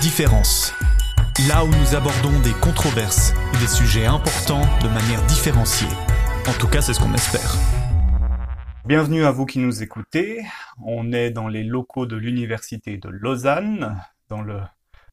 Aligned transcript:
Différence. 0.00 0.72
Là 1.46 1.62
où 1.62 1.68
nous 1.68 1.94
abordons 1.94 2.40
des 2.40 2.54
controverses 2.62 3.34
et 3.52 3.58
des 3.58 3.66
sujets 3.66 4.06
importants 4.06 4.62
de 4.82 4.88
manière 4.88 5.22
différenciée. 5.26 5.88
En 6.48 6.58
tout 6.58 6.68
cas, 6.68 6.80
c'est 6.80 6.94
ce 6.94 7.00
qu'on 7.00 7.12
espère. 7.12 7.54
Bienvenue 8.86 9.24
à 9.24 9.30
vous 9.30 9.44
qui 9.44 9.58
nous 9.58 9.82
écoutez. 9.82 10.42
On 10.82 11.12
est 11.12 11.30
dans 11.30 11.48
les 11.48 11.64
locaux 11.64 12.06
de 12.06 12.16
l'Université 12.16 12.96
de 12.96 13.10
Lausanne, 13.10 14.02
dans 14.30 14.40
le, 14.40 14.62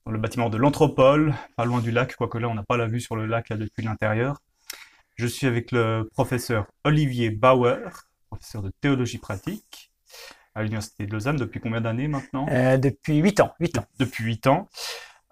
bâtiment 0.06 0.50
de 0.50 0.56
l'Anthropole, 0.56 1.36
pas 1.58 1.66
loin 1.66 1.82
du 1.82 1.92
lac, 1.92 2.16
quoique 2.16 2.38
là 2.38 2.48
on 2.48 2.56
n'a 2.56 2.64
pas 2.64 2.78
la 2.78 2.88
vue 2.88 3.02
sur 3.02 3.18
le 3.18 3.26
lac 3.26 3.52
depuis 3.52 3.84
l'intérieur. 3.84 4.42
Je 5.16 5.28
suis 5.28 5.48
avec 5.48 5.74
le 5.74 6.08
professeur 6.14 6.66
Olivier 6.86 7.30
Bauer, 7.30 8.08
professeur 8.30 8.62
de 8.62 8.72
théologie 8.80 9.18
pratique 9.18 9.87
à 10.58 10.64
l'Université 10.64 11.06
de 11.06 11.12
Lausanne 11.14 11.36
depuis 11.38 11.60
combien 11.60 11.82
d'années 11.82 12.08
maintenant? 12.08 12.48
Euh, 12.50 12.78
Depuis 12.78 13.18
8 13.18 13.40
ans. 13.42 13.54
8 13.60 13.78
ans. 13.78 13.86
Depuis 14.00 14.24
8 14.24 14.48
ans. 14.48 14.68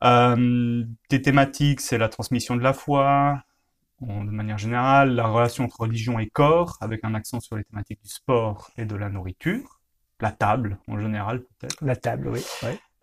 Euh, 0.03 0.83
tes 1.09 1.21
thématiques, 1.21 1.81
c'est 1.81 1.97
la 1.97 2.09
transmission 2.09 2.55
de 2.55 2.61
la 2.61 2.73
foi, 2.73 3.41
de 4.01 4.29
manière 4.29 4.59
générale, 4.59 5.15
la 5.15 5.25
relation 5.25 5.63
entre 5.63 5.79
religion 5.79 6.19
et 6.19 6.27
corps, 6.27 6.77
avec 6.79 7.03
un 7.03 7.15
accent 7.15 7.39
sur 7.39 7.55
les 7.55 7.63
thématiques 7.63 8.01
du 8.03 8.09
sport 8.09 8.69
et 8.77 8.85
de 8.85 8.95
la 8.95 9.09
nourriture, 9.09 9.81
la 10.21 10.31
table 10.31 10.77
en 10.87 10.99
général 10.99 11.41
peut-être. 11.41 11.77
La 11.81 11.95
table, 11.95 12.27
oui. 12.27 12.41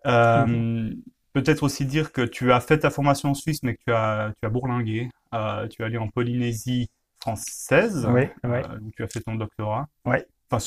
Euh, 0.05 0.91
peut-être 1.33 1.63
aussi 1.63 1.85
dire 1.85 2.13
que 2.13 2.21
tu 2.21 2.53
as 2.53 2.61
fait 2.61 2.79
ta 2.79 2.89
formation 2.89 3.31
en 3.31 3.33
Suisse, 3.33 3.63
mais 3.63 3.75
que 3.75 3.81
tu 3.85 3.93
as, 3.93 4.31
tu 4.41 4.45
as 4.45 4.49
bourlingué. 4.49 5.09
Euh, 5.33 5.67
tu 5.67 5.81
es 5.81 5.85
allé 5.85 5.97
en 5.97 6.07
Polynésie 6.07 6.89
française, 7.19 8.07
oui, 8.09 8.27
où 8.45 8.91
tu 8.95 9.03
as 9.03 9.07
fait 9.07 9.21
ton 9.21 9.35
doctorat. 9.35 9.87
Oui. 10.05 10.17
Enfin, 10.49 10.59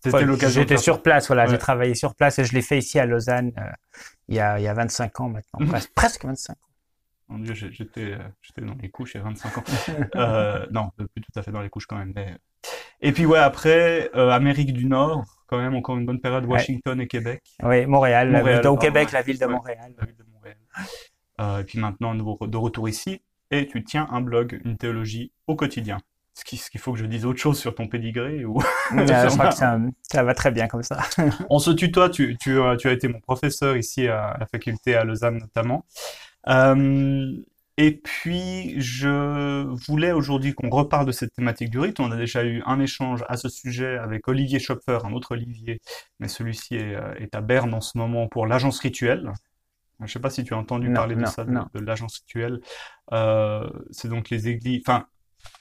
c'était 0.00 0.24
l'occasion. 0.24 0.60
J'étais 0.60 0.76
sur 0.76 1.02
place, 1.02 1.26
voilà, 1.26 1.46
j'ai 1.46 1.58
travaillé 1.58 1.94
sur 1.94 2.14
place 2.14 2.38
et 2.38 2.44
je 2.44 2.54
l'ai 2.54 2.62
fait 2.62 2.78
ici 2.78 2.98
à 2.98 3.06
Lausanne 3.06 3.52
il, 4.28 4.36
y 4.36 4.40
a, 4.40 4.58
il 4.58 4.62
y 4.62 4.68
a 4.68 4.74
25 4.74 5.20
ans 5.20 5.28
maintenant, 5.28 5.78
presque 5.94 6.24
25 6.24 6.52
ans. 6.52 6.56
Mon 7.28 7.38
Dieu, 7.38 7.54
j'étais, 7.54 8.16
j'étais 8.42 8.62
dans 8.62 8.74
les 8.80 8.90
couches 8.90 9.14
il 9.14 9.18
y 9.18 9.20
a 9.20 9.24
25 9.24 9.58
ans. 9.58 9.64
euh, 10.16 10.66
non, 10.72 10.90
plus 10.96 11.22
tout 11.22 11.38
à 11.38 11.42
fait 11.42 11.52
dans 11.52 11.60
les 11.60 11.68
couches 11.68 11.86
quand 11.86 11.96
même. 11.96 12.12
Mais... 12.14 12.36
Et 13.00 13.12
puis 13.12 13.24
ouais, 13.24 13.38
après, 13.38 14.10
euh, 14.16 14.30
Amérique 14.30 14.72
du 14.72 14.86
Nord, 14.86 15.24
quand 15.46 15.58
même 15.58 15.74
encore 15.74 15.96
une 15.96 16.06
bonne 16.06 16.20
période, 16.20 16.44
Washington 16.44 17.00
et 17.00 17.06
Québec. 17.06 17.42
Oui, 17.62 17.86
Montréal, 17.86 18.30
Montréal 18.32 18.66
au 18.66 18.76
Québec, 18.76 19.12
la 19.12 19.22
ville 19.22 19.38
de 19.38 19.46
Montréal. 19.46 19.94
La 19.96 20.06
ville 20.06 20.16
de 20.16 20.24
Montréal. 20.32 20.56
Euh, 21.40 21.60
et 21.60 21.64
puis 21.64 21.78
maintenant, 21.78 22.14
de 22.14 22.56
retour 22.56 22.88
ici, 22.88 23.22
et 23.50 23.66
tu 23.66 23.82
tiens 23.84 24.08
un 24.10 24.20
blog, 24.20 24.60
une 24.64 24.76
théologie 24.76 25.32
au 25.46 25.56
quotidien. 25.56 25.98
Est-ce 26.36 26.70
qu'il 26.70 26.80
faut 26.80 26.92
que 26.92 26.98
je 26.98 27.04
dise 27.04 27.26
autre 27.26 27.38
chose 27.38 27.58
sur 27.58 27.74
ton 27.74 27.86
pédigré 27.86 28.44
ou 28.44 28.60
euh, 28.92 29.06
Je 29.06 29.36
crois 29.36 29.48
que 29.48 29.54
ça, 29.54 29.78
ça, 30.02 30.22
va 30.22 30.34
très 30.34 30.50
bien 30.50 30.68
comme 30.68 30.82
ça. 30.82 31.00
On 31.50 31.58
se 31.58 31.70
tutoie, 31.70 32.08
tu, 32.08 32.36
tu, 32.40 32.58
tu, 32.78 32.88
as 32.88 32.92
été 32.92 33.08
mon 33.08 33.20
professeur 33.20 33.76
ici 33.76 34.08
à 34.08 34.36
la 34.38 34.46
faculté 34.46 34.94
à 34.94 35.04
Lausanne 35.04 35.38
notamment. 35.38 35.84
Euh, 36.48 37.32
et 37.82 37.92
puis, 37.92 38.78
je 38.78 39.64
voulais 39.86 40.12
aujourd'hui 40.12 40.52
qu'on 40.52 40.68
reparle 40.68 41.06
de 41.06 41.12
cette 41.12 41.32
thématique 41.32 41.70
du 41.70 41.78
rite. 41.78 41.98
On 41.98 42.10
a 42.10 42.16
déjà 42.16 42.44
eu 42.44 42.62
un 42.66 42.78
échange 42.78 43.24
à 43.28 43.38
ce 43.38 43.48
sujet 43.48 43.96
avec 43.96 44.28
Olivier 44.28 44.58
Schopfer, 44.58 44.98
un 45.04 45.12
autre 45.14 45.32
Olivier, 45.32 45.80
mais 46.18 46.28
celui-ci 46.28 46.74
est, 46.74 46.94
euh, 46.94 47.14
est, 47.14 47.34
à 47.34 47.40
Berne 47.40 47.72
en 47.72 47.80
ce 47.80 47.96
moment 47.96 48.28
pour 48.28 48.46
l'agence 48.46 48.80
rituelle. 48.80 49.32
Je 49.98 50.04
ne 50.04 50.08
sais 50.08 50.18
pas 50.18 50.28
si 50.28 50.44
tu 50.44 50.52
as 50.52 50.58
entendu 50.58 50.92
parler 50.92 51.14
de 51.14 51.24
ça, 51.24 51.44
de, 51.44 51.52
de 51.52 51.80
l'agence 51.80 52.18
rituelle. 52.18 52.60
Euh, 53.12 53.68
c'est 53.90 54.08
donc 54.08 54.28
les 54.30 54.48
églises, 54.48 54.82
enfin, 54.86 55.06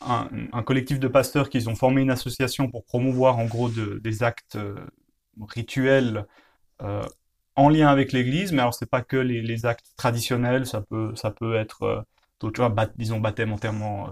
un, 0.02 0.64
collectif 0.64 1.00
de 1.00 1.08
pasteurs 1.08 1.50
qui 1.50 1.68
ont 1.68 1.76
formé 1.76 2.02
une 2.02 2.12
association 2.12 2.70
pour 2.70 2.86
promouvoir 2.86 3.38
en 3.38 3.46
gros 3.46 3.70
de, 3.70 4.00
des 4.04 4.24
actes 4.24 4.56
euh, 4.56 4.76
rituels 5.48 6.26
euh, 6.82 7.04
en 7.56 7.70
lien 7.70 7.90
avec 7.90 8.14
l'Église, 8.14 8.52
mais 8.54 8.62
alors 8.62 8.74
c'est 8.74 8.90
pas 8.90 9.02
que 9.02 9.18
les, 9.18 9.66
actes 9.66 9.92
traditionnels, 9.98 10.66
ça 10.66 10.82
peut 10.82 11.14
ça 11.16 11.32
peut 11.32 11.56
être 11.56 12.06
euh, 12.44 12.90
disons 12.96 13.20
baptême, 13.20 13.52
enterrement, 13.52 14.12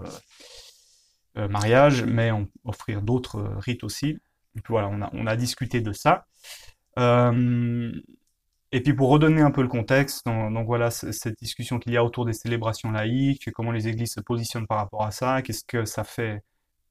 mariage, 1.34 2.04
mais 2.04 2.30
offrir 2.64 3.00
d'autres 3.00 3.40
rites 3.58 3.84
aussi. 3.84 4.18
Et 4.56 4.60
voilà, 4.68 4.88
on 4.88 5.00
a 5.00 5.08
on 5.14 5.26
a 5.26 5.34
discuté 5.34 5.80
de 5.80 5.92
ça. 5.92 6.26
Et 8.72 8.82
puis 8.82 8.92
pour 8.94 9.08
redonner 9.08 9.40
un 9.40 9.50
peu 9.50 9.62
le 9.62 9.68
contexte, 9.68 10.26
donc, 10.26 10.66
voilà 10.66 10.90
cette 10.90 11.38
discussion 11.38 11.78
qu'il 11.78 11.92
y 11.92 11.96
a 11.96 12.04
autour 12.04 12.24
des 12.26 12.32
célébrations 12.32 12.90
laïques, 12.90 13.50
comment 13.52 13.72
les 13.72 13.88
églises 13.88 14.12
se 14.12 14.20
positionnent 14.20 14.66
par 14.66 14.78
rapport 14.78 15.04
à 15.04 15.10
ça, 15.10 15.42
qu'est-ce 15.42 15.64
que 15.64 15.84
ça 15.84 16.04
fait 16.04 16.42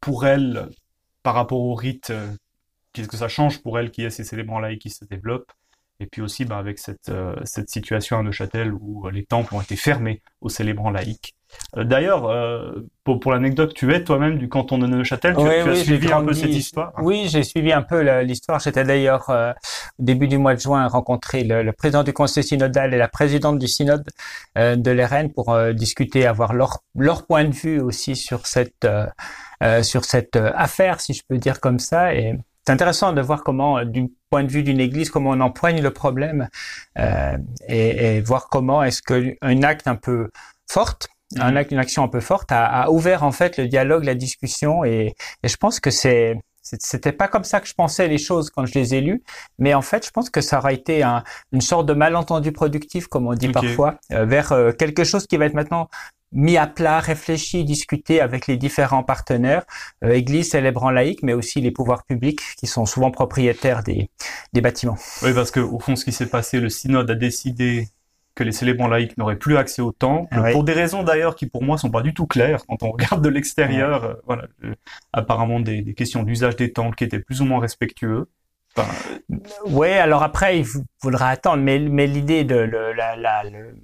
pour 0.01 0.25
elles 0.25 0.69
par 1.23 1.35
rapport 1.35 1.59
aux 1.59 1.75
rites, 1.75 2.13
qu'est-ce 2.93 3.07
que 3.07 3.17
ça 3.17 3.27
change 3.27 3.61
pour 3.61 3.77
elles 3.77 3.91
qu'il 3.91 4.03
y 4.05 4.07
ait 4.07 4.11
ces 4.11 4.23
célébrants 4.23 4.59
laïcs 4.59 4.81
qui 4.81 4.89
se 4.89 5.05
développent. 5.05 5.51
Et 5.99 6.05
puis 6.05 6.21
aussi 6.21 6.45
bah, 6.45 6.57
avec 6.57 6.77
cette, 6.77 7.09
euh, 7.09 7.35
cette 7.43 7.69
situation 7.69 8.19
à 8.19 8.23
Neuchâtel 8.23 8.71
où 8.71 9.07
euh, 9.07 9.11
les 9.11 9.25
temples 9.25 9.55
ont 9.55 9.61
été 9.61 9.75
fermés 9.75 10.21
aux 10.41 10.49
célébrants 10.49 10.91
laïcs. 10.91 11.33
Euh, 11.75 11.85
d'ailleurs, 11.85 12.29
pour, 13.03 13.19
pour 13.19 13.31
l'anecdote, 13.31 13.73
tu 13.73 13.91
es 13.91 14.03
toi-même 14.03 14.37
du 14.37 14.47
canton 14.47 14.77
de 14.77 14.85
Neuchâtel, 14.85 15.35
tu, 15.35 15.47
as 15.47 15.75
suivi 15.75 16.11
un 16.11 16.23
peu 16.23 16.33
cette 16.33 16.53
histoire 16.53 16.93
Oui, 16.99 17.27
j'ai 17.29 17.41
suivi 17.41 17.71
un 17.71 17.81
peu 17.81 18.01
l'histoire. 18.21 18.59
J'étais 18.59 18.83
d'ailleurs 18.83 19.29
au 19.29 20.03
début 20.03 20.27
du 20.27 20.37
mois 20.37 20.53
de 20.53 20.59
juin 20.59 20.85
rencontrer 20.87 21.43
le, 21.43 21.63
le, 21.63 21.71
président 21.71 22.03
du 22.03 22.13
conseil 22.13 22.43
synodal 22.43 22.93
et 22.93 22.97
la 22.97 23.07
présidente 23.07 23.57
du 23.57 23.67
synode 23.67 24.03
de 24.55 24.91
l'ERN 24.91 25.31
pour 25.33 25.57
discuter, 25.73 26.27
avoir 26.27 26.53
leur, 26.53 26.83
leur 26.95 27.25
point 27.25 27.45
de 27.45 27.55
vue 27.55 27.79
aussi 27.79 28.15
sur 28.15 28.45
cette, 28.45 28.87
sur 29.81 30.05
cette 30.05 30.35
affaire, 30.35 30.99
si 30.99 31.13
je 31.13 31.23
peux 31.27 31.37
dire 31.37 31.59
comme 31.59 31.79
ça. 31.79 32.13
Et 32.13 32.37
c'est 32.67 32.73
intéressant 32.73 33.13
de 33.13 33.21
voir 33.21 33.43
comment, 33.43 33.83
du 33.85 34.09
point 34.29 34.43
de 34.43 34.51
vue 34.51 34.63
d'une 34.63 34.79
église, 34.79 35.09
comment 35.09 35.31
on 35.31 35.39
empoigne 35.39 35.81
le 35.81 35.91
problème 35.91 36.49
euh, 36.97 37.37
et, 37.67 38.17
et, 38.17 38.21
voir 38.21 38.49
comment 38.49 38.83
est-ce 38.83 39.01
qu'un 39.01 39.63
acte 39.63 39.87
un 39.87 39.95
peu 39.95 40.29
forte, 40.69 41.07
un 41.37 41.51
mhm. 41.51 41.57
acte, 41.57 41.71
une 41.71 41.79
action 41.79 42.03
un 42.03 42.07
peu 42.07 42.19
forte, 42.19 42.51
a, 42.51 42.65
a, 42.65 42.89
ouvert 42.89 43.23
en 43.23 43.31
fait 43.31 43.57
le 43.57 43.67
dialogue, 43.67 44.03
la 44.03 44.15
discussion, 44.15 44.83
et, 44.83 45.15
et 45.43 45.47
je 45.47 45.57
pense 45.57 45.79
que 45.79 45.91
c'est 45.91 46.37
c'était 46.79 47.11
pas 47.11 47.27
comme 47.27 47.43
ça 47.43 47.61
que 47.61 47.67
je 47.67 47.73
pensais 47.73 48.07
les 48.07 48.17
choses 48.17 48.49
quand 48.49 48.65
je 48.65 48.73
les 48.73 48.95
ai 48.95 49.01
lues, 49.01 49.23
mais 49.57 49.73
en 49.73 49.81
fait, 49.81 50.05
je 50.05 50.11
pense 50.11 50.29
que 50.29 50.41
ça 50.41 50.57
aura 50.57 50.73
été 50.73 51.03
un, 51.03 51.23
une 51.51 51.61
sorte 51.61 51.85
de 51.85 51.93
malentendu 51.93 52.51
productif, 52.51 53.07
comme 53.07 53.27
on 53.27 53.33
dit 53.33 53.49
parfois, 53.49 53.95
euh, 54.11 54.25
vers 54.25 54.51
euh, 54.51 54.71
quelque 54.71 55.03
chose 55.03 55.27
qui 55.27 55.37
va 55.37 55.45
être 55.45 55.53
maintenant 55.53 55.89
mis 56.31 56.57
à 56.57 56.67
plat, 56.67 56.99
réfléchi, 56.99 57.63
discuté 57.63 58.21
avec 58.21 58.47
les 58.47 58.57
différents 58.57 59.03
partenaires, 59.03 59.63
euh, 60.03 60.11
Église, 60.11 60.51
célébrant 60.51 60.91
laïque, 60.91 61.23
mais 61.23 61.33
aussi 61.33 61.61
les 61.61 61.71
pouvoirs 61.71 62.03
publics 62.03 62.41
qui 62.57 62.67
sont 62.67 62.85
souvent 62.85 63.11
propriétaires 63.11 63.83
des, 63.83 64.09
des 64.53 64.61
bâtiments. 64.61 64.97
Oui, 65.23 65.33
parce 65.33 65.51
que 65.51 65.59
au 65.59 65.79
fond, 65.79 65.95
ce 65.95 66.05
qui 66.05 66.11
s'est 66.11 66.29
passé, 66.29 66.59
le 66.59 66.69
synode 66.69 67.09
a 67.09 67.15
décidé 67.15 67.87
que 68.35 68.43
les 68.43 68.51
célébrants 68.51 68.87
laïcs 68.87 69.17
n'auraient 69.17 69.39
plus 69.39 69.57
accès 69.57 69.81
au 69.81 69.91
temple, 69.91 70.51
pour 70.51 70.63
des 70.63 70.73
raisons 70.73 71.01
d'ailleurs 71.01 71.35
qui 71.35 71.47
pour 71.47 71.63
moi 71.63 71.79
sont 71.79 71.89
pas 71.89 72.03
du 72.03 72.13
tout 72.13 72.27
claires 72.27 72.61
quand 72.67 72.83
on 72.83 72.91
regarde 72.91 73.23
de 73.23 73.29
l'extérieur. 73.29 74.03
Euh, 74.03 74.13
voilà, 74.27 74.43
euh, 74.63 74.75
apparemment 75.11 75.59
des, 75.59 75.81
des 75.81 75.95
questions 75.95 76.21
d'usage 76.21 76.55
des 76.55 76.71
temples 76.71 76.95
qui 76.95 77.03
étaient 77.03 77.19
plus 77.19 77.41
ou 77.41 77.45
moins 77.45 77.59
respectueux. 77.59 78.29
Enfin, 78.75 78.87
oui, 79.65 79.87
alors 79.87 80.21
après 80.21 80.59
il 80.59 80.65
faudra 81.01 81.29
attendre, 81.29 81.63
mais, 81.63 81.79
mais 81.79 82.05
l'idée 82.05 82.43
de 82.43 82.57
le, 82.57 82.93
la, 82.93 83.15
la, 83.15 83.43
le, 83.43 83.75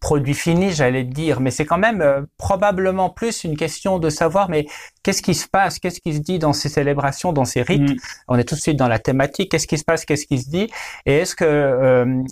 produit 0.00 0.34
fini, 0.34 0.72
j'allais 0.72 1.04
dire, 1.04 1.40
mais 1.40 1.50
c'est 1.50 1.66
quand 1.66 1.78
même 1.78 2.00
euh, 2.00 2.22
probablement 2.38 3.10
plus 3.10 3.44
une 3.44 3.56
question 3.56 3.98
de 3.98 4.08
savoir, 4.08 4.48
mais 4.48 4.66
qu'est-ce 5.02 5.22
qui 5.22 5.34
se 5.34 5.46
passe, 5.46 5.78
qu'est-ce 5.78 6.00
qui 6.00 6.14
se 6.14 6.20
dit 6.20 6.38
dans 6.38 6.54
ces 6.54 6.70
célébrations, 6.70 7.32
dans 7.32 7.44
ces 7.44 7.60
rites? 7.62 7.90
Mm. 7.90 7.96
On 8.28 8.38
est 8.38 8.44
tout 8.44 8.54
de 8.54 8.60
suite 8.60 8.78
dans 8.78 8.88
la 8.88 8.98
thématique. 8.98 9.50
Qu'est-ce 9.50 9.66
qui 9.66 9.78
se 9.78 9.84
passe, 9.84 10.06
qu'est-ce 10.06 10.26
qui 10.26 10.38
se 10.38 10.48
dit, 10.48 10.70
et 11.04 11.18
est-ce 11.18 11.36
que 11.36 11.44
euh, 11.44 12.22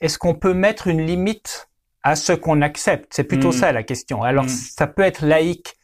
est-ce 0.00 0.18
qu'on 0.18 0.34
peut 0.34 0.54
mettre 0.54 0.86
une 0.86 1.04
limite 1.04 1.68
à 2.02 2.14
ce 2.14 2.32
qu'on 2.32 2.60
accepte? 2.60 3.12
C'est 3.14 3.24
plutôt 3.24 3.48
mm. 3.48 3.52
ça 3.52 3.72
la 3.72 3.82
question. 3.82 4.22
Alors 4.22 4.44
mm. 4.44 4.48
ça 4.48 4.86
peut 4.86 5.02
être 5.02 5.24
laïque 5.24 5.76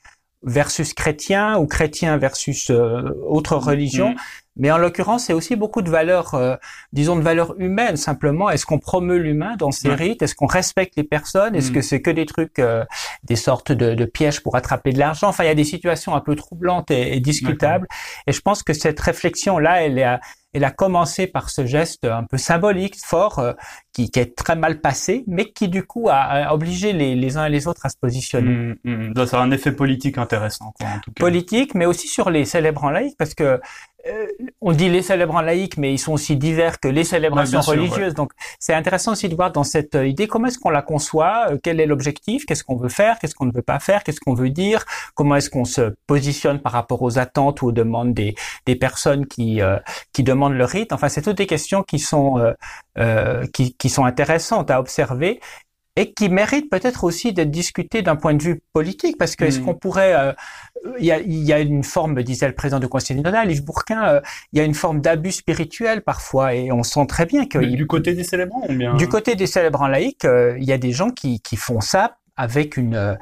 versus 0.43 0.95
chrétien 0.95 1.59
ou 1.59 1.67
chrétien 1.67 2.17
versus 2.19 2.71
euh, 2.71 3.03
autre 3.27 3.57
religion. 3.57 4.15
Mais 4.61 4.71
en 4.71 4.77
l'occurrence, 4.79 5.25
c'est 5.25 5.33
aussi 5.33 5.57
beaucoup 5.57 5.81
de 5.81 5.91
valeurs, 5.91 6.35
euh, 6.35 6.55
disons 6.93 7.17
de 7.17 7.23
valeurs 7.23 7.59
humaines. 7.59 7.97
Simplement, 7.97 8.51
est-ce 8.51 8.67
qu'on 8.67 8.79
promeut 8.79 9.17
l'humain 9.17 9.57
dans 9.57 9.71
ces 9.71 9.95
rites? 9.95 10.21
Est-ce 10.21 10.35
qu'on 10.35 10.47
respecte 10.47 10.97
les 10.97 11.03
personnes? 11.03 11.57
Est-ce 11.57 11.71
mm. 11.71 11.75
que 11.75 11.81
c'est 11.81 12.03
que 12.03 12.11
des 12.11 12.27
trucs, 12.27 12.59
euh, 12.59 12.85
des 13.25 13.37
sortes 13.37 13.73
de, 13.73 13.95
de, 13.95 14.05
pièges 14.05 14.43
pour 14.43 14.57
attraper 14.57 14.93
de 14.93 14.99
l'argent? 14.99 15.29
Enfin, 15.29 15.45
il 15.45 15.47
y 15.47 15.51
a 15.51 15.55
des 15.55 15.65
situations 15.65 16.15
un 16.15 16.21
peu 16.21 16.37
troublantes 16.37 16.91
et, 16.91 17.17
et 17.17 17.21
discutables. 17.21 17.89
Et 18.27 18.33
je 18.33 18.41
pense 18.43 18.63
que 18.63 18.75
cette 18.75 19.01
réflexion-là, 19.01 19.83
elle 19.83 19.99
est, 19.99 20.19
elle 20.53 20.65
a 20.65 20.71
commencé 20.71 21.27
par 21.27 21.51
ce 21.51 21.65
geste 21.65 22.05
un 22.05 22.25
peu 22.25 22.37
symbolique, 22.37 22.97
fort, 23.03 23.39
euh, 23.39 23.53
qui, 23.93 24.11
qui, 24.11 24.21
est 24.21 24.37
très 24.37 24.57
mal 24.57 24.81
passé, 24.81 25.25
mais 25.27 25.47
qui 25.47 25.69
du 25.69 25.85
coup 25.85 26.09
a, 26.11 26.53
obligé 26.53 26.93
les, 26.93 27.15
les, 27.15 27.37
uns 27.37 27.47
et 27.47 27.51
les 27.51 27.67
autres 27.69 27.87
à 27.87 27.89
se 27.89 27.97
positionner. 27.97 28.75
Mmh, 28.85 29.11
mmh. 29.13 29.27
Ça 29.27 29.41
a 29.41 29.43
un 29.43 29.51
effet 29.51 29.73
politique 29.73 30.19
intéressant, 30.19 30.73
quoi, 30.79 30.89
en 30.89 30.99
tout 31.01 31.13
cas. 31.13 31.21
Politique, 31.21 31.75
mais 31.75 31.87
aussi 31.87 32.09
sur 32.09 32.31
les 32.31 32.45
célébrants 32.45 32.91
laïcs, 32.91 33.17
parce 33.17 33.35
que 33.35 33.61
euh, 34.07 34.27
on 34.61 34.73
dit 34.73 34.89
les 34.89 35.03
célébrants 35.03 35.43
laïcs, 35.43 35.77
mais 35.77 35.93
ils 35.93 35.99
sont 35.99 36.13
aussi 36.13 36.37
divers 36.37 36.81
que 36.81 36.89
les 36.89 37.05
célébrations 37.05 37.61
religieuses. 37.61 38.15
Donc, 38.15 38.33
c'est 38.59 38.73
intéressant 38.73 39.13
aussi 39.13 39.29
de 39.29 39.35
voir 39.35 39.53
dans 39.53 39.65
cette 39.65 39.95
euh, 39.95 40.07
idée 40.07 40.27
comment 40.27 40.47
est-ce 40.47 40.59
qu'on 40.59 40.71
la 40.71 40.83
conçoit, 40.83 41.49
euh, 41.51 41.59
quel 41.63 41.81
est 41.81 41.87
l'objectif, 41.87 42.47
qu'est-ce 42.47 42.65
qu'on 42.65 42.77
veut 42.77 42.89
faire, 42.89 43.19
qu'est-ce 43.19 43.35
qu'on 43.35 43.47
ne 43.47 43.53
veut 43.53 43.63
pas 43.63 43.79
faire, 43.79 44.03
qu'est-ce 44.03 44.21
qu'on 44.21 44.35
veut 44.35 44.51
dire, 44.51 44.85
comment 45.15 45.37
est-ce 45.37 45.51
qu'on 45.51 45.65
se 45.65 45.95
positionne 46.07 46.61
par 46.61 46.73
rapport 46.73 47.03
aux 47.03 47.19
attentes 47.19 47.63
ou 47.63 47.69
aux 47.69 47.73
demandes 47.73 48.15
des, 48.15 48.35
des 48.67 48.77
personnes 48.77 49.27
qui 49.27 49.61
qui 50.13 50.23
demandent 50.23 50.55
le 50.55 50.65
rite. 50.65 50.93
Enfin, 50.93 51.09
c'est 51.09 51.23
toutes 51.23 51.37
des 51.37 51.47
questions 51.47 51.83
qui 51.83 51.99
sont 51.99 52.55
qui, 53.53 53.75
qui 53.81 53.89
sont 53.89 54.05
intéressantes 54.05 54.71
à 54.71 54.79
observer 54.79 55.41
et 55.97 56.13
qui 56.13 56.29
mérite 56.29 56.71
peut-être 56.71 57.03
aussi 57.03 57.33
d'être 57.33 57.51
discuté 57.51 58.03
d'un 58.03 58.15
point 58.15 58.35
de 58.35 58.43
vue 58.43 58.63
politique, 58.73 59.19
parce 59.19 59.35
que 59.35 59.45
est-ce 59.45 59.59
mm. 59.59 59.65
qu'on 59.65 59.75
pourrait, 59.75 60.15
euh, 60.15 60.33
il 60.99 61.05
y, 61.05 61.13
a, 61.13 61.21
y, 61.21 61.53
a, 61.53 61.59
une 61.59 61.83
forme, 61.83 62.15
me 62.15 62.23
disait 62.23 62.47
le 62.47 62.55
président 62.55 62.79
du 62.79 62.89
Conseil 62.89 63.17
synodal, 63.17 63.51
Yves 63.51 63.65
Bourquin, 63.65 64.07
euh, 64.07 64.21
il 64.53 64.59
y 64.59 64.63
a 64.63 64.65
une 64.65 64.75
forme 64.75 65.01
d'abus 65.01 65.33
spirituel 65.33 66.03
parfois, 66.03 66.55
et 66.55 66.71
on 66.71 66.85
sent 66.85 67.07
très 67.09 67.27
bien 67.27 67.47
que... 67.47 67.59
Du 67.59 67.87
côté 67.89 68.15
des 68.15 68.23
célébrants 68.23 68.65
bien 68.69 68.95
Du 68.95 69.09
côté 69.09 69.35
des 69.35 69.49
célébrants 69.49 69.89
laïcs, 69.89 70.25
euh, 70.25 70.57
il 70.59 70.65
y 70.65 70.73
a 70.73 70.79
des 70.79 70.93
gens 70.93 71.11
qui, 71.11 71.41
qui 71.41 71.57
font 71.57 71.81
ça 71.81 72.19
avec 72.41 72.79
une, 72.79 72.95
euh, 72.95 73.15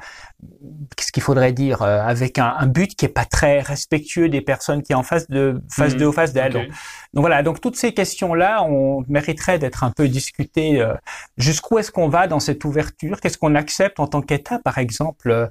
qu'est-ce 0.95 1.11
qu'il 1.11 1.21
faudrait 1.21 1.51
dire, 1.51 1.81
euh, 1.81 1.99
avec 2.01 2.39
un, 2.39 2.65
but 2.67 2.95
qui 2.95 3.05
est 3.05 3.09
pas 3.09 3.25
très 3.25 3.59
respectueux 3.59 4.29
des 4.29 4.39
personnes 4.39 4.81
qui 4.81 4.93
sont 4.93 4.99
en 4.99 5.03
face 5.03 5.27
de, 5.29 5.61
face 5.69 5.97
de 5.97 6.05
ou 6.05 6.13
face 6.13 6.31
d'elles. 6.31 6.53
Donc, 6.53 6.67
voilà, 7.15 7.43
donc 7.43 7.59
toutes 7.59 7.75
ces 7.75 7.93
questions-là, 7.93 8.63
on 8.63 9.03
mériterait 9.09 9.59
d'être 9.59 9.83
un 9.83 9.91
peu 9.91 10.07
discutées. 10.07 10.81
Euh, 10.81 10.93
jusqu'où 11.37 11.79
est-ce 11.79 11.91
qu'on 11.91 12.07
va 12.07 12.27
dans 12.27 12.39
cette 12.39 12.63
ouverture? 12.63 13.19
Qu'est-ce 13.19 13.37
qu'on 13.37 13.55
accepte 13.55 13.99
en 13.99 14.07
tant 14.07 14.21
qu'État, 14.21 14.59
par 14.59 14.77
exemple, 14.77 15.49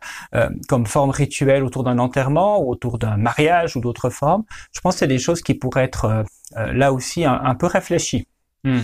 comme 0.68 0.86
forme 0.86 1.10
rituelle 1.10 1.64
autour 1.64 1.84
d'un 1.84 1.98
enterrement, 1.98 2.62
ou 2.62 2.70
autour 2.70 2.98
d'un 2.98 3.16
mariage 3.16 3.76
ou 3.76 3.80
d'autres 3.80 4.10
formes? 4.10 4.44
Je 4.72 4.80
pense 4.80 4.94
que 4.94 5.00
c'est 5.00 5.06
des 5.06 5.18
choses 5.18 5.42
qui 5.42 5.54
pourraient 5.54 5.84
être 5.84 6.24
là 6.56 6.92
aussi 6.92 7.24
un, 7.24 7.54
peu 7.54 7.66
réfléchies. 7.66 8.26
Hmm. 8.64 8.80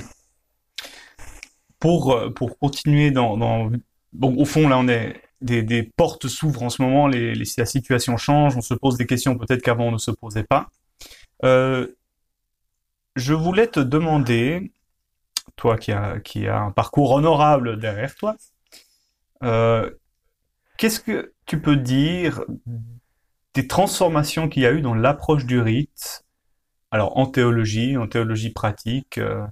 Pour, 1.78 2.18
pour 2.34 2.58
continuer 2.58 3.10
dans, 3.10 3.36
dans 3.36 3.70
bon, 4.14 4.34
au 4.36 4.44
fond, 4.44 4.68
là, 4.68 4.78
on 4.78 4.88
est 4.88 5.20
des, 5.40 5.62
des 5.62 5.82
portes 5.82 6.26
s'ouvrent 6.28 6.62
en 6.62 6.70
ce 6.70 6.80
moment, 6.80 7.06
les, 7.06 7.34
les, 7.34 7.44
la 7.58 7.66
situation 7.66 8.16
change, 8.16 8.56
on 8.56 8.62
se 8.62 8.74
pose 8.74 8.96
des 8.96 9.06
questions 9.06 9.36
peut-être 9.36 9.62
qu'avant 9.62 9.88
on 9.88 9.92
ne 9.92 9.98
se 9.98 10.10
posait 10.10 10.44
pas. 10.44 10.70
Euh, 11.44 11.88
je 13.14 13.34
voulais 13.34 13.66
te 13.66 13.80
demander, 13.80 14.72
toi 15.56 15.76
qui 15.76 15.92
as 15.92 16.18
qui 16.20 16.48
a 16.48 16.58
un 16.58 16.70
parcours 16.70 17.12
honorable 17.12 17.78
derrière 17.78 18.14
toi, 18.14 18.36
euh, 19.42 19.90
qu'est-ce 20.78 21.00
que 21.00 21.34
tu 21.46 21.60
peux 21.60 21.76
dire 21.76 22.42
des 23.52 23.68
transformations 23.68 24.48
qu'il 24.48 24.62
y 24.62 24.66
a 24.66 24.72
eu 24.72 24.80
dans 24.80 24.94
l'approche 24.94 25.44
du 25.44 25.60
rite, 25.60 26.24
alors 26.90 27.18
en 27.18 27.26
théologie, 27.26 27.96
en 27.98 28.08
théologie 28.08 28.50
pratique, 28.50 29.18
euh, 29.18 29.44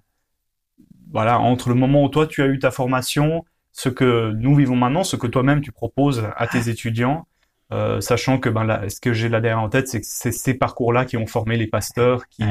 voilà, 1.13 1.39
entre 1.39 1.69
le 1.69 1.75
moment 1.75 2.03
où 2.03 2.09
toi 2.09 2.27
tu 2.27 2.43
as 2.43 2.47
eu 2.47 2.59
ta 2.59 2.71
formation 2.71 3.45
ce 3.73 3.89
que 3.89 4.33
nous 4.33 4.55
vivons 4.55 4.77
maintenant, 4.77 5.03
ce 5.03 5.17
que 5.17 5.27
toi-même 5.27 5.61
tu 5.61 5.73
proposes 5.73 6.25
à 6.37 6.47
tes 6.47 6.69
étudiants, 6.69 7.27
euh, 7.73 8.01
sachant 8.01 8.39
que 8.39 8.51
ben 8.51 8.65
là, 8.65 8.89
ce 8.89 9.01
que 9.01 9.13
j'ai 9.15 9.29
là 9.29 9.41
derrière 9.41 9.61
en 9.61 9.71
tête, 9.71 9.89
c'est 9.89 10.01
que 10.01 10.07
c'est 10.07 10.33
ces 10.33 10.55
parcours-là 10.55 11.07
qui 11.07 11.17
ont 11.17 11.27
formé 11.27 11.57
les 11.57 11.67
pasteurs, 11.67 12.29
qui 12.29 12.45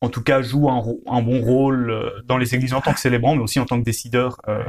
en 0.00 0.08
tout 0.08 0.22
cas 0.22 0.40
jouent 0.42 0.70
un, 0.70 0.84
un, 1.06 1.22
bon 1.22 1.40
rôle 1.40 1.90
euh, 1.90 2.10
dans 2.24 2.38
les 2.38 2.54
églises 2.54 2.74
en 2.74 2.80
tant 2.80 2.92
que 2.92 3.00
célébrants, 3.00 3.34
mais 3.34 3.42
aussi 3.42 3.58
en 3.58 3.64
tant 3.64 3.78
que 3.78 3.84
décideurs 3.84 4.40
euh, 4.48 4.62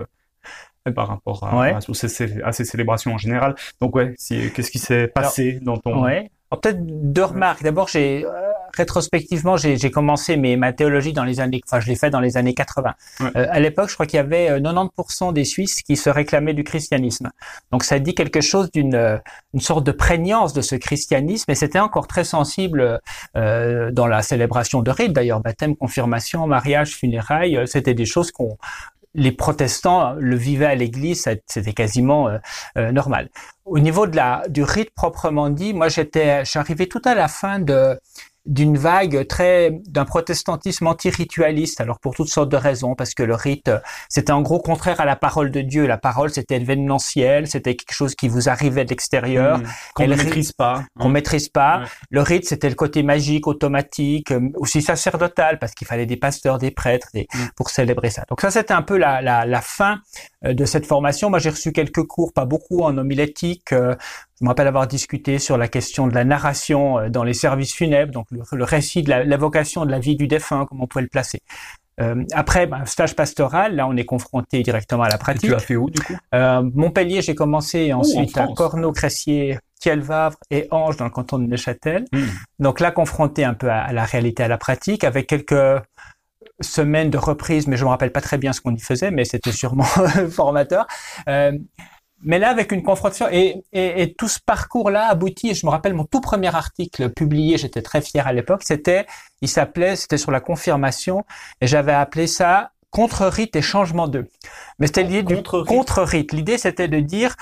par 0.96 1.08
rapport 1.10 1.44
à, 1.44 1.66
à, 1.66 1.82
ces, 1.82 2.42
à, 2.42 2.52
ces, 2.54 2.66
célébrations 2.66 3.14
en 3.14 3.18
général. 3.18 3.56
Donc 3.80 3.96
ouais, 3.96 4.16
qu'est-ce 4.18 4.72
qui 4.72 4.80
s'est 4.80 5.08
passé 5.08 5.60
dans 5.62 5.78
ton... 5.78 6.04
Ouais. 6.04 6.32
Peut-être 6.50 6.80
deux 6.82 7.24
remarques. 7.24 7.64
D'abord, 7.64 7.88
j'ai 7.88 8.26
euh, 8.26 8.48
rétrospectivement, 8.78 9.58
j'ai 9.58 9.92
commencé 9.92 10.38
mes, 10.38 10.56
ma 10.56 10.74
théologie 10.74 11.14
dans 11.14 11.24
les 11.24 11.40
années, 11.40 11.62
enfin, 11.66 11.80
je 11.80 11.88
l'ai 11.88 11.96
fait 11.96 12.10
dans 12.10 12.20
les 12.20 12.38
années 12.38 12.54
80. 12.54 12.94
Euh, 13.22 13.48
à 13.50 13.60
l'époque, 13.60 13.90
je 13.90 13.96
crois 13.96 14.06
qu'il 14.06 14.18
y 14.18 14.20
avait 14.20 14.60
90% 14.60 15.30
euh, 15.30 15.32
des 15.32 15.46
Suisses 15.46 15.82
qui 15.82 15.96
se 15.96 16.10
réclamaient 16.10 16.54
du 16.54 16.64
christianisme. 16.64 17.30
Donc, 17.72 17.84
ça 17.84 18.00
dit 18.00 18.14
quelque 18.14 18.42
chose 18.42 18.72
d'une 18.72 18.96
euh, 18.96 19.18
une 19.54 19.60
sorte 19.60 19.86
de 19.86 19.92
prégnance 19.92 20.54
de 20.54 20.62
ce 20.62 20.76
christianisme, 20.76 21.50
et 21.52 21.56
c'était 21.56 21.80
encore 21.80 22.08
très 22.08 22.24
sensible 22.24 23.00
euh, 23.36 23.92
dans 23.92 24.08
la 24.08 24.22
célébration 24.22 24.82
de 24.82 24.92
rites. 24.92 25.14
D'ailleurs, 25.14 25.40
baptême, 25.40 25.76
confirmation, 25.76 26.46
mariage, 26.48 26.96
funérailles, 26.96 27.60
c'était 27.66 27.94
des 27.94 28.06
choses 28.06 28.32
qu'on 28.32 28.58
les 29.18 29.34
protestants 29.34 30.14
le 30.14 30.38
vivaient 30.38 30.68
à 30.68 30.76
l'église, 30.76 31.28
c'était 31.46 31.74
quasiment 31.74 32.30
normal. 32.76 33.30
Au 33.66 33.80
niveau 33.80 34.08
de 34.08 34.16
la 34.16 34.44
du 34.48 34.64
rite 34.64 34.92
proprement 34.96 35.50
dit, 35.50 35.74
moi 35.74 35.90
j'étais, 35.90 36.44
arrivé 36.56 36.88
tout 36.88 37.02
à 37.04 37.16
la 37.16 37.28
fin 37.28 37.60
de 37.60 38.00
d'une 38.48 38.78
vague 38.78 39.28
très 39.28 39.72
d'un 39.88 40.06
protestantisme 40.06 40.88
anti-ritualiste. 40.88 41.82
Alors 41.82 42.00
pour 42.00 42.16
toutes 42.16 42.30
sortes 42.30 42.50
de 42.50 42.58
raisons, 42.58 42.96
parce 42.96 43.14
que 43.14 43.24
le 43.24 43.36
rite 43.36 43.70
c'était 44.10 44.32
en 44.32 44.42
gros 44.42 44.60
contraire 44.60 45.00
à 45.00 45.06
la 45.06 45.16
parole 45.16 45.52
de 45.52 45.62
Dieu. 45.62 45.86
La 45.86 45.98
parole 45.98 46.30
c'était 46.30 46.56
événementiel, 46.56 47.48
c'était 47.48 47.76
quelque 47.76 47.94
chose 47.94 48.16
qui 48.16 48.28
vous 48.28 48.50
arrivait 48.50 48.86
de 48.86 48.90
l'extérieur, 48.90 49.60
mmh. 49.60 49.64
qu'on 49.94 50.08
ne 50.08 50.16
maîtrise 50.16 50.52
pas, 50.54 50.84
qu'on 50.98 51.10
maîtrise 51.10 51.50
pas. 51.50 51.84
Le 52.10 52.22
rite 52.22 52.48
c'était 52.48 52.70
le 52.70 52.76
côté 52.76 53.04
magique, 53.04 53.48
automatique, 53.48 54.32
euh, 54.32 54.50
aussi 54.56 54.82
sacerdotal, 54.82 55.60
parce 55.60 55.74
qu'il 55.74 55.88
fallait 55.88 56.06
des 56.06 56.18
pasteurs, 56.18 56.58
des 56.58 56.72
prêtres 56.72 57.10
des, 57.14 57.28
mmh. 57.34 57.38
pour 57.56 57.70
célébrer 57.70 58.10
ça. 58.10 58.24
Donc 58.30 58.42
ça 58.42 58.50
c'était 58.50 58.74
un 58.74 58.82
peu 58.82 58.98
la, 58.98 59.22
la, 59.22 59.46
la 59.46 59.62
fin 59.62 60.00
de 60.44 60.66
cette 60.66 60.86
formation. 60.86 61.30
Moi 61.30 61.40
j'ai 61.40 61.50
reçu 61.50 61.72
quelques 61.72 62.04
cours, 62.04 62.34
pas 62.34 62.46
beaucoup 62.46 62.82
en 62.82 62.98
homilétique, 62.98 63.72
euh, 63.72 63.96
je 64.40 64.46
me 64.46 64.50
rappelle 64.50 64.68
avoir 64.68 64.88
discuté 64.88 65.40
sur 65.40 65.58
la 65.58 65.68
question 65.68 66.08
de 66.08 66.14
la 66.14 66.24
narration 66.24 67.00
euh, 67.00 67.10
dans 67.10 67.24
les 67.24 67.34
services 67.34 67.74
funèbres, 67.74 68.12
donc 68.12 68.28
le, 68.30 68.64
récit 68.64 69.02
de 69.02 69.12
l'évocation 69.24 69.86
de 69.86 69.92
la 69.92 70.00
vie 70.00 70.16
du 70.16 70.28
défunt, 70.28 70.66
comment 70.68 70.84
on 70.84 70.88
pouvait 70.88 71.04
le 71.04 71.10
placer. 71.10 71.42
Euh, 72.00 72.24
après, 72.34 72.68
ben, 72.68 72.86
stage 72.86 73.16
pastoral, 73.16 73.76
là, 73.76 73.88
on 73.88 73.96
est 73.96 74.06
confronté 74.06 74.62
directement 74.62 75.02
à 75.04 75.10
la 75.10 75.18
pratique. 75.18 75.46
Et 75.46 75.48
tu 75.48 75.56
as 75.56 75.60
fait 75.60 75.76
où, 75.76 75.90
du 75.90 76.00
coup? 76.00 76.14
Euh, 76.36 76.62
Montpellier, 76.76 77.24
j'ai 77.24 77.34
commencé, 77.34 77.92
ensuite 77.92 78.38
à 78.38 78.46
Corneau, 78.56 78.92
Cressier, 78.92 79.58
Thielvavre 79.80 80.38
et 80.52 80.68
Ange 80.70 80.98
dans 80.98 81.06
le 81.06 81.10
canton 81.10 81.40
de 81.40 81.48
Neuchâtel. 81.48 82.06
Hmm. 82.14 82.26
Donc 82.60 82.80
là, 82.80 82.92
confronté 82.92 83.44
un 83.44 83.56
peu 83.56 83.72
à, 83.72 83.92
la 83.94 84.06
réalité, 84.06 84.44
à 84.44 84.48
la 84.48 84.60
pratique, 84.60 85.04
avec 85.04 85.26
quelques 85.26 85.82
semaines 86.60 87.10
de 87.10 87.18
reprise, 87.18 87.68
mais 87.68 87.78
je 87.78 87.84
me 87.84 87.90
rappelle 87.90 88.12
pas 88.12 88.22
très 88.22 88.38
bien 88.38 88.54
ce 88.54 88.62
qu'on 88.62 88.74
y 88.76 88.80
faisait, 88.80 89.12
mais 89.12 89.26
c'était 89.26 89.52
sûrement 89.52 89.84
formateur. 90.30 90.88
Euh, 91.28 91.52
mais 92.24 92.40
là, 92.40 92.50
avec 92.50 92.72
une 92.72 92.82
confrontation, 92.82 93.28
et, 93.32 93.64
et, 93.74 94.02
et 94.02 94.14
tout 94.14 94.28
ce 94.28 94.40
parcours-là 94.44 95.08
aboutit, 95.08 95.54
je 95.54 95.66
me 95.66 95.72
rappelle 95.72 95.94
mon 95.94 96.06
tout 96.06 96.22
premier 96.22 96.54
article 96.54 97.10
publié, 97.10 97.58
j'étais 97.58 97.84
très 97.84 98.02
fier 98.02 98.26
à 98.26 98.34
l'époque, 98.34 98.64
c'était, 98.64 99.06
il 99.42 99.48
s'appelait, 99.48 99.96
c'était 99.96 100.18
sur 100.18 100.32
la 100.32 100.40
confirmation, 100.40 101.26
et 101.62 101.68
j'avais 101.68 101.94
appelé 101.94 102.26
ça 102.26 102.72
contre-rite 102.90 103.56
et 103.56 103.62
changement 103.62 104.08
d'eux. 104.08 104.28
Mais 104.80 104.88
c'était 104.88 105.04
l'idée 105.04 105.24
du 105.24 105.44
contre-rite. 105.44 106.32
L'idée, 106.32 106.58
c'était 106.58 106.88
de 106.88 107.00
dire, 107.00 107.36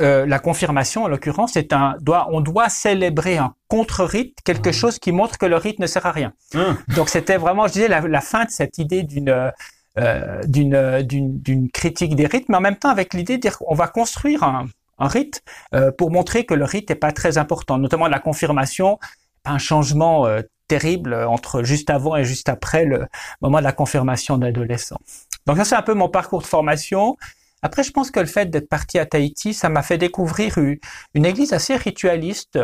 euh, 0.00 0.26
la 0.26 0.38
confirmation, 0.38 1.04
en 1.04 1.08
l'occurrence, 1.08 1.52
c'est 1.54 1.72
un 1.72 1.96
doit, 2.00 2.28
on 2.30 2.40
doit 2.40 2.68
célébrer 2.68 3.38
un 3.38 3.54
contre-rite, 3.68 4.38
quelque 4.44 4.68
ah. 4.68 4.72
chose 4.72 4.98
qui 4.98 5.12
montre 5.12 5.38
que 5.38 5.46
le 5.46 5.56
rite 5.56 5.78
ne 5.78 5.86
sert 5.86 6.06
à 6.06 6.12
rien. 6.12 6.32
Ah. 6.54 6.74
Donc 6.94 7.08
c'était 7.08 7.38
vraiment, 7.38 7.66
je 7.66 7.72
disais, 7.72 7.88
la, 7.88 8.00
la, 8.00 8.20
fin 8.20 8.44
de 8.44 8.50
cette 8.50 8.78
idée 8.78 9.02
d'une 9.02 9.52
euh, 9.98 10.42
d'une 10.44 11.00
d'une 11.02 11.70
critique 11.70 12.16
des 12.16 12.26
rites, 12.26 12.50
mais 12.50 12.58
en 12.58 12.60
même 12.60 12.76
temps 12.76 12.90
avec 12.90 13.14
l'idée 13.14 13.36
de 13.36 13.40
dire 13.40 13.56
qu'on 13.56 13.74
va 13.74 13.88
construire 13.88 14.42
un, 14.42 14.66
un 14.98 15.08
rite 15.08 15.42
euh, 15.74 15.90
pour 15.90 16.10
montrer 16.10 16.44
que 16.44 16.52
le 16.52 16.66
rite 16.66 16.90
n'est 16.90 16.96
pas 16.96 17.12
très 17.12 17.38
important, 17.38 17.78
notamment 17.78 18.06
la 18.06 18.18
confirmation, 18.18 18.98
un 19.46 19.56
changement 19.56 20.26
euh, 20.26 20.42
terrible 20.68 21.14
entre 21.14 21.62
juste 21.62 21.88
avant 21.88 22.14
et 22.14 22.24
juste 22.24 22.50
après 22.50 22.84
le 22.84 23.06
moment 23.40 23.58
de 23.58 23.64
la 23.64 23.72
confirmation 23.72 24.36
d'adolescent. 24.36 24.98
Donc 25.46 25.56
ça 25.56 25.64
c'est 25.64 25.76
un 25.76 25.82
peu 25.82 25.94
mon 25.94 26.10
parcours 26.10 26.42
de 26.42 26.46
formation. 26.46 27.16
Après, 27.62 27.82
je 27.82 27.90
pense 27.90 28.10
que 28.10 28.20
le 28.20 28.26
fait 28.26 28.50
d'être 28.50 28.68
parti 28.68 28.98
à 28.98 29.06
Tahiti, 29.06 29.54
ça 29.54 29.68
m'a 29.68 29.82
fait 29.82 29.98
découvrir 29.98 30.58
une, 30.58 31.26
église 31.26 31.52
assez 31.52 31.76
ritualiste 31.76 32.58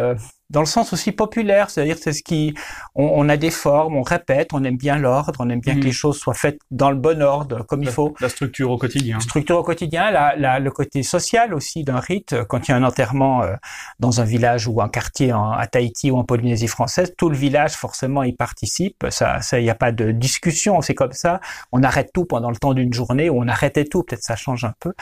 dans 0.50 0.60
le 0.60 0.66
sens 0.66 0.92
aussi 0.92 1.12
populaire, 1.12 1.70
c'est-à-dire 1.70 1.96
c'est 1.98 2.12
ce 2.12 2.22
qui, 2.22 2.54
on, 2.94 3.28
a 3.28 3.36
des 3.36 3.50
formes, 3.50 3.96
on 3.96 4.02
répète, 4.02 4.50
on 4.52 4.62
aime 4.64 4.76
bien 4.76 4.98
l'ordre, 4.98 5.40
on 5.40 5.48
aime 5.48 5.60
bien 5.60 5.74
que 5.74 5.80
mm. 5.80 5.84
les 5.84 5.92
choses 5.92 6.18
soient 6.18 6.34
faites 6.34 6.58
dans 6.70 6.90
le 6.90 6.96
bon 6.96 7.22
ordre, 7.22 7.64
comme 7.64 7.82
il 7.82 7.90
faut. 7.90 8.14
La 8.20 8.28
structure 8.28 8.70
au 8.70 8.76
quotidien. 8.76 9.18
Structure 9.20 9.58
au 9.58 9.62
quotidien, 9.62 10.10
la, 10.10 10.36
la, 10.36 10.58
le 10.58 10.70
côté 10.70 11.02
social 11.02 11.54
aussi 11.54 11.84
d'un 11.84 12.00
rite. 12.00 12.34
Quand 12.48 12.68
il 12.68 12.72
y 12.72 12.74
a 12.74 12.76
un 12.76 12.82
enterrement 12.82 13.42
euh, 13.42 13.54
dans 13.98 14.20
un 14.20 14.24
village 14.24 14.66
ou 14.68 14.82
un 14.82 14.88
quartier 14.88 15.32
en, 15.32 15.52
à 15.52 15.66
Tahiti 15.66 16.10
ou 16.10 16.18
en 16.18 16.24
Polynésie 16.24 16.68
française, 16.68 17.14
tout 17.16 17.30
le 17.30 17.36
village 17.36 17.72
forcément 17.72 18.22
y 18.22 18.32
participe. 18.32 19.06
Ça, 19.08 19.40
ça, 19.40 19.58
il 19.58 19.64
n'y 19.64 19.70
a 19.70 19.74
pas 19.74 19.92
de 19.92 20.10
discussion, 20.10 20.82
c'est 20.82 20.94
comme 20.94 21.12
ça. 21.12 21.40
On 21.72 21.82
arrête 21.82 22.10
tout 22.12 22.26
pendant 22.26 22.50
le 22.50 22.56
temps 22.56 22.74
d'une 22.74 22.92
journée 22.92 23.30
ou 23.30 23.40
on 23.40 23.48
arrêtait 23.48 23.84
tout, 23.84 24.02
peut-être 24.02 24.22
ça 24.22 24.36
change 24.36 24.64
un 24.64 24.74
peu. 24.80 24.92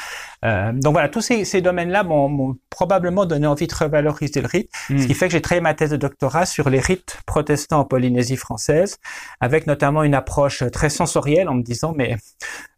Euh, 0.44 0.72
donc 0.72 0.92
voilà, 0.92 1.08
tous 1.08 1.22
ces, 1.22 1.44
ces 1.44 1.60
domaines-là 1.60 2.04
m'ont 2.04 2.56
probablement 2.70 3.26
donné 3.26 3.48
envie 3.48 3.66
de 3.66 3.74
revaloriser 3.74 4.40
le 4.40 4.46
rite, 4.46 4.70
ce 4.88 4.92
mm. 4.94 5.06
qui 5.06 5.14
fait 5.14 5.26
que 5.26 5.39
travaillé 5.40 5.60
ma 5.60 5.74
thèse 5.74 5.90
de 5.90 5.96
doctorat 5.96 6.46
sur 6.46 6.70
les 6.70 6.80
rites 6.80 7.18
protestants 7.26 7.80
en 7.80 7.84
Polynésie 7.84 8.36
française, 8.36 8.98
avec 9.40 9.66
notamment 9.66 10.02
une 10.02 10.14
approche 10.14 10.64
très 10.72 10.90
sensorielle 10.90 11.48
en 11.48 11.54
me 11.54 11.62
disant, 11.62 11.92
mais 11.96 12.16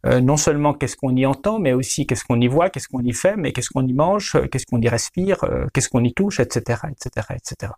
euh, 0.05 0.21
non 0.21 0.37
seulement 0.37 0.73
qu'est-ce 0.73 0.95
qu'on 0.95 1.15
y 1.15 1.25
entend, 1.25 1.59
mais 1.59 1.73
aussi 1.73 2.05
qu'est-ce 2.05 2.23
qu'on 2.23 2.39
y 2.39 2.47
voit, 2.47 2.69
qu'est-ce 2.69 2.87
qu'on 2.87 3.01
y 3.01 3.13
fait, 3.13 3.35
mais 3.37 3.53
qu'est-ce 3.53 3.69
qu'on 3.69 3.85
y 3.87 3.93
mange, 3.93 4.37
qu'est-ce 4.51 4.65
qu'on 4.65 4.81
y 4.81 4.89
respire, 4.89 5.43
euh, 5.43 5.65
qu'est-ce 5.73 5.89
qu'on 5.89 6.03
y 6.03 6.13
touche, 6.13 6.39
etc., 6.39 6.81
etc., 6.91 7.27
etc. 7.35 7.73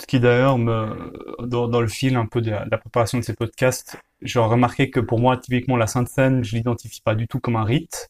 Ce 0.00 0.06
qui 0.06 0.20
d'ailleurs 0.20 0.58
me, 0.58 1.12
dans, 1.44 1.80
le 1.80 1.88
fil 1.88 2.14
un 2.16 2.26
peu 2.26 2.40
de 2.40 2.50
la, 2.50 2.78
préparation 2.78 3.18
de 3.18 3.24
ces 3.24 3.34
podcasts, 3.34 3.96
j'ai 4.22 4.38
remarqué 4.38 4.90
que 4.90 5.00
pour 5.00 5.18
moi, 5.18 5.36
typiquement, 5.36 5.76
la 5.76 5.88
Sainte 5.88 6.08
Seine, 6.08 6.44
je 6.44 6.54
l'identifie 6.54 7.00
pas 7.00 7.16
du 7.16 7.26
tout 7.26 7.40
comme 7.40 7.56
un 7.56 7.64
rite. 7.64 8.08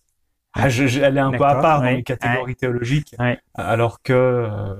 Ah, 0.53 0.69
je, 0.69 0.85
elle 1.01 1.17
est 1.17 1.21
un 1.21 1.31
peu 1.31 1.45
à 1.45 1.57
part 1.57 1.83
dans 1.83 1.91
les 1.91 2.03
catégories 2.03 2.57
théologiques, 2.57 3.15
alors 3.55 4.03
que 4.03 4.13
euh, 4.13 4.75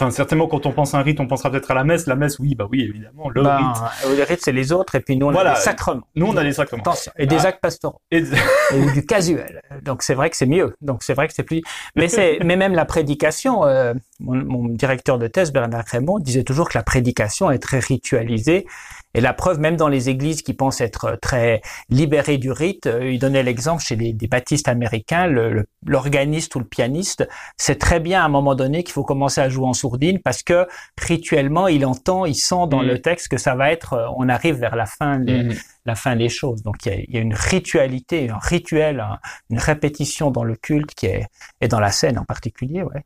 Enfin, 0.00 0.12
certainement, 0.12 0.46
quand 0.46 0.64
on 0.64 0.70
pense 0.72 0.94
à 0.94 0.98
un 0.98 1.02
rite, 1.02 1.18
on 1.18 1.26
pensera 1.26 1.50
peut-être 1.50 1.72
à 1.72 1.74
la 1.74 1.82
messe. 1.82 2.06
La 2.06 2.14
messe, 2.14 2.38
oui, 2.38 2.54
bah 2.54 2.68
oui, 2.70 2.82
évidemment, 2.88 3.30
le 3.30 3.42
Ben, 3.42 3.56
rite. 3.56 3.76
euh, 4.06 4.16
le 4.16 4.22
rite, 4.22 4.38
c'est 4.42 4.52
les 4.52 4.70
autres, 4.70 4.94
et 4.94 5.00
puis 5.00 5.16
nous, 5.16 5.26
on 5.26 5.32
Voilà. 5.32 5.50
a 5.50 5.54
les 5.54 5.60
sacrements. 5.60 6.06
Nous, 6.14 6.26
on 6.26 6.36
a 6.36 6.44
les 6.44 6.52
sacrements. 6.52 6.82
Attention. 6.82 7.10
Et 7.18 7.26
des 7.26 7.36
Ah. 7.44 7.48
actes 7.48 7.60
pastoraux. 7.60 8.00
Et- 8.12 8.22
du 8.94 9.04
casuel. 9.06 9.60
Donc 9.82 10.02
c'est 10.04 10.14
vrai 10.14 10.30
que 10.30 10.36
c'est 10.36 10.46
mieux. 10.46 10.76
Donc 10.80 11.02
c'est 11.02 11.14
vrai 11.14 11.26
que 11.26 11.34
c'est 11.34 11.42
plus. 11.42 11.62
Mais 11.96 12.06
c'est 12.08 12.38
mais 12.44 12.56
même 12.56 12.74
la 12.74 12.84
prédication. 12.84 13.64
euh, 13.64 13.92
mon, 14.20 14.34
mon 14.44 14.68
directeur 14.68 15.18
de 15.18 15.26
thèse 15.28 15.52
Bernard 15.52 15.84
Raymond 15.86 16.18
disait 16.18 16.42
toujours 16.44 16.68
que 16.68 16.76
la 16.76 16.82
prédication 16.82 17.50
est 17.50 17.58
très 17.58 17.78
ritualisée. 17.78 18.66
Et 19.14 19.20
la 19.20 19.32
preuve, 19.32 19.58
même 19.58 19.76
dans 19.76 19.88
les 19.88 20.10
églises 20.10 20.42
qui 20.42 20.52
pensent 20.52 20.80
être 20.82 21.18
très 21.22 21.62
libérées 21.88 22.36
du 22.36 22.52
rite, 22.52 22.86
euh, 22.86 23.10
il 23.10 23.18
donnait 23.18 23.42
l'exemple 23.42 23.82
chez 23.82 23.96
les, 23.96 24.12
des 24.12 24.26
baptistes 24.28 24.68
américains, 24.68 25.26
le- 25.26 25.50
le- 25.52 25.66
l'organiste 25.86 26.54
ou 26.56 26.58
le 26.58 26.66
pianiste 26.66 27.26
sait 27.56 27.76
très 27.76 28.00
bien 28.00 28.20
à 28.22 28.26
un 28.26 28.28
moment 28.28 28.54
donné 28.54 28.84
qu'il 28.84 28.92
faut 28.92 29.04
commencer 29.04 29.40
à 29.40 29.48
jouer 29.48 29.66
en 29.66 29.72
sourdine 29.72 30.18
parce 30.20 30.42
que 30.42 30.66
rituellement, 31.00 31.68
il 31.68 31.86
entend, 31.86 32.26
il 32.26 32.34
sent 32.34 32.66
dans 32.68 32.82
Mm. 32.82 32.86
le 32.86 33.00
texte 33.00 33.28
que 33.28 33.38
ça 33.38 33.54
va 33.54 33.72
être, 33.72 33.94
euh, 33.94 34.06
on 34.16 34.28
arrive 34.28 34.56
vers 34.56 34.76
la 34.76 34.86
fin, 34.86 35.18
des- 35.18 35.44
Mhm. 35.44 35.54
la 35.86 35.94
fin 35.94 36.14
des 36.16 36.28
choses. 36.28 36.62
Donc 36.62 36.84
il 36.84 36.92
y 36.92 36.94
a, 36.94 36.98
il 36.98 37.14
y 37.14 37.16
a 37.16 37.20
une 37.20 37.34
ritualité, 37.34 38.28
un 38.30 38.38
rituel, 38.38 39.00
un- 39.00 39.18
une 39.48 39.58
répétition 39.58 40.30
dans 40.30 40.44
le 40.44 40.54
culte 40.54 40.94
qui 40.94 41.06
est 41.06 41.26
et 41.62 41.68
dans 41.68 41.80
la 41.80 41.90
scène 41.92 42.18
en 42.18 42.24
particulier. 42.24 42.82
Ouais. 42.82 43.02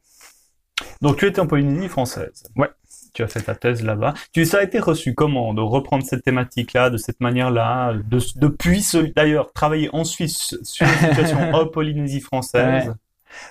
Donc, 1.02 1.18
tu 1.18 1.26
étais 1.26 1.40
en 1.40 1.46
Polynésie 1.46 1.88
française. 1.88 2.44
Ouais. 2.56 2.68
Tu 3.12 3.22
as 3.22 3.26
fait 3.26 3.42
ta 3.42 3.54
thèse 3.54 3.82
là-bas. 3.82 4.14
Tu, 4.32 4.46
ça 4.46 4.58
a 4.58 4.62
été 4.62 4.78
reçu 4.78 5.14
comment 5.14 5.52
de 5.52 5.60
reprendre 5.60 6.02
cette 6.04 6.24
thématique-là, 6.24 6.88
de 6.88 6.96
cette 6.96 7.20
manière-là, 7.20 7.92
de, 7.92 8.18
depuis 8.36 8.80
ce, 8.80 8.98
d'ailleurs, 8.98 9.52
travailler 9.52 9.90
en 9.92 10.04
Suisse 10.04 10.56
sur 10.62 10.86
la 10.86 10.96
situation 10.96 11.38
en 11.52 11.66
Polynésie 11.66 12.20
française? 12.20 12.88
Ouais. 12.88 12.94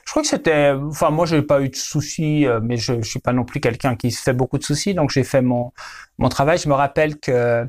Je 0.06 0.12
crois 0.12 0.22
que 0.22 0.28
c'était, 0.28 0.72
enfin 0.72 1.10
moi 1.10 1.26
j'ai 1.26 1.42
pas 1.42 1.62
eu 1.62 1.70
de 1.70 1.76
soucis, 1.76 2.46
euh, 2.46 2.60
mais 2.62 2.78
je, 2.78 3.02
je 3.02 3.10
suis 3.10 3.20
pas 3.20 3.34
non 3.34 3.44
plus 3.44 3.60
quelqu'un 3.60 3.96
qui 3.96 4.12
se 4.12 4.22
fait 4.22 4.34
beaucoup 4.34 4.60
de 4.60 4.64
soucis, 4.64 4.94
donc 4.94 5.10
j'ai 5.10 5.24
fait 5.24 5.42
mon 5.42 5.72
mon 6.20 6.30
travail. 6.30 6.60
Je 6.60 6.70
me 6.70 6.76
rappelle 6.76 7.20
que 7.20 7.68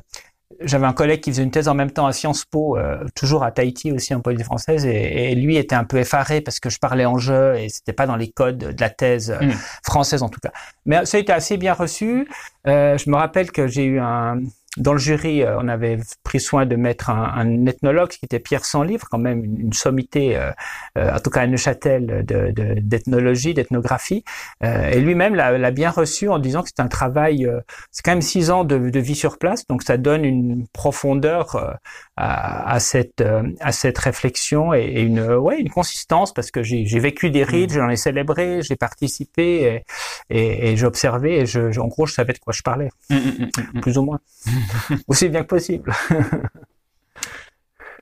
j'avais 0.60 0.86
un 0.86 0.92
collègue 0.92 1.20
qui 1.20 1.30
faisait 1.30 1.42
une 1.42 1.50
thèse 1.50 1.68
en 1.68 1.74
même 1.74 1.90
temps 1.90 2.06
à 2.06 2.12
Sciences 2.12 2.44
Po, 2.44 2.76
euh, 2.78 3.04
toujours 3.14 3.44
à 3.44 3.50
Tahiti 3.52 3.92
aussi 3.92 4.14
en 4.14 4.20
Polynésie 4.20 4.44
française, 4.44 4.86
et, 4.86 5.32
et 5.32 5.34
lui 5.34 5.56
était 5.56 5.74
un 5.74 5.84
peu 5.84 5.98
effaré 5.98 6.40
parce 6.40 6.60
que 6.60 6.70
je 6.70 6.78
parlais 6.78 7.04
en 7.04 7.18
jeu 7.18 7.54
et 7.56 7.68
c'était 7.68 7.92
pas 7.92 8.06
dans 8.06 8.16
les 8.16 8.30
codes 8.30 8.58
de 8.58 8.80
la 8.80 8.90
thèse 8.90 9.30
euh, 9.30 9.44
Mm. 9.46 9.52
française 9.84 10.22
en 10.22 10.28
tout 10.28 10.40
cas. 10.40 10.52
Mais 10.86 11.04
ça 11.06 11.16
a 11.16 11.20
été 11.20 11.32
assez 11.32 11.56
bien 11.56 11.72
reçu. 11.74 12.28
Euh, 12.66 12.96
je 12.98 13.10
me 13.10 13.16
rappelle 13.16 13.50
que 13.50 13.66
j'ai 13.66 13.84
eu 13.84 13.98
un 13.98 14.38
dans 14.78 14.92
le 14.92 14.98
jury, 14.98 15.42
euh, 15.42 15.58
on 15.60 15.68
avait 15.68 15.98
pris 16.22 16.40
soin 16.40 16.64
de 16.64 16.76
mettre 16.76 17.10
un, 17.10 17.24
un 17.36 17.66
ethnologue 17.66 18.08
qui 18.08 18.24
était 18.24 18.38
Pierre 18.38 18.64
Sanlivre, 18.64 19.06
quand 19.10 19.18
même 19.18 19.44
une, 19.44 19.72
sommité, 19.72 20.36
euh, 20.36 20.50
euh, 20.96 21.14
en 21.14 21.20
tout 21.20 21.30
cas 21.30 21.42
à 21.42 21.46
Neuchâtel, 21.46 22.24
de- 22.26 22.50
de- 22.52 22.80
d'ethnologie, 22.80 23.52
d'ethnographie. 23.54 24.24
Euh, 24.64 24.88
et 24.90 25.00
lui-même 25.00 25.34
l'a 25.34 25.58
l'a 25.58 25.70
bien 25.70 25.90
reçu 25.90 26.28
en 26.28 26.38
disant 26.38 26.62
que 26.62 26.68
c'est 26.74 26.82
un 26.82 26.88
travail, 26.88 27.46
euh, 27.46 27.60
c'est 27.90 28.02
quand 28.02 28.12
même 28.12 28.22
six 28.22 28.50
ans 28.50 28.64
de, 28.64 28.78
de 28.90 29.00
vie 29.00 29.14
sur 29.14 29.38
place, 29.38 29.66
donc 29.68 29.82
ça 29.82 29.96
donne 29.98 30.24
une 30.24 30.66
profondeur 30.72 31.54
euh, 31.56 31.72
à, 32.16 32.70
à 32.74 32.78
cette 32.80 33.20
euh, 33.22 33.42
à 33.60 33.72
cette 33.72 33.96
réflexion 33.98 34.74
et, 34.74 34.80
et 34.82 35.00
une 35.02 35.22
ouais 35.22 35.58
une 35.60 35.70
consistance 35.70 36.32
parce 36.34 36.50
que 36.50 36.62
j'ai 36.62 36.84
vécu 36.98 37.30
des 37.30 37.42
rites, 37.44 37.72
j'en 37.72 37.88
ai 37.88 37.96
célébré, 37.96 38.60
j'ai 38.62 38.76
participé 38.76 39.82
et, 40.30 40.38
et, 40.38 40.72
et 40.72 40.76
j'ai 40.76 40.86
observé 40.86 41.40
et 41.40 41.46
je, 41.46 41.70
je- 41.72 41.80
en 41.80 41.88
gros 41.88 42.04
je 42.06 42.12
savais 42.14 42.34
de 42.34 42.38
quoi 42.38 42.52
je 42.52 42.62
parlais 42.62 42.90
Mm, 43.10 43.14
mm, 43.16 43.20
mm, 43.40 43.62
mm. 43.74 43.80
plus 43.80 43.96
ou 43.98 44.02
moins 44.02 44.20
aussi 45.08 45.28
bien 45.28 45.42
que 45.42 45.48
possible. 45.48 45.92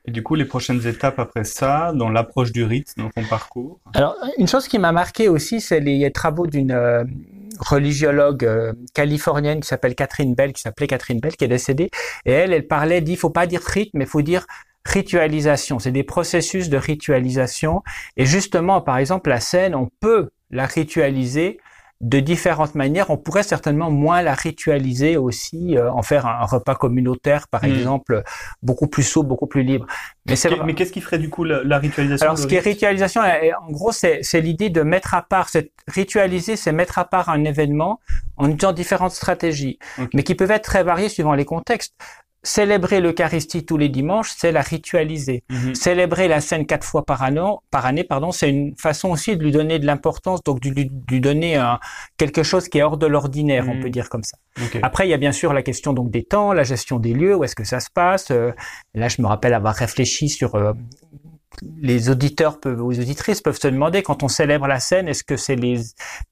Et 0.07 0.13
du 0.13 0.23
coup, 0.23 0.35
les 0.35 0.47
prochaines 0.47 0.87
étapes 0.87 1.19
après 1.19 1.45
ça, 1.45 1.93
dans 1.95 2.09
l'approche 2.09 2.53
du 2.53 2.65
rite, 2.65 2.95
dans 2.97 3.11
ton 3.11 3.23
parcours? 3.25 3.81
Alors, 3.95 4.17
une 4.39 4.49
chose 4.49 4.67
qui 4.67 4.79
m'a 4.79 4.93
marqué 4.93 5.29
aussi, 5.29 5.61
c'est 5.61 5.81
les 5.81 6.11
travaux 6.11 6.47
d'une 6.47 6.71
euh, 6.73 7.05
religiologue 7.59 8.45
euh, 8.45 8.73
californienne 8.95 9.61
qui 9.61 9.69
s'appelle 9.69 9.95
Catherine 9.95 10.35
Bell, 10.35 10.53
qui 10.53 10.63
s'appelait 10.63 10.87
Catherine 10.87 11.21
Bell, 11.21 11.37
qui 11.37 11.45
est 11.45 11.49
décédée. 11.49 11.91
Et 12.25 12.33
elle, 12.33 12.53
elle 12.53 12.67
parlait, 12.67 13.01
dit, 13.01 13.17
faut 13.17 13.31
pas 13.31 13.47
dire 13.47 13.63
rite, 13.63 13.91
mais 13.95 14.07
faut 14.07 14.23
dire 14.23 14.47
ritualisation. 14.85 15.79
C'est 15.79 15.93
des 15.93 16.05
processus 16.05 16.69
de 16.69 16.77
ritualisation. 16.77 17.83
Et 18.17 18.27
justement, 18.27 18.81
par 18.81 18.99
exemple, 18.99 19.31
la 19.31 19.41
scène, 19.41 19.75
on 19.75 19.89
peut 20.01 20.31
la 20.51 20.67
ritualiser 20.67 21.59
de 22.01 22.19
différentes 22.21 22.75
manières. 22.75 23.11
On 23.11 23.19
pourrait 23.19 23.43
certainement 23.43 23.91
moins 23.91 24.23
la 24.23 24.35
ritualiser 24.35 25.17
aussi, 25.19 25.77
euh, 25.77 25.93
en 25.93 26.03
faire 26.03 26.27
un, 26.27 26.41
un 26.41 26.45
repas 26.47 26.75
communautaire, 26.75 27.47
par 27.49 27.63
Mm. 27.65 27.67
exemple, 27.73 28.23
beaucoup 28.63 28.87
plus 28.87 29.03
souple, 29.03 29.29
beaucoup 29.29 29.47
plus 29.47 29.63
libre. 29.63 29.87
Mais 30.27 30.37
c'est 30.37 30.51
Mais 30.65 30.75
qu'est-ce 30.75 30.93
qui 30.93 31.01
ferait 31.03 31.19
du 31.19 31.29
coup 31.29 31.45
la, 31.45 31.63
la 31.63 31.79
ritualisation 31.79 32.25
alors, 32.27 32.39
ce 32.39 32.47
qui 32.47 32.55
est 32.55 32.61
ritualisation, 32.61 33.21
en 33.21 33.71
gros, 33.71 33.93
c'est 33.93 34.21
c'est 34.23 34.41
l'idée 34.41 34.71
de 34.71 34.83
mettre 34.83 35.15
à 35.15 35.23
part, 35.23 35.49
cette 35.51 35.73
ritualiser, 35.89 36.57
c'est 36.57 36.73
mettre 36.73 36.99
à 36.99 37.05
part 37.05 37.29
un 37.29 37.45
événement 37.45 38.01
en 38.37 38.47
utilisant 38.49 38.73
différentes 38.73 39.13
stratégies, 39.13 39.79
mais 40.15 40.23
qui 40.23 40.35
peuvent 40.35 40.51
être 40.51 40.65
très 40.65 40.83
variées 40.85 41.09
suivant 41.11 41.35
les 41.35 41.45
contextes. 41.45 41.95
Célébrer 42.43 43.01
l'Eucharistie 43.03 43.67
tous 43.67 43.77
les 43.77 43.91
dimanches, 43.91 44.33
c'est 44.35 44.51
la 44.51 44.63
ritualiser. 44.63 45.45
Mhm. 45.51 45.75
Célébrer 45.75 46.27
la 46.27 46.41
scène 46.41 46.65
quatre 46.65 46.85
fois 46.87 47.05
par, 47.05 47.23
anneau, 47.23 47.61
par 47.71 47.85
année, 47.85 48.03
pardon, 48.03 48.33
c'est 48.33 48.49
une 48.49 48.75
façon 48.79 49.11
aussi 49.11 49.37
de 49.37 49.43
lui 49.43 49.53
donner 49.53 49.79
de 49.79 49.85
l'importance, 49.85 50.43
donc 50.43 50.61
de 50.61 50.71
lui, 50.71 50.87
de 50.87 50.93
lui 51.11 51.21
donner 51.21 51.57
un- 51.57 51.79
quelque 52.17 52.43
chose 52.43 52.69
qui 52.69 52.79
est 52.79 52.83
hors 52.83 52.97
de 52.97 53.07
l'ordinaire, 53.07 53.67
on 53.69 53.75
Mhm. 53.75 53.83
peut 53.83 53.91
dire 53.91 54.09
comme 54.09 54.23
ça. 54.23 54.39
Après, 54.83 55.07
il 55.07 55.11
y 55.11 55.15
a 55.15 55.19
bien 55.19 55.33
sûr 55.33 55.53
la 55.53 55.63
question 55.63 55.93
donc 55.93 56.11
des 56.11 56.23
temps, 56.25 56.53
la 56.55 56.65
gestion 56.65 56.99
des 56.99 57.13
lieux, 57.13 57.37
où 57.37 57.45
est-ce 57.45 57.55
que 57.55 57.65
ça 57.65 57.79
se 57.79 57.89
passe. 57.93 58.31
Euh, 58.31 58.53
là, 58.95 59.09
je 59.09 59.21
me 59.21 59.27
rappelle 59.27 59.53
avoir 59.53 59.75
réfléchi 59.75 60.29
sur 60.31 60.55
euh, 60.55 60.73
les 61.81 62.09
auditeurs 62.11 62.61
peuvent, 62.61 62.81
ou 62.81 62.91
les 62.91 63.01
auditrices 63.01 63.41
peuvent 63.41 63.59
se 63.59 63.69
demander 63.69 64.03
quand 64.03 64.23
on 64.23 64.29
célèbre 64.29 64.67
la 64.67 64.81
scène, 64.81 65.09
est-ce 65.09 65.25
que 65.25 65.37
c'est 65.37 65.57
les 65.57 65.81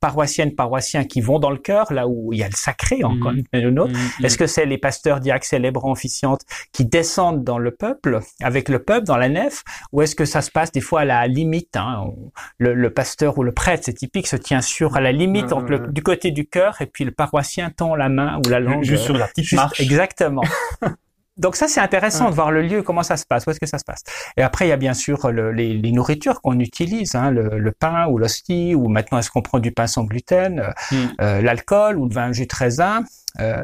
paroissiennes, 0.00 0.54
paroissiens 0.54 1.04
qui 1.04 1.20
vont 1.20 1.38
dans 1.38 1.50
le 1.50 1.58
cœur, 1.58 1.92
là 1.92 2.06
où 2.08 2.32
il 2.32 2.38
y 2.38 2.42
a 2.42 2.48
le 2.48 2.54
sacré 2.56 3.02
encore 3.04 3.32
Mhm. 3.32 3.42
une 3.52 3.78
autre? 3.80 3.92
Mhm. 3.92 4.24
Est-ce 4.24 4.38
que 4.38 4.46
c'est 4.46 4.64
les 4.66 4.78
pasteurs, 4.78 5.20
diacres, 5.20 5.44
célébrants, 5.46 5.90
officiantes 5.90 6.42
qui 6.72 6.84
descendent 6.84 7.44
dans 7.44 7.58
le 7.58 7.70
peuple, 7.72 8.20
avec 8.42 8.68
le 8.68 8.78
peuple, 8.82 9.06
dans 9.06 9.16
la 9.16 9.28
nef, 9.28 9.64
ou 9.92 10.02
est-ce 10.02 10.14
que 10.14 10.24
ça 10.24 10.40
se 10.40 10.50
passe 10.50 10.72
des 10.72 10.80
fois 10.80 11.00
à 11.00 11.04
la 11.04 11.26
limite 11.26 11.76
hein, 11.76 12.04
on- 12.06 12.30
le, 12.58 12.74
le 12.74 12.90
pasteur 12.90 13.38
ou 13.38 13.42
le 13.42 13.52
prêtre, 13.52 13.82
c'est 13.84 13.94
typique, 13.94 14.26
se 14.28 14.36
tient 14.36 14.60
sur 14.60 14.96
à 14.96 15.00
la 15.00 15.12
limite 15.12 15.52
entre 15.52 15.66
le- 15.70 15.88
du 15.88 16.02
côté 16.02 16.30
du 16.30 16.46
cœur 16.46 16.80
et 16.80 16.86
puis 16.86 17.04
le 17.04 17.10
paroissien 17.10 17.70
tend 17.70 17.94
la 17.96 18.08
main 18.08 18.40
ou 18.44 18.48
la 18.48 18.60
langue. 18.60 18.82
Juste 18.84 19.04
sur 19.04 19.16
la 19.16 19.26
petite 19.28 19.52
marche. 19.52 19.80
Exactement. 19.80 20.42
Donc 21.38 21.56
ça, 21.56 21.68
c'est 21.68 21.80
intéressant 21.80 22.24
Ouais. 22.24 22.30
de 22.30 22.34
voir 22.34 22.50
le 22.50 22.62
lieu, 22.62 22.82
comment 22.82 23.02
ça 23.02 23.16
se 23.16 23.24
passe, 23.24 23.46
où 23.46 23.50
est-ce 23.50 23.60
que 23.60 23.66
ça 23.66 23.78
se 23.78 23.84
passe. 23.84 24.02
Et 24.36 24.42
après, 24.42 24.66
il 24.66 24.68
y 24.70 24.72
a 24.72 24.76
bien 24.76 24.94
sûr 24.94 25.30
le- 25.30 25.52
les, 25.52 25.72
les 25.74 25.92
nourritures 25.92 26.40
qu'on 26.42 26.58
utilise, 26.58 27.14
hein, 27.14 27.30
le, 27.30 27.58
le 27.58 27.72
pain 27.72 28.06
ou 28.08 28.18
l'hostie, 28.18 28.74
ou 28.74 28.88
maintenant 28.88 29.18
est-ce 29.18 29.30
qu'on 29.30 29.42
prend 29.42 29.58
du 29.60 29.70
pain 29.72 29.86
sans 29.86 30.04
gluten, 30.04 30.60
euh, 30.60 30.70
Mhm. 30.92 31.12
euh, 31.20 31.40
l'alcool 31.42 31.96
ou 31.98 32.08
le 32.08 32.14
vin 32.14 32.32
jus 32.32 32.46
de 32.46 32.54
raisin. 32.54 33.04
Euh, 33.40 33.62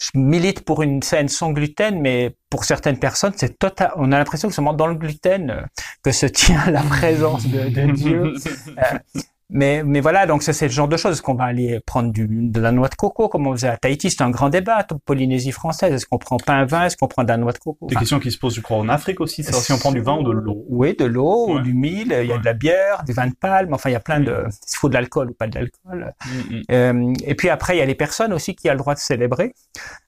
je 0.00 0.10
milite 0.18 0.60
pour 0.64 0.82
une 0.82 1.02
scène 1.02 1.28
sans 1.28 1.52
gluten, 1.52 2.00
mais 2.00 2.34
pour 2.50 2.64
certaines 2.64 2.98
personnes, 2.98 3.32
c'est 3.36 3.58
total. 3.58 3.92
On 3.96 4.12
a 4.12 4.18
l'impression 4.18 4.48
que 4.48 4.54
seulement 4.54 4.74
dans 4.74 4.86
le 4.86 4.94
gluten 4.94 5.66
que 6.04 6.12
se 6.12 6.26
tient 6.26 6.64
la 6.70 6.82
présence 6.82 7.46
de, 7.46 7.68
de 7.70 7.92
Dieu. 7.92 8.34
Mais, 9.48 9.84
mais 9.84 10.00
voilà, 10.00 10.26
donc 10.26 10.42
c'est 10.42 10.60
le 10.66 10.72
genre 10.72 10.88
de 10.88 10.96
choses. 10.96 11.12
Est-ce 11.12 11.22
qu'on 11.22 11.34
va 11.34 11.44
aller 11.44 11.78
prendre 11.86 12.10
du, 12.10 12.26
de 12.28 12.60
la 12.60 12.72
noix 12.72 12.88
de 12.88 12.96
coco, 12.96 13.28
comme 13.28 13.46
on 13.46 13.52
faisait 13.52 13.68
à 13.68 13.76
Tahiti 13.76 14.10
C'est 14.10 14.22
un 14.22 14.30
grand 14.30 14.48
débat. 14.48 14.84
en 14.90 14.98
Polynésie 14.98 15.52
française, 15.52 15.92
est-ce 15.94 16.04
qu'on 16.06 16.18
prend 16.18 16.36
pain 16.36 16.64
vin? 16.64 16.86
Est-ce 16.86 16.96
qu'on 16.96 17.06
prend 17.06 17.22
de 17.22 17.28
la 17.28 17.36
noix 17.36 17.52
de 17.52 17.58
coco? 17.58 17.86
Des 17.86 17.94
Enfin, 17.94 18.00
questions 18.00 18.18
qui 18.18 18.32
se 18.32 18.38
posent, 18.38 18.56
je 18.56 18.60
crois, 18.60 18.78
en 18.78 18.88
Afrique 18.88 19.20
aussi, 19.20 19.44
c'est 19.44 19.54
si 19.54 19.72
on 19.72 19.78
prend 19.78 19.92
du 19.92 20.00
vin 20.00 20.16
ou 20.18 20.24
de 20.24 20.32
l'eau. 20.32 20.64
Oui, 20.68 20.96
de 20.98 21.04
l'eau, 21.04 21.54
Ouais. 21.56 21.62
du 21.62 21.74
mil, 21.74 22.08
il 22.20 22.26
y 22.26 22.32
a 22.32 22.38
de 22.38 22.44
la 22.44 22.54
bière, 22.54 23.04
du 23.06 23.12
vin 23.12 23.28
de 23.28 23.34
palme. 23.34 23.72
Enfin, 23.72 23.88
il 23.90 23.92
y 23.92 23.96
a 23.96 24.00
plein 24.00 24.18
de. 24.18 24.44
S'il 24.66 24.78
faut 24.78 24.88
de 24.88 24.94
l'alcool 24.94 25.30
ou 25.30 25.34
pas 25.34 25.46
de 25.46 25.54
l'alcool. 25.54 26.12
Mhm. 26.26 26.62
Euh, 26.72 27.12
et 27.24 27.34
puis 27.36 27.48
après, 27.48 27.76
il 27.76 27.78
y 27.78 27.82
a 27.82 27.86
les 27.86 27.94
personnes 27.94 28.32
aussi 28.32 28.56
qui 28.56 28.68
ont 28.68 28.72
le 28.72 28.78
droit 28.78 28.94
de 28.94 28.98
célébrer. 29.00 29.54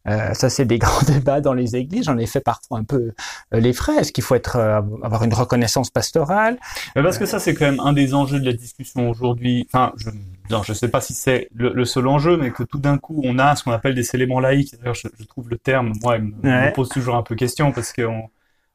Euh, 0.09 0.35
ça, 0.35 0.50
c'est 0.50 0.64
des 0.64 0.78
grands 0.80 1.02
débats 1.07 1.40
dans 1.40 1.54
les 1.54 1.76
églises. 1.76 2.07
J'en 2.07 2.18
ai 2.18 2.26
fait 2.26 2.40
parfois 2.40 2.78
un 2.78 2.85
peu 2.85 3.12
euh, 3.54 3.61
les 3.61 3.73
frais. 3.73 3.99
Est-ce 3.99 4.11
qu'il 4.11 4.25
faut 4.25 4.35
être 4.35 4.57
avoir 4.57 5.23
une 5.23 5.33
reconnaissance 5.35 5.90
pastorale? 5.90 6.59
Parce 6.95 7.18
que 7.18 7.26
ça, 7.26 7.38
c'est 7.38 7.54
quand 7.54 7.66
même 7.66 7.80
un 7.80 7.92
des 7.92 8.14
enjeux 8.14 8.40
de 8.40 8.45
la 8.47 8.52
discussion 8.52 9.09
aujourd'hui. 9.09 9.28
Enfin, 9.73 9.93
je 9.97 10.11
non, 10.51 10.63
je 10.63 10.73
sais 10.73 10.89
pas 10.89 11.03
si 11.03 11.13
c'est 11.13 11.49
le, 11.55 11.73
le 11.75 11.85
seul 11.85 12.07
enjeu, 12.07 12.39
mais 12.39 12.51
que 12.51 12.63
tout 12.63 12.79
d'un 12.79 12.97
coup, 12.97 13.21
on 13.23 13.39
a 13.39 13.55
ce 13.55 13.65
qu'on 13.65 13.73
appelle 13.73 13.95
des 13.95 14.03
célébrants 14.03 14.41
laïques. 14.41 14.75
D'ailleurs, 14.79 14.95
je, 14.95 15.09
je 15.21 15.25
trouve 15.27 15.51
le 15.51 15.59
terme, 15.59 15.93
moi, 16.03 16.17
il 16.17 16.23
me, 16.25 16.73
pose 16.73 16.89
toujours 16.89 17.17
un 17.17 17.23
peu 17.23 17.35
question 17.35 17.71
parce 17.71 17.93
qu'on 17.93 18.31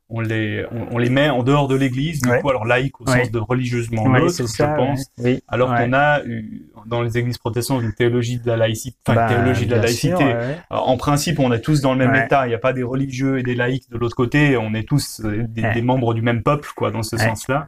on 0.10 0.20
les, 0.20 0.64
on, 0.72 0.90
on 0.92 0.98
les 1.00 1.10
met 1.10 1.30
en 1.32 1.42
dehors 1.42 1.68
de 1.68 1.76
l'Église, 1.76 2.22
du 2.22 2.30
Ouais. 2.30 2.42
coup, 2.42 2.50
alors 2.52 2.66
laïque 2.66 3.02
au 3.02 3.06
Ouais. 3.06 3.24
sens 3.24 3.32
de 3.32 3.40
religieusement 3.40 4.08
neutre, 4.08 4.30
c'est 4.30 4.44
je 4.44 4.48
ça. 4.50 4.68
pense. 4.68 5.06
Oui. 5.18 5.42
Alors 5.48 5.70
qu'on 5.76 5.94
a 5.94 6.20
dans 6.86 7.02
les 7.02 7.18
églises 7.18 7.40
protestantes 7.40 7.82
une 7.82 7.94
théologie 7.94 8.38
de 8.38 8.46
la 8.46 8.58
laïcité, 8.58 8.96
enfin 9.08 9.16
Bah, 9.16 9.24
une 9.32 9.36
théologie 9.38 9.66
de 9.66 9.72
la 9.72 9.82
laïcité. 9.82 10.16
sûr, 10.16 10.20
ouais. 10.20 10.58
Alors, 10.70 10.90
en 10.90 10.98
principe, 10.98 11.40
on 11.40 11.52
est 11.52 11.62
tous 11.62 11.82
dans 11.82 11.94
le 11.96 12.06
même 12.06 12.14
état. 12.24 12.46
Il 12.46 12.50
n'y 12.50 12.56
a 12.56 12.60
pas 12.60 12.74
des 12.74 12.84
religieux 12.84 13.40
et 13.40 13.44
des 13.44 13.56
laïcs 13.56 13.90
de 13.90 13.98
l'autre 13.98 14.16
côté. 14.16 14.58
On 14.58 14.76
est 14.76 14.88
tous 14.88 15.22
euh, 15.26 15.44
des, 15.48 15.74
des 15.74 15.82
membres 15.82 16.14
du 16.14 16.22
même 16.22 16.44
peuple, 16.44 16.70
quoi, 16.76 16.92
dans 16.92 17.02
ce 17.02 17.18
sens-là. 17.18 17.68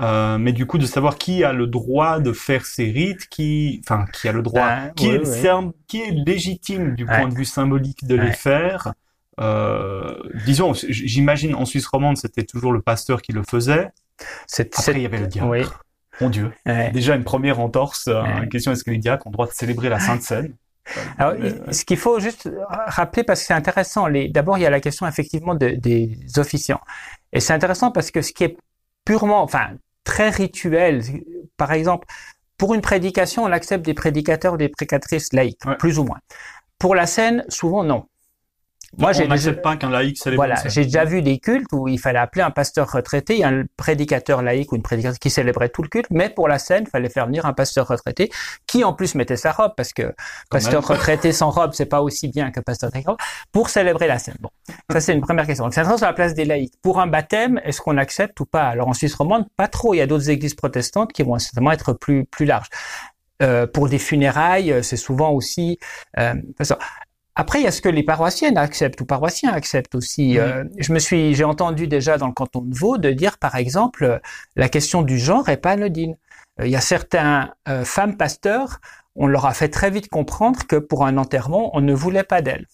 Euh, 0.00 0.38
mais 0.38 0.52
du 0.52 0.66
coup, 0.66 0.78
de 0.78 0.86
savoir 0.86 1.16
qui 1.18 1.44
a 1.44 1.52
le 1.52 1.66
droit 1.66 2.18
de 2.18 2.32
faire 2.32 2.64
ces 2.66 2.90
rites, 2.90 3.28
qui, 3.28 3.80
enfin, 3.84 4.06
qui 4.12 4.26
a 4.28 4.32
le 4.32 4.42
droit, 4.42 4.66
Ben, 4.66 4.92
qui, 4.96 5.08
ouais, 5.08 5.14
est, 5.16 5.18
ouais. 5.18 5.42
sym- 5.42 5.72
qui 5.86 6.00
est 6.00 6.10
légitime 6.10 6.94
du 6.94 7.04
Ouais. 7.04 7.18
point 7.18 7.28
de 7.28 7.34
vue 7.34 7.44
symbolique 7.44 8.04
de 8.06 8.14
les 8.16 8.32
faire. 8.32 8.94
Euh, 9.40 10.14
disons, 10.46 10.72
j'imagine 10.74 11.54
en 11.54 11.64
Suisse 11.64 11.86
romande, 11.86 12.16
c'était 12.16 12.44
toujours 12.44 12.72
le 12.72 12.80
pasteur 12.80 13.22
qui 13.22 13.32
le 13.32 13.42
faisait. 13.42 13.90
Après, 14.58 14.92
il 14.92 15.02
y 15.02 15.06
avait 15.06 15.18
le 15.18 15.26
diacre. 15.26 15.48
Oui. 15.48 15.62
Mon 16.20 16.30
Dieu. 16.30 16.52
Déjà 16.92 17.14
une 17.14 17.24
première 17.24 17.60
entorse. 17.60 18.06
La 18.08 18.46
question 18.46 18.72
est-ce 18.72 18.84
que 18.84 18.90
les 18.90 18.98
diacres 18.98 19.26
ont 19.26 19.30
le 19.30 19.34
droit 19.34 19.46
de 19.46 19.52
célébrer 19.52 19.88
la 19.88 20.00
Sainte 20.00 20.22
Seine 20.22 20.54
alors, 21.16 21.34
ce 21.70 21.84
qu'il 21.84 21.96
faut 21.96 22.18
juste 22.18 22.50
rappeler, 22.68 23.22
parce 23.22 23.38
que 23.40 23.46
c'est 23.46 23.54
intéressant, 23.54 24.08
d'abord, 24.30 24.58
il 24.58 24.62
y 24.62 24.66
a 24.66 24.70
la 24.70 24.80
question 24.80 25.06
effectivement 25.06 25.54
des 25.54 26.18
officiants. 26.38 26.80
Et 27.32 27.38
c'est 27.38 27.52
intéressant 27.52 27.92
parce 27.92 28.10
que 28.10 28.20
ce 28.20 28.32
qui 28.32 28.42
est 28.44 28.56
purement, 29.04 29.42
enfin, 29.42 29.70
très 30.04 30.30
rituel, 30.30 31.02
par 31.56 31.72
exemple, 31.72 32.06
pour 32.56 32.74
une 32.74 32.80
prédication, 32.80 33.44
on 33.44 33.52
accepte 33.52 33.84
des 33.84 33.94
prédicateurs 33.94 34.56
des 34.56 34.68
prédicatrices 34.68 35.32
laïques, 35.32 35.62
plus 35.78 35.98
ou 35.98 36.04
moins. 36.04 36.18
Pour 36.78 36.94
la 36.94 37.06
scène, 37.06 37.44
souvent 37.48 37.84
non. 37.84 38.06
Moi, 38.98 39.12
j'ai 39.12 39.26
n'accepte 39.26 39.62
pas 39.62 39.76
qu'un 39.76 39.88
laïc. 39.88 40.18
Voilà, 40.34 40.56
j'ai 40.66 40.84
déjà 40.84 41.04
vu 41.04 41.22
des 41.22 41.38
cultes 41.38 41.72
où 41.72 41.88
il 41.88 41.98
fallait 41.98 42.18
appeler 42.18 42.42
un 42.42 42.50
pasteur 42.50 42.90
retraité, 42.90 43.42
un 43.42 43.64
prédicateur 43.76 44.42
laïque 44.42 44.72
ou 44.72 44.76
une 44.76 44.82
prédicatrice 44.82 45.18
qui 45.18 45.30
célébrait 45.30 45.70
tout 45.70 45.82
le 45.82 45.88
culte, 45.88 46.08
mais 46.10 46.28
pour 46.28 46.46
la 46.46 46.58
scène, 46.58 46.84
il 46.86 46.90
fallait 46.90 47.08
faire 47.08 47.26
venir 47.26 47.46
un 47.46 47.54
pasteur 47.54 47.88
retraité 47.88 48.30
qui 48.66 48.84
en 48.84 48.92
plus 48.92 49.14
mettait 49.14 49.36
sa 49.36 49.52
robe 49.52 49.72
parce 49.76 49.92
que 49.92 50.14
pasteur 50.50 50.86
retraité 50.86 51.32
sans 51.32 51.50
robe, 51.50 51.72
c'est 51.72 51.86
pas 51.86 52.02
aussi 52.02 52.28
bien 52.28 52.50
qu'un 52.50 52.62
pasteur 52.62 52.90
avec 52.92 53.06
robe 53.06 53.16
pour 53.50 53.70
célébrer 53.70 54.06
la 54.06 54.18
scène. 54.18 54.36
Bon, 54.40 54.50
ça 54.90 55.00
c'est 55.00 55.14
une 55.14 55.22
première 55.22 55.46
question. 55.46 55.64
Donc, 55.64 55.74
c'est 55.74 55.84
sur 55.84 55.96
la 56.00 56.12
place 56.12 56.34
des 56.34 56.44
laïcs. 56.44 56.74
Pour 56.82 57.00
un 57.00 57.06
baptême, 57.06 57.60
est-ce 57.64 57.80
qu'on 57.80 57.96
accepte 57.96 58.38
ou 58.40 58.44
pas? 58.44 58.64
Alors 58.64 58.88
en 58.88 58.94
Suisse 58.94 59.14
romande, 59.14 59.46
pas 59.56 59.68
trop. 59.68 59.94
Il 59.94 59.98
y 59.98 60.02
a 60.02 60.06
d'autres 60.06 60.28
églises 60.28 60.54
protestantes 60.54 61.12
qui 61.12 61.22
vont 61.22 61.38
certainement 61.38 61.72
être 61.72 61.94
plus 61.94 62.24
plus 62.26 62.44
larges. 62.44 62.68
Euh, 63.42 63.66
pour 63.66 63.88
des 63.88 63.98
funérailles, 63.98 64.84
c'est 64.84 64.96
souvent 64.96 65.30
aussi. 65.30 65.78
Euh, 66.18 66.34
après, 67.34 67.60
il 67.60 67.64
y 67.64 67.66
a 67.66 67.70
ce 67.70 67.80
que 67.80 67.88
les 67.88 68.02
paroissiennes 68.02 68.58
acceptent 68.58 69.00
ou 69.00 69.06
paroissiens 69.06 69.52
acceptent 69.52 69.94
aussi. 69.94 70.38
Euh, 70.38 70.64
je 70.78 70.92
me 70.92 70.98
suis, 70.98 71.34
j'ai 71.34 71.44
entendu 71.44 71.86
déjà 71.86 72.18
dans 72.18 72.26
le 72.26 72.32
canton 72.32 72.60
de 72.60 72.74
Vaud 72.74 72.98
de 72.98 73.10
dire, 73.10 73.38
par 73.38 73.54
exemple, 73.56 74.20
la 74.54 74.68
question 74.68 75.02
du 75.02 75.18
genre 75.18 75.48
est 75.48 75.56
pas 75.56 75.70
anodine. 75.70 76.16
Euh, 76.60 76.66
il 76.66 76.70
y 76.70 76.76
a 76.76 76.80
certains 76.80 77.54
euh, 77.68 77.84
femmes 77.84 78.18
pasteurs, 78.18 78.80
on 79.14 79.26
leur 79.26 79.46
a 79.46 79.54
fait 79.54 79.68
très 79.68 79.90
vite 79.90 80.08
comprendre 80.08 80.66
que 80.66 80.76
pour 80.76 81.06
un 81.06 81.16
enterrement, 81.16 81.70
on 81.74 81.80
ne 81.80 81.94
voulait 81.94 82.24
pas 82.24 82.42
d'elles. 82.42 82.66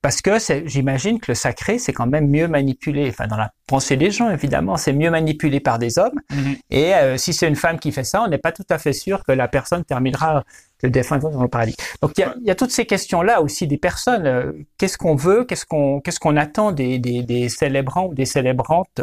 Parce 0.00 0.22
que 0.22 0.38
j'imagine 0.64 1.20
que 1.20 1.30
le 1.30 1.34
sacré, 1.34 1.78
c'est 1.78 1.92
quand 1.92 2.06
même 2.06 2.28
mieux 2.28 2.48
manipulé. 2.48 3.08
Enfin, 3.08 3.26
dans 3.26 3.36
la 3.36 3.52
pensée 3.66 3.96
des 3.96 4.10
gens, 4.10 4.30
évidemment, 4.30 4.76
c'est 4.76 4.92
mieux 4.92 5.10
manipulé 5.10 5.60
par 5.60 5.78
des 5.78 5.98
hommes. 5.98 6.18
Mhm. 6.30 6.56
Et 6.70 6.94
euh, 6.94 7.16
si 7.16 7.32
c'est 7.32 7.46
une 7.46 7.56
femme 7.56 7.78
qui 7.78 7.92
fait 7.92 8.04
ça, 8.04 8.22
on 8.22 8.28
n'est 8.28 8.38
pas 8.38 8.52
tout 8.52 8.64
à 8.70 8.78
fait 8.78 8.92
sûr 8.92 9.22
que 9.24 9.32
la 9.32 9.46
personne 9.46 9.84
terminera 9.84 10.44
le 10.82 10.90
défunt 10.90 11.18
dans 11.18 11.42
le 11.42 11.48
paradis. 11.48 11.74
Donc 12.00 12.12
il 12.16 12.20
y 12.20 12.24
a, 12.24 12.34
y 12.42 12.50
a, 12.50 12.54
toutes 12.54 12.70
ces 12.70 12.86
questions-là 12.86 13.42
aussi 13.42 13.66
des 13.66 13.78
personnes. 13.78 14.26
Euh, 14.26 14.52
qu'est-ce 14.78 14.96
qu'on 14.96 15.16
veut 15.16 15.44
Qu'est-ce 15.44 15.66
qu'on 15.66 16.00
qu'est-ce 16.00 16.20
qu'on 16.20 16.36
attend 16.36 16.72
des, 16.72 16.98
des, 16.98 17.22
des, 17.22 17.48
célébrants 17.48 18.06
ou 18.06 18.14
des 18.14 18.26
célébrantes 18.26 19.00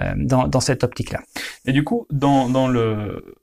euh, 0.00 0.12
dans, 0.16 0.48
dans 0.48 0.60
cette 0.60 0.84
optique-là 0.84 1.20
Et 1.66 1.72
du 1.72 1.84
coup, 1.84 2.06
dans, 2.10 2.48
dans 2.48 2.68
le 2.68 3.36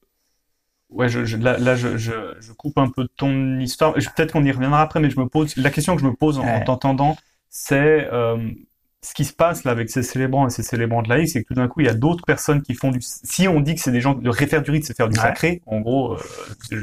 Ouais, 0.92 1.08
je, 1.08 1.24
je, 1.24 1.38
là, 1.38 1.58
là 1.58 1.76
je, 1.76 1.98
je, 1.98 2.12
je, 2.40 2.52
coupe 2.52 2.78
un 2.78 2.90
peu 2.90 3.08
ton 3.16 3.60
histoire. 3.60 3.94
Peut-être 3.94 4.34
qu'on 4.34 4.44
y 4.44 4.52
reviendra 4.52 4.82
après, 4.82 5.00
mais 5.00 5.10
je 5.10 5.20
me 5.20 5.28
pose 5.28 5.56
la 5.56 5.70
question 5.70 5.96
que 5.96 6.02
je 6.02 6.08
me 6.08 6.14
pose 6.14 6.38
en, 6.38 6.62
t'entendant, 6.62 7.18
c'est 7.50 8.10
euh, 8.12 8.38
ce 9.02 9.14
qui 9.14 9.24
se 9.24 9.34
passe 9.34 9.64
là 9.64 9.72
avec 9.72 9.90
ces 9.90 10.04
célébrants 10.04 10.48
et 10.48 10.50
ces 10.50 10.64
célébrants 10.64 11.02
de 11.02 11.10
laïcs, 11.10 11.30
c'est 11.30 11.44
que 11.44 11.48
tout 11.48 11.54
d'un 11.54 11.70
coup, 11.70 11.80
il 11.80 11.88
y 11.88 11.90
a 11.90 11.94
d'autres 11.94 12.26
personnes 12.26 12.62
qui 12.62 12.74
font 12.74 12.92
du. 12.92 13.00
Si 13.02 13.48
on 13.48 13.62
dit 13.62 13.76
que 13.76 13.82
c'est 13.82 13.92
des 13.92 14.02
gens, 14.02 14.20
le 14.22 14.30
réfère 14.30 14.62
du 14.62 14.72
rite, 14.72 14.86
c'est 14.86 14.96
faire 14.96 15.08
du 15.08 15.18
sacré. 15.18 15.62
En 15.66 15.80
gros, 15.80 16.14
euh, 16.14 16.20
je, 16.70 16.78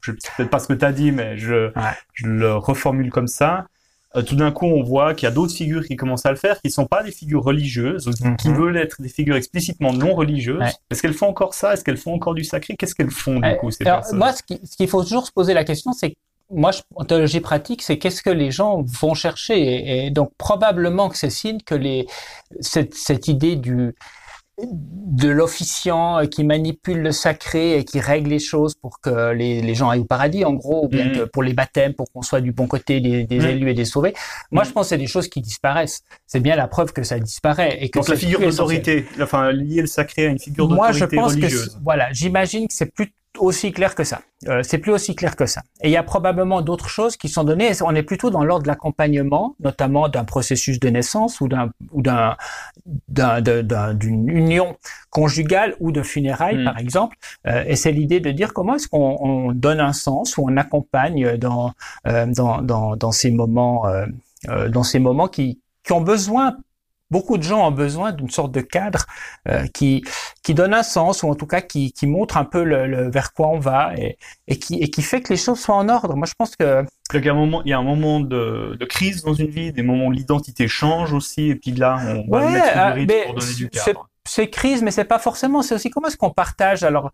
je 0.00 0.12
peut-être 0.12 0.50
pas 0.50 0.58
ce 0.58 0.66
que 0.66 0.74
tu 0.74 0.84
as 0.84 0.92
dit, 0.92 1.12
mais 1.12 1.38
je, 1.38 1.70
je 2.14 2.26
le 2.26 2.56
reformule 2.56 3.10
comme 3.10 3.28
ça. 3.28 3.66
Euh, 4.14 4.22
tout 4.22 4.36
d'un 4.36 4.52
coup, 4.52 4.66
on 4.66 4.82
voit 4.82 5.14
qu'il 5.14 5.26
y 5.26 5.32
a 5.32 5.34
d'autres 5.34 5.54
figures 5.54 5.86
qui 5.86 5.96
commencent 5.96 6.26
à 6.26 6.30
le 6.30 6.36
faire, 6.36 6.60
qui 6.60 6.68
ne 6.68 6.72
sont 6.72 6.86
pas 6.86 7.02
des 7.02 7.12
figures 7.12 7.42
religieuses, 7.42 8.10
qui 8.38 8.48
mhm. 8.48 8.56
veulent 8.56 8.76
être 8.76 9.00
des 9.00 9.08
figures 9.08 9.36
explicitement 9.36 9.92
non 9.92 10.14
religieuses. 10.14 10.62
Est-ce 10.90 11.02
qu'elles 11.02 11.14
font 11.14 11.28
encore 11.28 11.54
ça? 11.54 11.74
Est-ce 11.74 11.84
qu'elles 11.84 11.96
font 11.96 12.14
encore 12.14 12.34
du 12.34 12.44
sacré? 12.44 12.76
Qu'est-ce 12.76 12.94
qu'elles 12.94 13.10
font 13.10 13.40
du 13.40 13.56
coup 13.56 13.70
ces 13.70 13.86
alors, 13.86 14.04
Moi, 14.12 14.32
ce 14.32 14.42
qu'il 14.76 14.88
faut 14.88 15.02
toujours 15.02 15.26
se 15.26 15.32
poser 15.32 15.54
la 15.54 15.64
question, 15.64 15.92
c'est 15.92 16.14
moi, 16.50 16.70
en 16.94 17.04
théologie 17.04 17.40
pratique, 17.40 17.80
c'est 17.80 17.98
qu'est-ce 17.98 18.22
que 18.22 18.30
les 18.30 18.50
gens 18.50 18.82
vont 18.82 19.14
chercher, 19.14 20.04
et, 20.04 20.10
donc 20.10 20.32
probablement 20.36 21.08
que 21.08 21.16
c'est 21.16 21.30
signe 21.30 21.58
que 21.64 21.74
les 21.74 22.06
cette, 22.60 22.94
cette 22.94 23.26
idée 23.28 23.56
du 23.56 23.94
de 24.58 25.28
l'officiant 25.28 26.18
euh, 26.18 26.26
qui 26.26 26.44
manipule 26.44 27.00
le 27.00 27.12
sacré 27.12 27.78
et 27.78 27.84
qui 27.84 28.00
règle 28.00 28.30
les 28.30 28.38
choses 28.38 28.74
pour 28.74 29.00
que 29.00 29.32
les, 29.32 29.62
les 29.62 29.74
gens 29.74 29.88
aillent 29.88 30.00
au 30.00 30.04
paradis, 30.04 30.44
en 30.44 30.52
gros, 30.52 30.84
ou 30.84 30.88
bien 30.88 31.10
que 31.10 31.24
pour 31.24 31.42
les 31.42 31.54
baptêmes, 31.54 31.94
pour 31.94 32.10
qu'on 32.12 32.22
soit 32.22 32.40
du 32.40 32.52
bon 32.52 32.66
côté 32.66 33.00
des, 33.00 33.24
des 33.24 33.38
mm. 33.38 33.46
élus 33.46 33.70
et 33.70 33.74
des 33.74 33.84
sauvés. 33.84 34.12
Moi, 34.50 34.62
mm. 34.62 34.66
je 34.66 34.72
pense 34.72 34.86
que 34.86 34.88
c'est 34.90 34.98
des 34.98 35.06
choses 35.06 35.28
qui 35.28 35.40
disparaissent. 35.40 36.02
C'est 36.26 36.40
bien 36.40 36.54
la 36.54 36.68
preuve 36.68 36.92
que 36.92 37.02
ça 37.02 37.18
disparaît. 37.18 37.78
Et 37.80 37.88
que 37.88 37.98
Donc 37.98 38.08
la 38.08 38.16
figure 38.16 38.40
d'autorité, 38.40 39.06
enfin 39.20 39.52
lier 39.52 39.80
le 39.80 39.86
sacré 39.86 40.26
à 40.26 40.30
une 40.30 40.38
figure 40.38 40.68
d'autorité 40.68 41.18
religieuse. 41.18 41.30
Moi, 41.30 41.38
je 41.38 41.46
pense 41.46 41.76
que 41.76 41.82
voilà, 41.82 42.12
j'imagine 42.12 42.68
que 42.68 42.74
c'est 42.74 42.92
plus 42.92 43.12
aussi 43.38 43.72
clair 43.72 43.94
que 43.94 44.04
ça. 44.04 44.20
Euh, 44.48 44.62
c'est 44.62 44.78
plus 44.78 44.92
aussi 44.92 45.14
clair 45.14 45.36
que 45.36 45.46
ça. 45.46 45.62
Et 45.82 45.88
il 45.88 45.92
y 45.92 45.96
a 45.96 46.02
probablement 46.02 46.62
d'autres 46.62 46.88
choses 46.88 47.16
qui 47.16 47.28
sont 47.28 47.44
données. 47.44 47.70
On 47.82 47.94
est 47.94 48.02
plutôt 48.02 48.30
dans 48.30 48.44
l'ordre 48.44 48.64
de 48.64 48.68
l'accompagnement, 48.68 49.56
notamment 49.60 50.08
d'un 50.08 50.24
processus 50.24 50.78
de 50.80 50.88
naissance 50.88 51.40
ou 51.40 51.48
d'un 51.48 51.70
ou 51.92 52.02
d'un 52.02 52.36
d'une 53.94 54.28
union 54.28 54.76
conjugale 55.10 55.76
ou 55.80 55.92
de 55.92 56.02
funérailles, 56.02 56.58
hmm. 56.58 56.64
par 56.64 56.78
exemple. 56.78 57.16
Euh, 57.46 57.64
et 57.66 57.76
c'est 57.76 57.92
l'idée 57.92 58.20
de 58.20 58.30
dire 58.30 58.52
comment 58.52 58.74
est-ce 58.74 58.88
qu'on 58.88 59.52
donne 59.52 59.80
un 59.80 59.92
sens 59.92 60.36
ou 60.36 60.44
on 60.48 60.56
accompagne 60.56 61.36
dans 61.36 61.72
euh, 62.06 62.26
dans, 62.26 62.62
dans, 62.62 62.96
dans 62.96 63.12
ces 63.12 63.30
moments 63.30 63.86
euh, 63.86 64.06
euh, 64.48 64.68
dans 64.68 64.82
ces 64.82 64.98
moments 64.98 65.28
qui 65.28 65.60
qui 65.84 65.92
ont 65.92 66.00
besoin 66.00 66.56
beaucoup 67.12 67.36
de 67.38 67.42
gens 67.42 67.68
ont 67.68 67.70
besoin 67.70 68.10
d'une 68.12 68.30
sorte 68.30 68.52
de 68.52 68.62
cadre 68.62 69.04
euh, 69.48 69.66
qui 69.76 70.02
qui 70.42 70.54
donne 70.54 70.74
un 70.74 70.82
sens 70.82 71.22
ou 71.22 71.28
en 71.28 71.36
tout 71.36 71.46
cas 71.46 71.60
qui, 71.60 71.92
qui 71.92 72.06
montre 72.06 72.36
un 72.36 72.44
peu 72.44 72.64
le, 72.64 73.10
vers 73.10 73.32
quoi 73.32 73.48
on 73.48 73.60
va 73.60 73.92
et, 73.96 74.18
et, 74.48 74.58
qui 74.58 74.74
et 74.82 74.88
qui 74.90 75.02
fait 75.02 75.20
que 75.20 75.32
les 75.32 75.36
choses 75.36 75.60
soient 75.60 75.76
en 75.76 75.88
ordre. 75.88 76.16
Moi, 76.16 76.26
je 76.26 76.34
pense 76.36 76.56
que 76.56 76.84
il 77.14 77.24
y 77.24 77.28
a 77.28 77.32
un 77.32 77.36
moment, 77.36 77.62
il 77.64 77.70
y 77.70 77.74
a 77.74 77.78
un 77.78 77.82
moment 77.82 78.20
de, 78.20 78.76
de 78.80 78.84
crise 78.86 79.22
dans 79.22 79.34
une 79.34 79.50
vie, 79.50 79.72
des 79.72 79.82
moments 79.82 80.06
où 80.06 80.12
l'identité 80.12 80.66
change 80.66 81.12
aussi, 81.12 81.50
et 81.50 81.56
puis 81.56 81.72
là, 81.72 82.00
on 82.26 82.30
va 82.30 82.48
mettre 82.50 82.94
du 82.94 83.00
rythme 83.00 83.26
pour 83.26 83.34
donner 83.34 83.54
du 83.54 83.68
cadre. 83.68 84.08
C'est 84.26 84.48
crise, 84.48 84.82
mais 84.82 84.92
c'est 84.92 85.04
pas 85.04 85.18
forcément. 85.18 85.62
C'est 85.62 85.74
aussi 85.74 85.90
comment 85.90 86.08
est-ce 86.08 86.16
qu'on 86.16 86.30
partage. 86.30 86.84
Alors, 86.84 87.10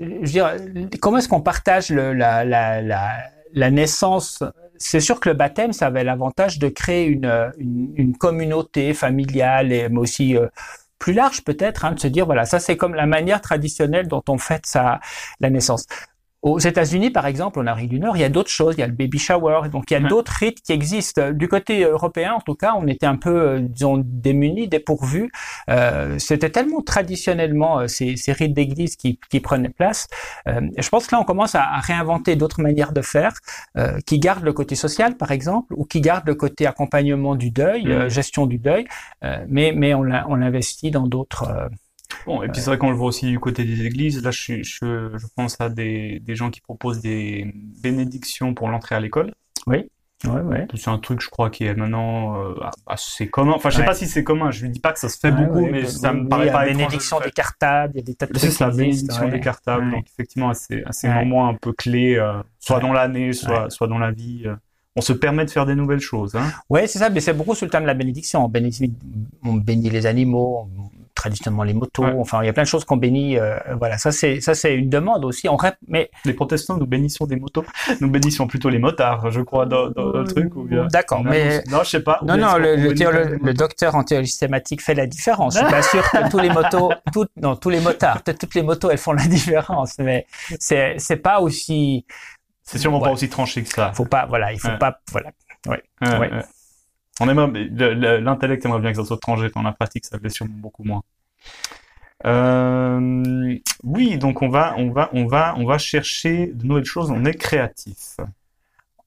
je 0.00 0.06
veux 0.06 0.20
dire, 0.22 0.56
comment 1.00 1.18
est-ce 1.18 1.28
qu'on 1.28 1.42
partage 1.42 1.90
le, 1.90 2.12
la, 2.12 2.44
la, 2.44 2.82
la, 2.82 3.10
la 3.52 3.70
naissance 3.70 4.42
c'est 4.78 5.00
sûr 5.00 5.20
que 5.20 5.28
le 5.28 5.34
baptême, 5.34 5.72
ça 5.72 5.86
avait 5.86 6.04
l'avantage 6.04 6.58
de 6.58 6.68
créer 6.68 7.06
une, 7.06 7.52
une, 7.58 8.16
communauté 8.16 8.94
familiale, 8.94 9.72
et, 9.72 9.88
mais 9.88 9.98
aussi 9.98 10.36
euh, 10.36 10.46
plus 10.98 11.12
large 11.12 11.42
peut-être, 11.44 11.84
hein, 11.84 11.92
de 11.92 12.00
se 12.00 12.08
dire, 12.08 12.26
voilà, 12.26 12.44
ça 12.44 12.58
c'est 12.60 12.76
comme 12.76 12.94
la 12.94 13.06
manière 13.06 13.40
traditionnelle 13.40 14.08
dont 14.08 14.22
on 14.28 14.38
fête 14.38 14.66
sa, 14.66 15.00
la 15.40 15.50
naissance. 15.50 15.86
Aux 16.46 16.60
États-Unis, 16.60 17.10
par 17.10 17.26
exemple, 17.26 17.58
en 17.58 17.62
Amérique 17.62 17.88
du 17.88 17.98
Nord, 17.98 18.16
il 18.16 18.20
y 18.20 18.24
a 18.24 18.28
d'autres 18.28 18.52
choses. 18.52 18.76
Il 18.76 18.80
y 18.80 18.84
a 18.84 18.86
le 18.86 18.92
baby 18.92 19.18
shower, 19.18 19.62
donc 19.68 19.90
il 19.90 19.94
y 19.94 19.96
a 19.96 20.00
d'autres 20.00 20.30
rites 20.30 20.62
qui 20.62 20.70
existent. 20.70 21.32
Du 21.32 21.48
côté 21.48 21.82
européen, 21.82 22.34
en 22.34 22.40
tout 22.40 22.54
cas, 22.54 22.74
on 22.78 22.86
était 22.86 23.06
un 23.06 23.16
peu, 23.16 23.36
euh, 23.36 23.58
disons, 23.58 24.00
démunis, 24.00 24.68
dépourvus. 24.68 25.32
Euh, 25.68 26.20
C'était 26.20 26.50
tellement 26.50 26.82
traditionnellement 26.82 27.80
euh, 27.80 27.88
ces, 27.88 28.16
ces, 28.16 28.30
rites 28.30 28.54
d'église 28.54 28.94
qui, 28.94 29.18
qui, 29.28 29.40
prenaient 29.40 29.70
place. 29.70 30.06
Euh, 30.46 30.60
je 30.78 30.88
pense 30.88 31.08
que 31.08 31.16
là, 31.16 31.20
on 31.20 31.24
commence 31.24 31.56
à, 31.56 31.64
à 31.64 31.80
réinventer 31.80 32.36
d'autres 32.36 32.62
manières 32.62 32.92
de 32.92 33.02
faire, 33.02 33.32
euh, 33.76 33.98
qui 34.06 34.20
gardent 34.20 34.44
le 34.44 34.52
côté 34.52 34.76
social, 34.76 35.16
par 35.16 35.32
exemple, 35.32 35.74
ou 35.76 35.84
qui 35.84 36.00
gardent 36.00 36.28
le 36.28 36.36
côté 36.36 36.64
accompagnement 36.64 37.34
du 37.34 37.50
deuil, 37.50 37.86
mmh. 37.86 38.08
gestion 38.08 38.46
du 38.46 38.58
deuil, 38.58 38.86
mais 39.48 39.72
mais 39.74 39.94
on 39.94 40.04
l'investit 40.04 40.92
dans 40.92 41.08
d'autres 41.08 41.68
Bon, 42.24 42.42
et 42.42 42.48
puis 42.48 42.60
c'est 42.60 42.70
vrai 42.70 42.78
qu'on 42.78 42.90
le 42.90 42.96
voit 42.96 43.08
aussi 43.08 43.26
du 43.26 43.38
côté 43.38 43.64
des 43.64 43.84
églises. 43.84 44.22
Là, 44.22 44.30
je, 44.30 44.62
je, 44.62 45.10
je 45.16 45.26
pense 45.34 45.60
à 45.60 45.68
des, 45.68 46.20
des 46.20 46.34
gens 46.34 46.50
qui 46.50 46.60
proposent 46.60 47.00
des 47.00 47.52
bénédictions 47.82 48.54
pour 48.54 48.68
l'entrée 48.68 48.94
à 48.94 49.00
l'école. 49.00 49.34
Oui. 49.66 49.88
Ouais, 50.24 50.40
ouais. 50.40 50.66
C'est 50.74 50.88
un 50.88 50.98
truc, 50.98 51.20
je 51.20 51.28
crois, 51.28 51.50
qui 51.50 51.64
est 51.64 51.74
maintenant 51.74 52.40
euh, 52.40 52.54
assez 52.86 53.28
commun. 53.28 53.52
Enfin, 53.54 53.68
je 53.68 53.76
sais 53.76 53.84
pas 53.84 53.94
si 53.94 54.06
c'est 54.06 54.24
commun. 54.24 54.50
Je 54.50 54.64
ne 54.64 54.70
dis 54.70 54.80
pas 54.80 54.92
que 54.92 54.98
ça 54.98 55.10
se 55.10 55.18
fait 55.18 55.30
beaucoup, 55.30 55.66
mais 55.66 55.84
ça 55.84 56.14
me 56.14 56.26
paraît 56.26 56.50
pas 56.50 56.66
Il 56.66 56.68
y 56.68 56.70
a 56.70 56.78
la 56.78 56.86
bénédiction 56.86 57.20
décartable, 57.20 57.92
il 57.94 57.98
y 57.98 58.00
a 58.00 58.04
des 58.04 58.14
tas 58.14 58.26
de 58.26 58.38
C'est 58.38 58.50
ça, 58.50 58.70
bénédiction 58.70 59.28
décartable. 59.28 59.90
Donc, 59.90 60.06
effectivement, 60.06 60.52
c'est 60.54 61.08
un 61.08 61.24
moment 61.24 61.48
un 61.48 61.54
peu 61.54 61.72
clé, 61.72 62.16
euh, 62.16 62.42
soit 62.58 62.80
dans 62.80 62.92
l'année, 62.94 63.34
soit, 63.34 63.68
soit 63.68 63.88
dans 63.88 63.98
la 63.98 64.10
vie. 64.10 64.44
Euh. 64.46 64.56
On 64.98 65.02
se 65.02 65.12
permet 65.12 65.44
de 65.44 65.50
faire 65.50 65.66
des 65.66 65.74
nouvelles 65.74 66.00
choses. 66.00 66.34
Hein. 66.34 66.50
Oui, 66.70 66.80
c'est 66.86 66.98
ça, 66.98 67.10
mais 67.10 67.20
c'est 67.20 67.34
beaucoup 67.34 67.54
sur 67.54 67.66
le 67.66 67.70
thème 67.70 67.82
de 67.82 67.86
la 67.86 67.92
bénédiction. 67.92 68.42
On 68.42 68.48
bénit, 68.48 68.74
on 69.44 69.52
bénit 69.52 69.90
les 69.90 70.06
animaux, 70.06 70.70
traditionnellement 71.16 71.64
les 71.64 71.74
motos. 71.74 72.04
Enfin, 72.04 72.42
il 72.42 72.46
y 72.46 72.48
a 72.48 72.52
plein 72.52 72.62
de 72.62 72.68
choses 72.68 72.84
qu'on 72.84 72.96
bénit. 72.96 73.38
Euh, 73.38 73.58
voilà, 73.76 73.98
ça 73.98 74.12
c'est 74.12 74.40
ça 74.40 74.54
c'est 74.54 74.76
une 74.76 74.88
demande 74.88 75.24
aussi. 75.24 75.48
On 75.48 75.56
mais 75.88 76.10
les 76.24 76.34
protestants 76.34 76.76
nous 76.76 76.86
bénissons 76.86 77.26
des 77.26 77.36
motos. 77.36 77.64
Nous 78.00 78.08
bénissons 78.08 78.46
plutôt 78.46 78.68
les 78.68 78.78
motards, 78.78 79.30
je 79.32 79.40
crois, 79.40 79.66
dans, 79.66 79.90
dans 79.90 80.12
le 80.12 80.24
truc. 80.24 80.52
D'accord, 80.92 81.24
mais 81.24 81.64
non, 81.70 81.82
je 81.82 81.90
sais 81.90 82.02
pas. 82.02 82.20
Non, 82.22 82.36
non, 82.36 82.56
le, 82.58 82.76
le, 82.76 83.54
docteur 83.54 83.96
en 83.96 84.04
théologie 84.04 84.30
systématique 84.30 84.82
fait 84.82 84.94
la 84.94 85.06
différence. 85.06 85.54
Je 85.54 85.60
suis 85.60 85.70
pas 85.70 85.82
sûr 85.82 86.08
que 86.08 86.30
tous 86.30 86.38
les 86.38 86.50
motos, 86.50 86.92
toutes, 87.12 87.30
non, 87.40 87.56
tous 87.56 87.70
les 87.70 87.80
motards, 87.80 88.22
toutes 88.22 88.54
les 88.54 88.62
motos, 88.62 88.90
elles 88.90 88.98
font 88.98 89.12
la 89.12 89.26
différence, 89.26 89.98
mais 89.98 90.26
c'est 90.60 90.96
c'est 90.98 91.16
pas 91.16 91.40
aussi. 91.40 92.06
C'est 92.62 92.78
sûrement 92.78 93.00
pas 93.00 93.10
aussi 93.10 93.28
tranché 93.28 93.62
que 93.62 93.68
ça. 93.68 93.92
Faut 93.94 94.04
pas, 94.04 94.26
voilà, 94.26 94.52
il 94.52 94.60
faut 94.60 94.76
pas, 94.78 95.00
voilà. 95.10 95.30
Ouais. 95.66 95.82
ouais. 96.02 96.30
On 97.20 97.28
aimerait, 97.28 97.68
l'intellect 98.20 98.64
aimerait 98.64 98.80
bien 98.80 98.90
que 98.90 98.98
ça 98.98 99.04
soit 99.04 99.20
tranché. 99.20 99.48
Dans 99.54 99.62
la 99.62 99.72
pratique, 99.72 100.04
ça 100.04 100.18
fait 100.18 100.28
sûrement 100.28 100.54
beaucoup 100.56 100.84
moins. 100.84 101.02
Euh, 102.24 103.56
oui, 103.84 104.18
donc 104.18 104.42
on 104.42 104.48
va, 104.48 104.74
on 104.78 104.90
va, 104.90 105.10
on 105.12 105.26
va, 105.26 105.54
on 105.58 105.64
va 105.64 105.78
chercher 105.78 106.46
de 106.48 106.66
nouvelles 106.66 106.84
choses. 106.84 107.10
On 107.10 107.24
est 107.24 107.34
créatif. 107.34 108.16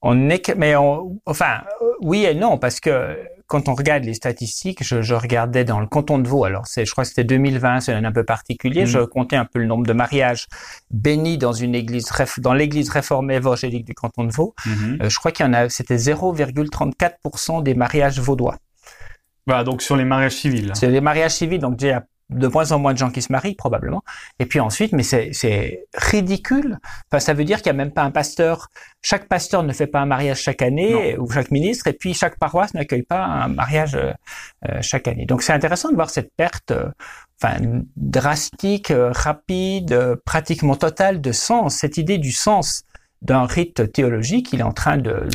On 0.02 0.30
est, 0.30 0.54
mais 0.56 0.76
on, 0.76 1.20
enfin, 1.26 1.60
euh, 1.82 1.86
oui 2.00 2.24
et 2.24 2.34
non, 2.34 2.56
parce 2.58 2.80
que 2.80 3.18
quand 3.46 3.68
on 3.68 3.74
regarde 3.74 4.04
les 4.04 4.14
statistiques, 4.14 4.84
je, 4.84 5.02
je 5.02 5.14
regardais 5.14 5.64
dans 5.64 5.80
le 5.80 5.86
canton 5.88 6.18
de 6.18 6.28
Vaud, 6.28 6.44
alors 6.44 6.66
c'est, 6.68 6.86
je 6.86 6.92
crois 6.92 7.02
que 7.04 7.08
c'était 7.08 7.24
2020, 7.24 7.80
c'est 7.80 7.92
un 7.92 8.12
peu 8.12 8.24
particulier, 8.24 8.82
Mhm. 8.82 8.86
je 8.86 8.98
comptais 9.00 9.36
un 9.36 9.44
peu 9.44 9.58
le 9.58 9.66
nombre 9.66 9.84
de 9.86 9.92
mariages 9.92 10.46
bénis 10.90 11.36
dans 11.36 11.52
une 11.52 11.74
église, 11.74 12.06
dans 12.38 12.54
l'église 12.54 12.90
réformée 12.90 13.34
évangélique 13.34 13.84
du 13.84 13.92
canton 13.94 14.24
de 14.24 14.32
Vaud. 14.32 14.54
Mhm. 14.66 14.98
Euh, 15.02 15.08
je 15.10 15.18
crois 15.18 15.32
qu'il 15.32 15.44
y 15.44 15.48
en 15.48 15.52
a, 15.52 15.68
c'était 15.68 15.98
0,34% 15.98 17.60
des 17.60 17.74
mariages 17.74 18.20
vaudois. 18.20 18.56
Voilà, 19.46 19.64
donc 19.64 19.82
sur 19.82 19.96
les 19.96 20.04
mariages 20.04 20.36
civils. 20.36 20.70
C'est 20.74 20.88
les 20.88 21.00
mariages 21.00 21.32
civils, 21.32 21.58
donc 21.58 21.82
a 21.82 22.04
de 22.30 22.46
moins 22.46 22.72
en 22.72 22.78
moins 22.78 22.92
de 22.92 22.98
gens 22.98 23.10
qui 23.10 23.22
se 23.22 23.32
marient, 23.32 23.54
probablement. 23.54 24.02
Et 24.38 24.46
puis 24.46 24.60
ensuite, 24.60 24.92
mais 24.92 25.02
c'est, 25.02 25.30
c'est 25.32 25.84
ridicule. 25.94 26.78
Enfin, 27.10 27.20
ça 27.20 27.34
veut 27.34 27.44
dire 27.44 27.62
qu'il 27.62 27.72
n'y 27.72 27.80
a 27.80 27.84
même 27.84 27.92
pas 27.92 28.02
un 28.02 28.10
pasteur. 28.10 28.68
Chaque 29.02 29.28
pasteur 29.28 29.62
ne 29.62 29.72
fait 29.72 29.86
pas 29.86 30.00
un 30.00 30.06
mariage 30.06 30.40
chaque 30.40 30.62
année, 30.62 31.16
ou 31.18 31.30
chaque 31.30 31.50
ministre, 31.50 31.86
et 31.86 31.92
puis 31.92 32.14
chaque 32.14 32.38
paroisse 32.38 32.74
n'accueille 32.74 33.02
pas 33.02 33.24
un 33.24 33.48
mariage 33.48 33.94
euh, 33.94 34.12
euh, 34.68 34.78
chaque 34.80 35.08
année. 35.08 35.26
Donc 35.26 35.42
c'est 35.42 35.52
intéressant 35.52 35.90
de 35.90 35.94
voir 35.94 36.10
cette 36.10 36.32
perte, 36.36 36.70
euh, 36.70 36.88
enfin 37.42 37.56
drastique, 37.96 38.90
euh, 38.90 39.10
rapide, 39.12 39.92
euh, 39.92 40.16
pratiquement 40.24 40.76
totale 40.76 41.20
de 41.20 41.32
sens. 41.32 41.76
Cette 41.76 41.96
idée 41.96 42.18
du 42.18 42.32
sens 42.32 42.84
d'un 43.22 43.44
rite 43.44 43.92
théologique, 43.92 44.52
il 44.52 44.60
est 44.60 44.64
en 44.64 44.72
train 44.72 44.96
de 44.96 45.28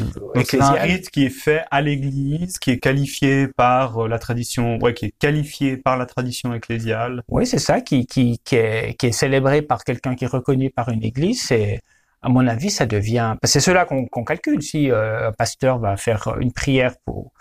c'est 0.44 0.62
un 0.62 0.72
rite 0.72 1.12
qui 1.12 1.26
est 1.26 1.30
fait 1.30 1.64
à 1.70 1.82
l'église, 1.82 2.58
qui 2.58 2.72
est 2.72 2.80
qualifié 2.80 3.48
par 3.48 4.00
euh, 4.00 4.08
la 4.08 4.18
tradition, 4.18 4.78
ouais, 4.80 4.94
qui 4.94 5.06
est 5.06 5.14
qualifié 5.20 5.78
par 5.78 5.96
la 5.98 6.06
tradition 6.06 6.54
ecclésiale. 6.54 7.22
Oui, 7.28 7.46
c'est 7.46 7.60
ça, 7.60 7.82
qui, 7.82 8.08
qui, 8.08 8.40
qui, 8.44 8.56
est, 8.56 8.96
qui 8.98 9.08
est 9.08 9.12
célébré 9.12 9.62
par 9.62 9.84
quelqu'un 9.84 10.16
qui 10.16 10.26
est 10.26 10.30
reconnu 10.30 10.72
par 10.72 10.90
une 10.90 11.04
église. 11.04 11.52
Et 11.52 11.82
à 12.24 12.30
mon 12.30 12.48
avis, 12.48 12.72
ça 12.72 12.88
devient. 12.88 13.36
C'est 13.44 13.60
cela 13.60 13.86
qu'on 13.86 14.08
qu'on 14.08 14.24
calcule. 14.24 14.64
Si 14.64 14.90
euh, 14.90 15.30
un 15.30 15.32
pasteur 15.32 15.78
va 15.78 15.96
faire 15.96 16.36
une 16.40 16.52
prière 16.52 16.96
pour 17.06 17.34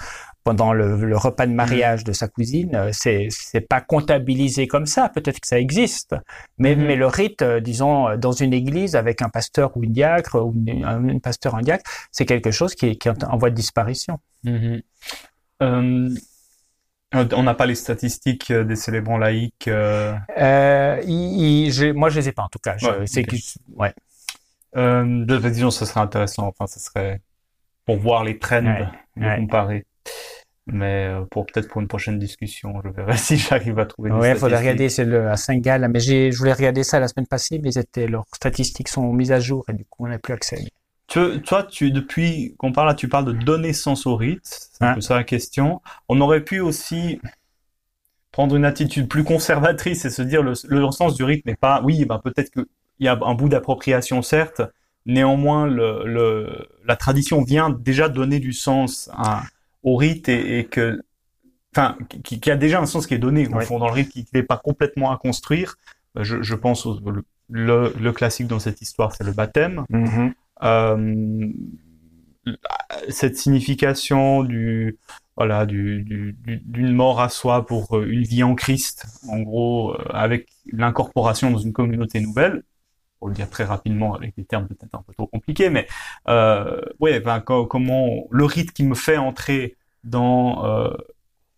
pendant 0.45 0.73
le, 0.75 0.97
le 1.05 1.17
repas 1.17 1.47
de 1.47 1.53
mariage 1.53 2.05
de 2.05 2.13
sa 2.13 2.29
cousine, 2.29 2.75
euh, 2.77 2.91
c'est 2.93 3.29
c'est 3.31 3.63
pas 3.63 3.81
comptabilisé 3.81 4.67
comme 4.69 4.87
ça. 4.87 5.09
Peut-être 5.09 5.41
que 5.41 5.47
ça 5.47 5.59
existe, 5.59 6.15
mais 6.59 6.77
Mhm. 6.77 6.85
mais 6.87 6.97
le 6.97 7.07
rite, 7.07 7.43
euh, 7.43 7.61
disons, 7.61 8.09
euh, 8.09 8.17
dans 8.17 8.33
une 8.33 8.53
église 8.53 8.95
avec 8.95 9.23
un 9.23 9.31
pasteur 9.31 9.77
ou 9.77 9.83
une 9.83 9.93
diacre 9.93 10.37
ou 10.45 10.53
une, 10.55 10.85
un, 10.85 11.03
une 11.09 11.21
pasteur 11.21 11.55
un 11.55 11.63
diacre, 11.63 11.91
c'est 12.13 12.27
quelque 12.27 12.51
chose 12.51 12.75
qui 12.75 12.87
est, 12.89 12.97
qui 12.97 13.09
est 13.09 13.25
en 13.25 13.37
voie 13.39 13.51
de 13.51 13.55
disparition. 13.57 14.19
Euh, 15.63 16.11
on 17.13 17.43
n'a 17.45 17.55
pas 17.55 17.67
les 17.67 17.75
statistiques 17.77 18.53
des 18.53 18.77
célébrants 18.77 19.19
laïcs. 19.19 19.69
euh, 19.69 20.15
Euh, 20.37 21.01
il- 21.07 21.67
il- 21.67 21.73
je- 21.73 21.93
moi, 21.93 22.09
je 22.11 22.19
les 22.21 22.29
ai 22.29 22.33
pas 22.33 22.43
en 22.43 22.49
tout 22.49 22.59
cas. 22.59 22.77
Je, 22.77 22.87
Ouais, 22.87 23.07
c'est 23.07 23.23
que- 23.23 23.37
ouais. 23.77 23.95
Euh, 24.77 25.25
disons, 25.51 25.71
ce 25.71 25.85
serait 25.85 26.01
intéressant. 26.01 26.49
Enfin, 26.49 26.67
ce 26.67 26.81
serait 26.81 27.21
pour 27.87 27.99
voir 27.99 28.25
les 28.25 28.39
trends, 28.39 28.67
ouais. 29.17 29.37
comparer. 29.39 29.87
Mais 30.67 31.09
euh, 31.09 31.25
pour 31.31 31.47
peut-être 31.47 31.69
pour 31.69 31.81
une 31.83 31.89
prochaine 31.89 32.19
discussion, 32.19 32.81
je 32.85 32.89
verrai 32.89 33.17
si 33.19 33.37
j'arrive 33.37 33.79
à 33.79 33.87
trouver 33.87 34.11
Ouais, 34.11 34.33
il 34.33 34.37
faudrait 34.37 34.59
regarder, 34.61 34.89
c'est 34.89 35.05
le, 35.05 35.29
à 35.29 35.37
Saint-Gall, 35.37 35.89
mais 35.91 36.01
j'ai, 36.01 36.33
je 36.33 36.39
voulais 36.39 36.53
regarder 36.55 36.85
ça 36.85 37.01
la 37.01 37.09
semaine 37.09 37.27
passée, 37.27 37.59
mais 37.63 37.71
ils 37.71 37.79
étaient, 37.79 38.07
leurs 38.07 38.25
statistiques 38.35 38.89
sont 38.89 39.13
mises 39.13 39.33
à 39.33 39.41
jour 39.41 39.65
et 39.69 39.75
du 39.75 39.85
coup, 39.85 40.05
on 40.07 40.09
n'a 40.09 40.19
plus 40.19 40.33
accès. 40.33 40.65
Tu- 41.07 41.43
toi, 41.43 41.63
tu, 41.65 41.91
depuis 41.91 42.55
qu'on 42.59 42.73
parle 42.73 42.89
là, 42.89 42.95
tu 42.95 43.09
parles 43.09 43.27
de 43.27 43.33
donner 43.33 43.73
sens 43.73 44.07
au 44.07 44.17
rite. 44.17 44.41
C'est 44.73 44.85
Hein. 44.85 45.01
ça 45.01 45.17
la 45.17 45.25
question. 45.25 45.81
On 46.09 46.21
aurait 46.21 46.43
pu 46.45 46.61
aussi 46.61 47.21
prendre 48.33 48.57
une 48.57 48.65
attitude 48.65 49.09
plus 49.09 49.25
conservatrice 49.25 50.05
et 50.05 50.11
se 50.11 50.23
dire 50.23 50.43
le, 50.43 50.55
le 50.69 50.91
sens 50.91 51.15
du 51.15 51.25
rite 51.25 51.47
n'est 51.47 51.57
pas, 51.57 51.81
oui, 51.85 52.05
ben 52.05 52.19
peut-être 52.19 52.51
qu'il 52.51 52.67
y 53.01 53.09
a 53.09 53.19
un 53.23 53.35
bout 53.35 53.49
d'appropriation, 53.49 54.23
certes. 54.23 54.63
Néanmoins, 55.07 55.67
le, 55.67 56.05
le, 56.07 56.67
la 56.85 56.97
tradition 56.97 57.43
vient 57.43 57.71
déjà 57.71 58.09
donner 58.09 58.41
du 58.41 58.53
sens 58.53 59.09
à, 59.13 59.43
au 59.85 59.95
rite 59.97 60.29
et, 60.29 60.59
et 60.59 60.65
que, 60.65 61.01
enfin, 61.75 61.97
qui, 62.25 62.41
qui 62.41 62.51
a 62.51 62.57
déjà 62.57 62.81
un 62.81 62.87
sens 62.87 63.07
qui 63.07 63.15
est 63.15 63.19
donné, 63.19 63.47
au 63.47 63.53
Ouais. 63.53 63.65
fond, 63.65 63.79
dans 63.79 63.87
le 63.87 63.93
rite, 63.93 64.09
qui 64.11 64.27
n'est 64.35 64.43
pas 64.43 64.57
complètement 64.59 65.13
à 65.13 65.17
construire. 65.19 65.77
Je, 66.19 66.43
je 66.43 66.55
pense 66.57 66.87
au, 66.87 66.99
le, 67.11 67.23
le, 67.51 67.93
le 68.01 68.13
classique 68.13 68.47
dans 68.49 68.59
cette 68.59 68.81
histoire, 68.83 69.15
c'est 69.15 69.25
le 69.25 69.33
baptême. 69.33 69.85
Euh, 70.63 71.49
cette 73.09 73.37
signification 73.39 74.43
du 74.45 74.97
voilà 75.37 75.67
du, 75.67 76.03
du- 76.03 76.37
du- 76.45 76.63
d'une 76.65 76.93
mort 76.93 77.21
à 77.21 77.29
soi 77.29 77.67
pour 77.67 77.97
euh, 77.97 78.07
une 78.07 78.23
vie 78.23 78.43
en 78.45 78.55
Christ, 78.55 79.07
en 79.29 79.41
gros, 79.41 79.95
euh, 79.95 80.05
avec 80.11 80.49
l'incorporation 80.71 81.51
dans 81.51 81.59
une 81.59 81.73
communauté 81.73 82.21
nouvelle, 82.21 82.63
pour 83.25 83.31
le 83.31 83.35
dire 83.35 83.49
très 83.49 83.65
rapidement 83.65 84.15
avec 84.15 84.37
des 84.37 84.45
termes 84.45 84.67
peut-être 84.69 84.95
un 84.95 85.03
peu 85.03 85.15
trop 85.15 85.27
compliqués, 85.27 85.71
mais 85.71 85.87
euh, 86.29 86.83
ouais, 87.01 87.21
ben, 87.21 87.41
co- 87.41 87.65
comment 87.67 88.27
le 88.31 88.45
rite 88.45 88.73
qui 88.75 88.83
me 88.85 88.95
fait 88.95 89.17
entrer 89.17 89.77
dans 90.05 90.63
euh, 90.67 90.91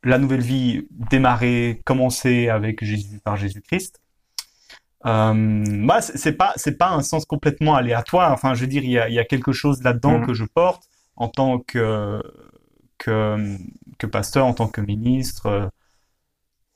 la 0.04 0.18
nouvelle 0.18 0.42
vie, 0.42 0.86
démarrer, 0.92 1.82
commencer 1.84 2.48
avec 2.48 2.84
Jésus 2.84 3.20
par 3.24 3.36
Jésus-Christ. 3.36 4.00
Euh, 5.06 5.64
bah, 5.86 6.00
c'est 6.00 6.32
pas 6.32 6.52
c'est 6.56 6.78
pas 6.78 6.90
un 6.90 7.02
sens 7.02 7.26
complètement 7.26 7.76
aléatoire. 7.76 8.32
Enfin, 8.32 8.54
je 8.54 8.62
veux 8.62 8.66
dire, 8.66 8.82
il 8.84 8.90
y 8.90 8.98
a, 8.98 9.08
il 9.08 9.14
y 9.14 9.18
a 9.18 9.24
quelque 9.24 9.52
chose 9.52 9.82
là-dedans 9.82 10.20
Mhm. 10.20 10.26
que 10.26 10.34
je 10.34 10.44
porte 10.44 10.84
en 11.16 11.28
tant 11.28 11.58
que 11.60 12.22
que 12.98 13.56
que 13.98 14.06
pasteur, 14.06 14.46
en 14.46 14.54
tant 14.54 14.68
que 14.68 14.80
ministre, 14.80 15.46
euh, 15.46 15.66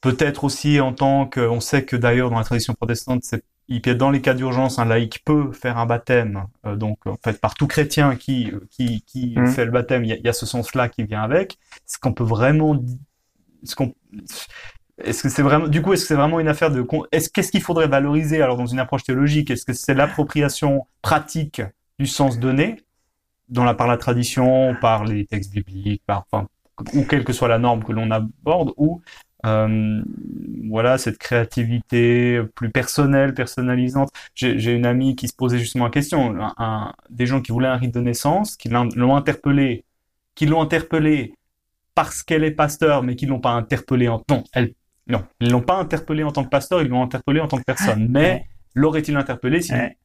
peut-être 0.01 0.45
aussi 0.45 0.81
en 0.81 0.93
tant 0.93 1.27
que. 1.27 1.41
On 1.41 1.61
sait 1.61 1.85
que 1.85 1.97
d'ailleurs 1.97 2.31
dans 2.31 2.39
la 2.39 2.45
tradition 2.45 2.75
protestante, 2.75 3.21
c'est 3.25 3.45
dans 3.79 4.11
les 4.11 4.21
cas 4.21 4.35
d'urgence, 4.35 4.81
un 4.81 4.85
laïc 4.85 5.23
peut 5.25 5.53
faire 5.53 5.79
un 5.79 5.87
baptême. 5.87 6.45
Euh, 6.67 6.75
donc, 6.75 7.07
en 7.07 7.17
fait, 7.25 7.41
par 7.41 7.55
tout 7.55 7.69
chrétien 7.69 8.17
qui 8.17 8.51
qui 8.71 9.03
qui 9.03 9.35
Mhm. 9.37 9.47
fait 9.47 9.65
le 9.65 9.71
baptême, 9.71 10.05
il 10.05 10.11
y 10.11 10.13
a, 10.13 10.17
il 10.17 10.25
y 10.25 10.29
a 10.29 10.33
ce 10.33 10.45
sens-là 10.47 10.89
qui 10.89 11.05
vient 11.05 11.23
avec. 11.23 11.53
Est-ce 11.87 11.99
qu'on 11.99 12.13
peut 12.13 12.25
vraiment 12.25 12.75
est-ce 13.63 13.77
qu'on 13.77 13.95
est-ce 15.03 15.23
que 15.23 15.29
c'est 15.29 15.43
vraiment, 15.43 15.67
du 15.69 15.81
coup, 15.83 15.93
est-ce 15.93 16.03
que 16.03 16.09
c'est 16.09 16.15
vraiment 16.15 16.41
une 16.41 16.49
affaire 16.49 16.71
de, 16.71 16.85
est-ce, 17.13 17.31
qu'est-ce 17.31 17.51
qu'il 17.51 17.63
faudrait 17.63 17.89
valoriser 17.89 18.43
alors 18.43 18.57
dans 18.57 18.67
une 18.67 18.79
approche 18.79 19.03
théologique? 19.05 19.51
Est-ce 19.51 19.65
que 19.65 19.73
c'est 19.73 19.95
l'appropriation 19.95 20.87
pratique 21.01 21.63
du 21.99 22.07
sens 22.07 22.39
donné, 22.39 22.77
dans 23.49 23.65
la, 23.65 23.75
par 23.75 23.87
la 23.87 23.97
tradition, 23.97 24.77
par 24.81 25.05
les 25.05 25.27
textes 25.27 25.53
bibliques, 25.53 26.03
par, 26.07 26.25
enfin, 26.31 26.49
ou 26.95 27.05
quelle 27.05 27.25
que 27.25 27.33
soit 27.33 27.49
la 27.49 27.59
norme 27.59 27.83
que 27.85 27.93
l'on 27.93 28.11
aborde, 28.11 28.73
ou, 28.77 29.01
euh, 29.47 30.03
voilà, 30.69 30.99
cette 30.99 31.19
créativité 31.19 32.41
plus 32.55 32.71
personnelle, 32.71 33.35
personnalisante. 33.35 34.11
J'ai, 34.35 34.73
une 34.75 34.87
amie 34.87 35.17
qui 35.17 35.29
se 35.29 35.35
posait 35.35 35.59
justement 35.59 35.85
la 35.85 35.91
question, 35.91 36.37
un, 36.41 36.55
un- 36.59 36.93
des 37.11 37.27
gens 37.27 37.41
qui 37.41 37.53
voulaient 37.53 37.69
un 37.69 37.77
rite 37.77 37.95
de 37.95 38.01
naissance, 38.01 38.57
qui 38.57 38.69
l'ont 38.69 39.17
interpellé, 39.17 39.85
qui 40.35 40.47
l'ont 40.47 40.61
interpellé 40.63 41.35
parce 41.95 42.23
qu'elle 42.23 42.45
est 42.45 42.53
pasteur, 42.53 43.03
mais 43.03 43.17
qui 43.17 43.27
l'ont 43.27 43.41
pas 43.41 43.51
interpellé 43.51 44.09
en 44.09 44.23
non, 44.31 44.45
elle, 44.55 44.75
non, 45.09 45.25
ils 45.41 45.51
l'ont 45.51 45.61
pas 45.63 45.77
interpellé 45.79 46.23
en 46.23 46.33
tant 46.33 46.45
que 46.45 46.49
pasteur, 46.51 46.83
ils 46.83 46.89
l'ont 46.89 47.03
interpellé 47.03 47.41
en 47.41 47.49
tant 47.49 47.59
que 47.59 47.65
personne. 47.65 48.07
Mais 48.11 48.21
Ouais. 48.33 48.45
l'aurait-il 48.75 49.17
interpellé 49.17 49.61
si, 49.63 49.73
Ouais. 49.73 49.97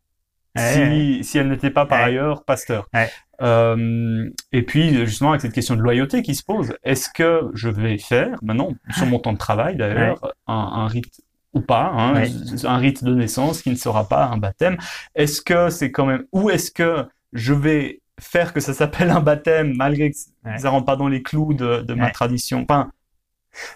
Si, 0.56 0.80
Ouais. 0.80 1.20
si 1.24 1.38
elle 1.38 1.50
n'était 1.50 1.70
pas 1.70 1.86
par 1.86 2.00
Ouais. 2.00 2.06
ailleurs 2.06 2.44
pasteur? 2.46 2.88
Ouais. 2.94 3.10
Euh, 3.42 4.30
et 4.52 4.64
puis, 4.64 5.06
justement, 5.06 5.32
avec 5.32 5.42
cette 5.42 5.54
question 5.54 5.76
de 5.76 5.82
loyauté 5.82 6.22
qui 6.22 6.36
se 6.36 6.44
pose, 6.44 6.74
est-ce 6.84 7.10
que 7.10 7.50
je 7.54 7.70
vais 7.70 7.98
faire, 7.98 8.38
maintenant, 8.42 8.70
sur 8.96 9.06
mon 9.06 9.20
temps 9.20 9.34
de 9.34 9.38
travail 9.38 9.76
d'ailleurs, 9.76 10.34
un, 10.48 10.54
un 10.54 10.88
rite 10.88 11.22
ou 11.54 11.62
pas, 11.62 11.92
hein, 11.94 12.14
Ouais. 12.16 12.30
un 12.66 12.78
rite 12.78 13.04
de 13.04 13.14
naissance 13.14 13.62
qui 13.62 13.70
ne 13.70 13.76
sera 13.76 14.08
pas 14.08 14.26
un 14.28 14.38
baptême? 14.38 14.78
Est-ce 15.16 15.42
que 15.42 15.70
c'est 15.70 15.92
quand 15.92 16.06
même, 16.06 16.24
ou 16.32 16.50
est-ce 16.50 16.72
que 16.72 17.06
je 17.34 17.54
vais 17.54 18.02
faire 18.22 18.54
que 18.54 18.62
ça 18.62 18.74
s'appelle 18.74 19.10
un 19.10 19.20
baptême 19.20 19.74
malgré 19.76 20.12
que 20.12 20.18
Ouais. 20.46 20.58
ça 20.58 20.70
rentre 20.70 20.86
pas 20.86 20.96
dans 20.96 21.10
les 21.10 21.22
clous 21.22 21.54
de, 21.54 21.82
de 21.82 21.94
ma 21.94 22.12
tradition? 22.12 22.62
Enfin, 22.68 22.90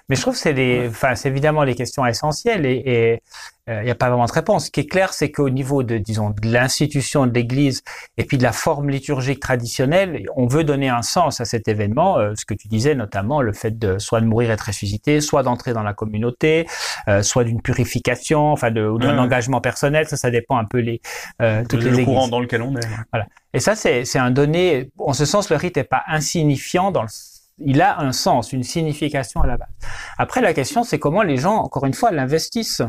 Mais 0.10 0.16
je 0.16 0.22
trouve 0.22 0.34
que 0.34 0.40
c'est 0.40 0.54
les, 0.54 0.88
enfin, 0.88 1.16
c'est 1.16 1.30
évidemment 1.30 1.64
les 1.64 1.76
questions 1.76 2.06
essentielles 2.06 2.66
et, 2.66 2.82
et 2.86 3.22
euh, 3.70 3.82
il 3.82 3.86
n'y 3.86 3.92
a 3.92 3.96
pas 3.96 4.10
vraiment 4.10 4.26
de 4.26 4.32
réponse. 4.32 4.66
Ce 4.66 4.72
qui 4.72 4.80
est 4.80 4.88
clair, 4.88 5.14
c'est 5.14 5.30
qu'au 5.32 5.50
niveau 5.50 5.84
de, 5.84 5.98
disons, 5.98 6.32
de 6.32 6.48
l'institution 6.50 7.28
de 7.28 7.34
l'Église 7.34 7.84
et 8.18 8.24
puis 8.24 8.38
de 8.40 8.44
la 8.44 8.52
forme 8.52 8.90
liturgique 8.90 9.40
traditionnelle, 9.40 10.26
on 10.36 10.48
veut 10.48 10.64
donner 10.64 10.90
un 10.90 11.04
sens 11.04 11.40
à 11.40 11.46
cet 11.46 11.68
événement. 11.68 12.18
euh, 12.18 12.34
ce 12.36 12.46
que 12.46 12.54
tu 12.56 12.68
disais, 12.68 12.96
notamment 12.96 13.42
le 13.42 13.54
fait 13.54 13.78
de 13.78 14.00
soit 14.00 14.22
de 14.22 14.26
mourir 14.26 14.50
et 14.50 14.54
être 14.54 14.62
ressuscité, 14.68 15.22
soit 15.22 15.44
d'entrer 15.44 15.74
dans 15.74 15.84
la 15.84 15.94
communauté, 15.94 16.66
euh, 17.08 17.22
soit 17.22 17.44
d'une 17.44 17.62
purification, 17.62 18.52
enfin, 18.52 18.72
de, 18.72 18.86
ou 18.88 18.98
d'un 18.98 19.14
Ouais. 19.14 19.20
engagement 19.20 19.62
personnel. 19.62 20.08
Ça, 20.08 20.18
ça 20.18 20.32
dépend 20.32 20.58
un 20.58 20.66
peu 20.66 20.80
les 20.80 21.00
euh, 21.42 21.64
toutes 21.70 21.84
le 21.84 21.92
les 21.92 22.04
courant 22.06 22.22
églises. 22.22 22.32
dans 22.32 22.40
lequel 22.40 22.62
on 22.64 22.76
est. 22.76 22.82
Et 23.54 23.60
ça, 23.60 23.76
c'est 23.76 24.06
c'est 24.06 24.20
un 24.20 24.32
donné. 24.32 24.90
En 24.98 25.14
ce 25.14 25.26
sens, 25.26 25.50
le 25.50 25.56
rite 25.58 25.76
n'est 25.78 25.84
pas 25.84 26.04
insignifiant 26.08 26.92
dans 26.92 27.02
le 27.04 27.08
il 27.62 27.82
a 27.82 28.00
un 28.00 28.12
sens, 28.12 28.54
une 28.54 28.64
signification 28.64 29.42
à 29.42 29.48
la 29.48 29.58
base. 29.58 29.70
Après, 30.18 30.42
la 30.42 30.54
question, 30.54 30.84
c'est 30.84 31.00
comment 31.00 31.22
les 31.22 31.38
gens, 31.38 31.56
encore 31.56 31.86
une 31.86 31.94
fois, 31.94 32.12
l'investissent. 32.12 32.82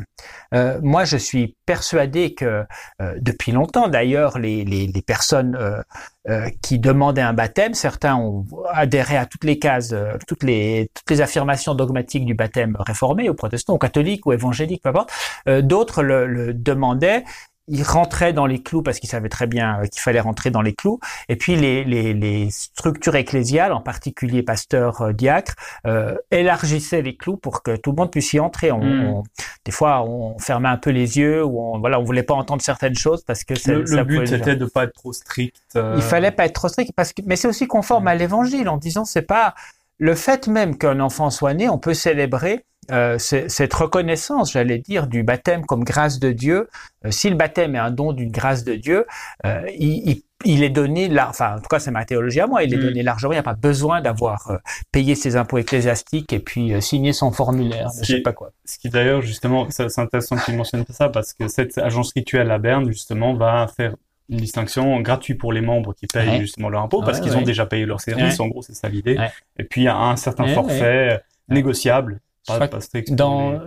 Euh, 0.54 0.78
moi, 0.82 1.04
je 1.04 1.16
suis 1.16 1.56
persuadé 1.66 2.34
que 2.34 2.64
euh, 3.00 3.14
depuis 3.20 3.52
longtemps, 3.52 3.88
d'ailleurs, 3.88 4.38
les, 4.38 4.64
les, 4.64 4.86
les, 4.86 5.02
personnes 5.02 5.56
euh, 5.56 5.82
euh 6.28 6.48
qui 6.62 6.78
demandaient 6.78 7.22
un 7.22 7.32
baptême, 7.32 7.74
certains 7.74 8.16
ont 8.16 8.46
adhéré 8.68 9.16
à 9.16 9.26
toutes 9.26 9.44
les 9.44 9.58
cases, 9.58 9.92
euh, 9.92 10.14
toutes 10.26 10.42
les, 10.42 10.90
toutes 10.94 11.10
les 11.10 11.20
affirmations 11.20 11.74
dogmatiques 11.74 12.24
du 12.24 12.34
baptême 12.34 12.76
réformé, 12.80 13.28
ou 13.28 13.34
protestant, 13.34 13.74
ou 13.74 13.78
catholique, 13.78 14.26
ou 14.26 14.32
évangélique, 14.32 14.82
peu 14.82 14.90
importe. 14.90 15.12
D'autres 15.46 16.02
le, 16.02 16.26
le 16.26 16.54
demandaient 16.54 17.24
il 17.70 17.84
rentrait 17.84 18.32
dans 18.32 18.46
les 18.46 18.60
clous 18.62 18.82
parce 18.82 18.98
qu'il 18.98 19.08
savait 19.08 19.28
très 19.28 19.46
bien 19.46 19.80
euh, 19.80 19.86
qu'il 19.86 20.00
fallait 20.00 20.20
rentrer 20.20 20.50
dans 20.50 20.60
les 20.60 20.74
clous. 20.74 20.98
Et 21.28 21.36
puis 21.36 21.56
les, 21.56 21.84
les, 21.84 22.12
les 22.12 22.50
structures 22.50 23.14
ecclésiales, 23.14 23.72
en 23.72 23.80
particulier 23.80 24.42
pasteur, 24.42 25.00
euh, 25.00 25.12
diacre, 25.12 25.54
euh, 25.86 26.16
élargissaient 26.30 27.02
les 27.02 27.16
clous 27.16 27.36
pour 27.36 27.62
que 27.62 27.76
tout 27.76 27.92
le 27.92 27.96
monde 27.96 28.10
puisse 28.10 28.32
y 28.32 28.40
entrer. 28.40 28.72
On, 28.72 29.20
hmm. 29.20 29.22
des 29.64 29.72
fois, 29.72 30.02
on 30.02 30.38
fermait 30.38 30.68
un 30.68 30.76
peu 30.76 30.90
les 30.90 31.18
yeux 31.18 31.44
ou 31.44 31.60
on, 31.60 31.78
voilà, 31.78 32.00
on 32.00 32.04
voulait 32.04 32.24
pas 32.24 32.34
entendre 32.34 32.62
certaines 32.62 32.96
choses 32.96 33.22
parce 33.24 33.44
que 33.44 33.54
le, 33.66 33.84
le 33.84 34.04
but 34.04 34.26
c'était 34.26 34.56
de 34.56 34.66
pas 34.66 34.84
être 34.84 34.94
trop 34.94 35.12
strict. 35.12 35.56
Euh... 35.76 35.94
Il 35.96 36.02
fallait 36.02 36.32
pas 36.32 36.46
être 36.46 36.54
trop 36.54 36.68
strict 36.68 36.92
parce 36.94 37.12
que, 37.12 37.22
mais 37.24 37.36
c'est 37.36 37.48
aussi 37.48 37.68
conforme 37.68 38.08
à 38.08 38.14
l'évangile 38.14 38.68
en 38.68 38.76
disant 38.76 39.04
c'est 39.04 39.22
pas 39.22 39.54
le 39.98 40.14
fait 40.14 40.48
même 40.48 40.76
qu'un 40.76 40.98
enfant 40.98 41.30
soit 41.30 41.54
né, 41.54 41.68
on 41.68 41.78
peut 41.78 41.94
célébrer 41.94 42.64
euh, 42.90 43.18
cette 43.18 43.72
reconnaissance, 43.74 44.52
j'allais 44.52 44.78
dire, 44.78 45.06
du 45.06 45.22
baptême 45.22 45.64
comme 45.64 45.84
grâce 45.84 46.18
de 46.18 46.32
Dieu. 46.32 46.68
Euh, 47.04 47.10
si 47.10 47.30
le 47.30 47.36
baptême 47.36 47.76
est 47.76 47.78
un 47.78 47.90
don 47.90 48.12
d'une 48.12 48.32
grâce 48.32 48.64
de 48.64 48.74
Dieu, 48.74 49.06
euh, 49.46 49.62
il, 49.78 50.22
il, 50.44 50.64
est 50.64 50.70
donné, 50.70 51.08
là, 51.08 51.28
enfin, 51.28 51.56
en 51.56 51.58
tout 51.58 51.68
cas, 51.68 51.78
c'est 51.78 51.92
ma 51.92 52.04
théologie 52.04 52.40
à 52.40 52.46
moi, 52.46 52.64
il 52.64 52.74
est 52.74 52.78
mm. 52.78 52.82
donné 52.82 53.02
largement. 53.02 53.32
Il 53.32 53.36
n'y 53.36 53.40
a 53.40 53.44
pas 53.44 53.54
besoin 53.54 54.00
d'avoir 54.00 54.58
payé 54.90 55.14
ses 55.14 55.36
impôts 55.36 55.58
ecclésiastiques 55.58 56.32
et 56.32 56.40
puis 56.40 56.82
signé 56.82 57.12
son 57.12 57.30
formulaire. 57.30 57.90
je 58.00 58.06
sais 58.06 58.22
pas 58.22 58.32
quoi. 58.32 58.50
Ce 58.64 58.78
qui 58.78 58.88
d'ailleurs, 58.88 59.20
justement, 59.20 59.68
c'est 59.70 59.98
intéressant 59.98 60.36
que 60.36 60.46
tu 60.46 60.52
mentionnes 60.52 60.84
ça 60.88 61.08
parce 61.08 61.32
que 61.32 61.46
cette 61.48 61.78
agence 61.78 62.12
rituelle 62.12 62.50
à 62.50 62.58
Berne, 62.58 62.90
justement, 62.90 63.34
va 63.34 63.68
faire 63.68 63.94
une 64.30 64.38
distinction 64.38 65.00
gratuite 65.00 65.38
pour 65.38 65.52
les 65.52 65.60
membres 65.60 65.92
qui 65.92 66.06
payent 66.06 66.40
justement 66.40 66.68
leur 66.68 66.82
impôt 66.82 67.02
parce 67.02 67.20
qu'ils 67.20 67.36
ont 67.36 67.42
déjà 67.42 67.66
payé 67.66 67.84
leur 67.84 68.00
service. 68.00 68.40
En 68.40 68.48
gros, 68.48 68.62
c'est 68.62 68.74
ça 68.74 68.88
l'idée. 68.88 69.16
Et 69.58 69.64
puis, 69.64 69.82
il 69.82 69.84
y 69.84 69.88
a 69.88 69.96
un 69.96 70.16
certain 70.16 70.48
forfait 70.48 71.22
négociable 71.48 72.20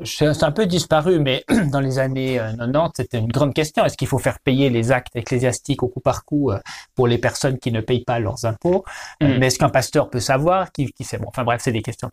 c'est 0.05 0.43
un 0.43 0.51
peu 0.51 0.65
disparu, 0.65 1.19
mais 1.19 1.43
dans 1.71 1.79
les 1.79 1.99
années 1.99 2.37
90, 2.37 2.77
euh, 2.77 2.89
c'était 2.95 3.19
une 3.19 3.31
grande 3.31 3.53
question. 3.53 3.85
Est-ce 3.85 3.97
qu'il 3.97 4.07
faut 4.07 4.19
faire 4.19 4.39
payer 4.39 4.69
les 4.69 4.91
actes 4.91 5.15
ecclésiastiques 5.15 5.83
au 5.83 5.87
coup 5.87 5.99
par 5.99 6.25
coup 6.25 6.51
euh, 6.51 6.59
pour 6.95 7.07
les 7.07 7.17
personnes 7.17 7.59
qui 7.59 7.71
ne 7.71 7.81
payent 7.81 8.03
pas 8.03 8.19
leurs 8.19 8.45
impôts? 8.45 8.83
Euh, 9.21 9.35
mm. 9.35 9.39
Mais 9.39 9.47
est-ce 9.47 9.59
qu'un 9.59 9.69
pasteur 9.69 10.09
peut 10.09 10.19
savoir 10.19 10.71
qui, 10.71 10.91
qui 10.91 11.03
sait 11.03 11.17
Bon, 11.17 11.27
enfin 11.27 11.43
bref, 11.43 11.61
c'est 11.63 11.71
des 11.71 11.81
questions. 11.81 12.09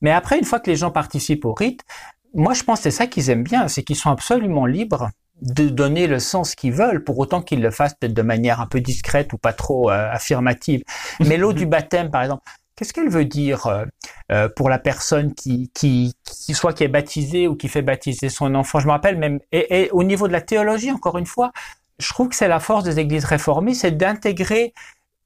Mais 0.00 0.10
après, 0.10 0.38
une 0.38 0.44
fois 0.44 0.60
que 0.60 0.70
les 0.70 0.76
gens 0.76 0.90
participent 0.90 1.44
au 1.44 1.54
rite, 1.54 1.82
moi, 2.34 2.54
je 2.54 2.62
pense 2.62 2.78
que 2.78 2.84
c'est 2.84 2.90
ça 2.90 3.06
qu'ils 3.06 3.30
aiment 3.30 3.44
bien, 3.44 3.68
c'est 3.68 3.82
qu'ils 3.82 3.96
sont 3.96 4.10
absolument 4.10 4.66
libres 4.66 5.10
de 5.40 5.68
donner 5.68 6.08
le 6.08 6.18
sens 6.18 6.54
qu'ils 6.54 6.72
veulent, 6.72 7.04
pour 7.04 7.18
autant 7.18 7.42
qu'ils 7.42 7.62
le 7.62 7.70
fassent 7.70 7.94
peut-être 7.94 8.14
de 8.14 8.22
manière 8.22 8.60
un 8.60 8.66
peu 8.66 8.80
discrète 8.80 9.32
ou 9.32 9.38
pas 9.38 9.52
trop 9.52 9.88
affirmative. 9.88 10.82
Mais 11.20 11.36
l'eau 11.36 11.52
du 11.52 11.64
baptême, 11.66 12.10
par 12.10 12.22
exemple, 12.22 12.42
Qu'est-ce 12.78 12.92
qu'elle 12.92 13.08
veut 13.08 13.24
dire 13.24 13.66
euh, 13.66 13.84
euh, 14.30 14.48
pour 14.48 14.68
la 14.68 14.78
personne 14.78 15.34
qui, 15.34 15.68
qui, 15.74 16.14
qui, 16.22 16.54
soit 16.54 16.72
qui 16.72 16.84
est 16.84 16.88
baptisée 16.88 17.48
ou 17.48 17.56
qui 17.56 17.66
fait 17.66 17.82
baptiser 17.82 18.28
son 18.28 18.54
enfant? 18.54 18.78
Je 18.78 18.86
me 18.86 18.92
rappelle 18.92 19.18
même, 19.18 19.40
et, 19.50 19.82
et, 19.82 19.90
au 19.90 20.04
niveau 20.04 20.28
de 20.28 20.32
la 20.32 20.40
théologie, 20.40 20.92
encore 20.92 21.18
une 21.18 21.26
fois, 21.26 21.50
je 21.98 22.08
trouve 22.08 22.28
que 22.28 22.36
c'est 22.36 22.46
la 22.46 22.60
force 22.60 22.84
des 22.84 23.00
églises 23.00 23.24
réformées, 23.24 23.74
c'est 23.74 23.96
d'intégrer 23.96 24.74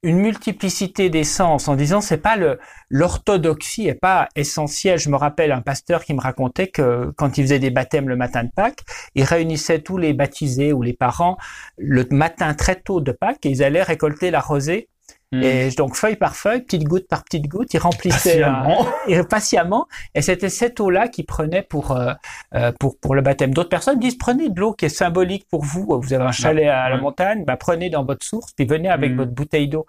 une 0.01 0.17
multiplicité 0.17 1.11
des 1.11 1.23
sens 1.23 1.67
en 1.67 1.75
disant 1.75 2.01
c'est 2.01 2.17
pas 2.17 2.37
le 2.37 2.59
l'orthodoxie 2.89 3.87
est 3.87 3.93
pas 3.93 4.29
essentielle. 4.35 4.97
Je 4.97 5.09
me 5.09 5.15
rappelle 5.15 5.51
un 5.51 5.61
pasteur 5.61 6.03
qui 6.03 6.15
me 6.15 6.21
racontait 6.21 6.69
que 6.69 7.13
quand 7.17 7.37
il 7.37 7.43
faisait 7.43 7.59
des 7.59 7.69
baptêmes 7.69 8.09
le 8.09 8.15
matin 8.15 8.43
de 8.43 8.49
Pâques, 8.49 8.81
il 9.13 9.25
réunissait 9.25 9.79
tous 9.79 9.99
les 9.99 10.13
baptisés 10.13 10.73
ou 10.73 10.81
les 10.81 10.93
parents 10.93 11.37
le 11.77 12.05
matin 12.09 12.55
très 12.55 12.75
tôt 12.75 12.99
de 12.99 13.11
Pâques 13.11 13.45
et 13.45 13.49
ils 13.49 13.63
allaient 13.63 13.83
récolter 13.83 14.31
la 14.31 14.39
rosée 14.39 14.89
Hmm. 15.33 15.41
Et 15.41 15.71
donc 15.71 15.95
feuille 15.95 16.15
par 16.15 16.35
feuille, 16.35 16.61
petite 16.61 16.83
goutte 16.83 17.07
par 17.07 17.23
petite 17.23 17.47
goutte, 17.47 17.73
il 17.73 17.79
remplissait 17.79 18.41
patiemment, 18.41 18.85
euh, 19.09 19.23
patiemment 19.29 19.87
et 20.13 20.21
c'était 20.21 20.49
cette 20.49 20.79
eau-là 20.79 21.07
qu'il 21.07 21.25
prenait 21.25 21.63
pour, 21.63 21.91
euh, 21.91 22.13
euh, 22.53 22.71
pour 22.79 22.99
pour 22.99 23.15
le 23.15 23.23
baptême. 23.23 23.51
D'autres 23.51 23.69
personnes 23.69 23.97
disent 23.97 24.15
prenez 24.15 24.49
de 24.49 24.59
l'eau 24.59 24.73
qui 24.73 24.85
est 24.85 24.89
symbolique 24.89 25.47
pour 25.49 25.63
vous. 25.63 25.99
Vous 25.99 26.13
avez 26.13 26.23
un 26.23 26.31
chalet 26.31 26.67
à 26.67 26.87
la 26.87 26.97
montagne, 26.97 27.45
bah, 27.45 27.57
prenez 27.57 27.89
dans 27.89 28.05
votre 28.05 28.23
source 28.23 28.53
puis 28.53 28.67
venez 28.67 28.89
avec 28.89 29.13
hmm. 29.13 29.17
votre 29.17 29.31
bouteille 29.31 29.67
d'eau. 29.67 29.87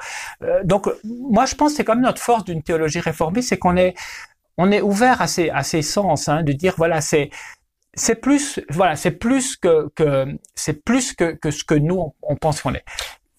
donc 0.64 0.88
moi 1.04 1.44
je 1.44 1.54
pense 1.54 1.72
que 1.72 1.76
c'est 1.76 1.84
comme 1.84 2.00
notre 2.00 2.22
force 2.22 2.44
d'une 2.44 2.62
théologie 2.62 3.00
réformée, 3.00 3.42
c'est 3.42 3.58
qu'on 3.58 3.76
est 3.76 3.94
on 4.56 4.72
est 4.72 4.80
ouvert 4.80 5.20
à 5.20 5.26
ces 5.26 5.50
à 5.50 5.62
ces 5.62 5.82
sens, 5.82 6.26
hein, 6.28 6.42
de 6.42 6.52
dire 6.52 6.72
voilà 6.78 7.02
c'est 7.02 7.28
c'est 7.92 8.14
plus 8.14 8.60
voilà 8.70 8.96
c'est 8.96 9.10
plus 9.10 9.56
que 9.58 9.90
que 9.94 10.24
c'est 10.54 10.82
plus 10.82 11.12
que 11.12 11.32
que 11.32 11.50
ce 11.50 11.64
que 11.64 11.74
nous 11.74 11.96
on, 11.96 12.14
on 12.22 12.36
pense 12.36 12.62
qu'on 12.62 12.72
est 12.72 12.84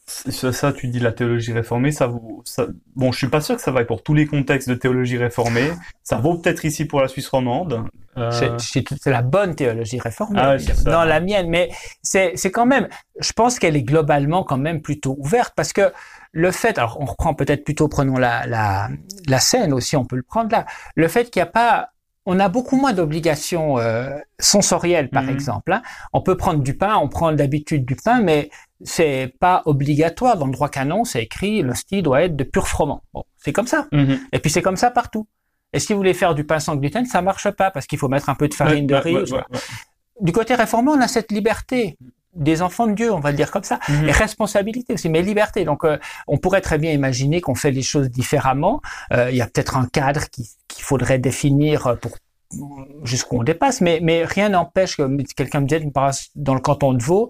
ça, 0.05 0.71
tu 0.71 0.87
dis 0.87 0.99
la 0.99 1.11
théologie 1.11 1.51
réformée, 1.51 1.91
ça 1.91 2.05
vaut, 2.05 2.41
ça, 2.45 2.67
bon, 2.95 3.11
je 3.11 3.17
suis 3.17 3.27
pas 3.27 3.41
sûr 3.41 3.55
que 3.55 3.61
ça 3.61 3.71
vaille 3.71 3.87
pour 3.87 4.03
tous 4.03 4.13
les 4.13 4.27
contextes 4.27 4.69
de 4.69 4.75
théologie 4.75 5.17
réformée. 5.17 5.71
Ça 6.03 6.17
vaut 6.17 6.37
peut-être 6.37 6.63
ici 6.63 6.85
pour 6.85 7.01
la 7.01 7.07
Suisse 7.07 7.27
romande. 7.27 7.85
Euh... 8.17 8.57
C'est 8.59 9.07
la 9.07 9.23
bonne 9.23 9.55
théologie 9.55 9.99
réformée, 9.99 10.39
ah, 10.39 10.57
dans 10.85 11.03
la 11.03 11.19
mienne, 11.19 11.49
mais 11.49 11.71
c'est 12.03 12.51
quand 12.51 12.67
même, 12.67 12.87
je 13.19 13.33
pense 13.33 13.57
qu'elle 13.57 13.75
est 13.75 13.83
globalement 13.83 14.43
quand 14.43 14.57
même 14.57 14.81
plutôt 14.81 15.15
ouverte 15.19 15.53
parce 15.55 15.73
que 15.73 15.91
le 16.31 16.51
fait, 16.51 16.77
alors 16.77 16.97
on 17.01 17.05
reprend 17.05 17.33
peut-être 17.33 17.63
plutôt, 17.63 17.87
prenons 17.87 18.17
la, 18.17 18.45
la, 18.45 18.89
la 19.27 19.39
scène 19.39 19.73
aussi, 19.73 19.95
on 19.95 20.05
peut 20.05 20.17
le 20.17 20.23
prendre 20.23 20.51
là, 20.51 20.65
le 20.95 21.07
fait 21.07 21.31
qu'il 21.31 21.41
n'y 21.41 21.47
a 21.47 21.51
pas 21.51 21.89
on 22.25 22.39
a 22.39 22.49
beaucoup 22.49 22.75
moins 22.75 22.93
d'obligations 22.93 23.77
euh, 23.77 24.17
sensorielles, 24.39 25.09
par 25.09 25.23
mhm. 25.23 25.29
exemple. 25.29 25.73
Hein. 25.73 25.81
On 26.11 26.21
peut 26.21 26.35
prendre 26.35 26.61
du 26.61 26.75
pain, 26.75 26.95
on 26.97 27.07
prend 27.07 27.31
d'habitude 27.31 27.85
du 27.85 27.95
pain, 27.95 28.21
mais 28.21 28.49
c'est 28.85 29.33
pas 29.39 29.63
obligatoire. 29.65 30.37
Dans 30.37 30.45
le 30.45 30.51
droit 30.51 30.69
canon, 30.69 31.03
c'est 31.03 31.23
écrit 31.23 31.61
l'hostie 31.61 32.01
doit 32.01 32.23
être 32.23 32.35
de 32.35 32.43
pur 32.43 32.67
froment. 32.67 33.03
Bon, 33.13 33.23
c'est 33.37 33.51
comme 33.51 33.67
ça. 33.67 33.87
Mhm. 33.91 34.19
Et 34.31 34.39
puis 34.39 34.49
c'est 34.49 34.61
comme 34.61 34.77
ça 34.77 34.91
partout. 34.91 35.27
Et 35.73 35.79
si 35.79 35.91
vous 35.91 35.97
voulez 35.97 36.13
faire 36.13 36.35
du 36.35 36.45
pain 36.45 36.59
sans 36.59 36.75
gluten, 36.75 37.05
ça 37.05 37.21
marche 37.21 37.49
pas 37.51 37.71
parce 37.71 37.85
qu'il 37.85 37.99
faut 37.99 38.07
mettre 38.07 38.29
un 38.29 38.35
peu 38.35 38.47
de 38.47 38.53
farine 38.53 38.87
de 38.87 38.95
riz. 38.95 39.17
du 40.21 40.31
côté 40.31 40.55
réformé, 40.55 40.91
on 40.91 41.01
a 41.01 41.07
cette 41.07 41.31
liberté 41.31 41.97
des 42.33 42.61
enfants 42.61 42.87
de 42.87 42.93
Dieu, 42.93 43.13
on 43.13 43.19
va 43.19 43.31
le 43.31 43.37
dire 43.37 43.49
comme 43.49 43.63
ça, 43.63 43.79
mhm. 43.87 44.09
et 44.09 44.11
responsabilité 44.11 44.93
aussi, 44.93 45.09
mais 45.09 45.21
liberté. 45.21 45.63
Donc, 45.63 45.85
euh, 45.85 45.97
on 46.27 46.37
pourrait 46.37 46.61
très 46.61 46.77
bien 46.77 46.91
imaginer 46.91 47.39
qu'on 47.41 47.55
fait 47.55 47.71
les 47.71 47.81
choses 47.81 48.09
différemment. 48.09 48.81
Euh, 49.13 49.31
il 49.31 49.37
y 49.37 49.41
a 49.41 49.47
peut-être 49.47 49.77
un 49.77 49.87
cadre 49.87 50.21
qu'il 50.29 50.83
faudrait 50.83 51.19
définir 51.19 51.97
pour 52.01 52.11
jusqu'où 53.03 53.39
on 53.39 53.43
dépasse, 53.43 53.81
mais, 53.81 53.99
mais 54.01 54.23
rien 54.23 54.49
n'empêche 54.49 54.97
que 54.97 55.33
quelqu'un 55.33 55.61
me 55.61 55.67
dise, 55.67 55.81
dans 56.35 56.53
le 56.53 56.59
canton 56.59 56.93
de 56.93 57.01
Vaud, 57.01 57.29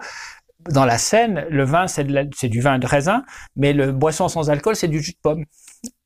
dans 0.69 0.85
la 0.85 0.97
Seine, 0.97 1.45
le 1.49 1.63
vin, 1.63 1.87
c'est 1.87 2.03
du 2.03 2.61
vin 2.61 2.79
de 2.79 2.87
raisin, 2.87 3.23
mais 3.55 3.73
le 3.73 3.91
boisson 3.91 4.27
sans 4.27 4.49
alcool, 4.49 4.75
c'est 4.75 4.87
du 4.87 5.01
jus 5.01 5.13
de 5.13 5.19
pomme. 5.21 5.45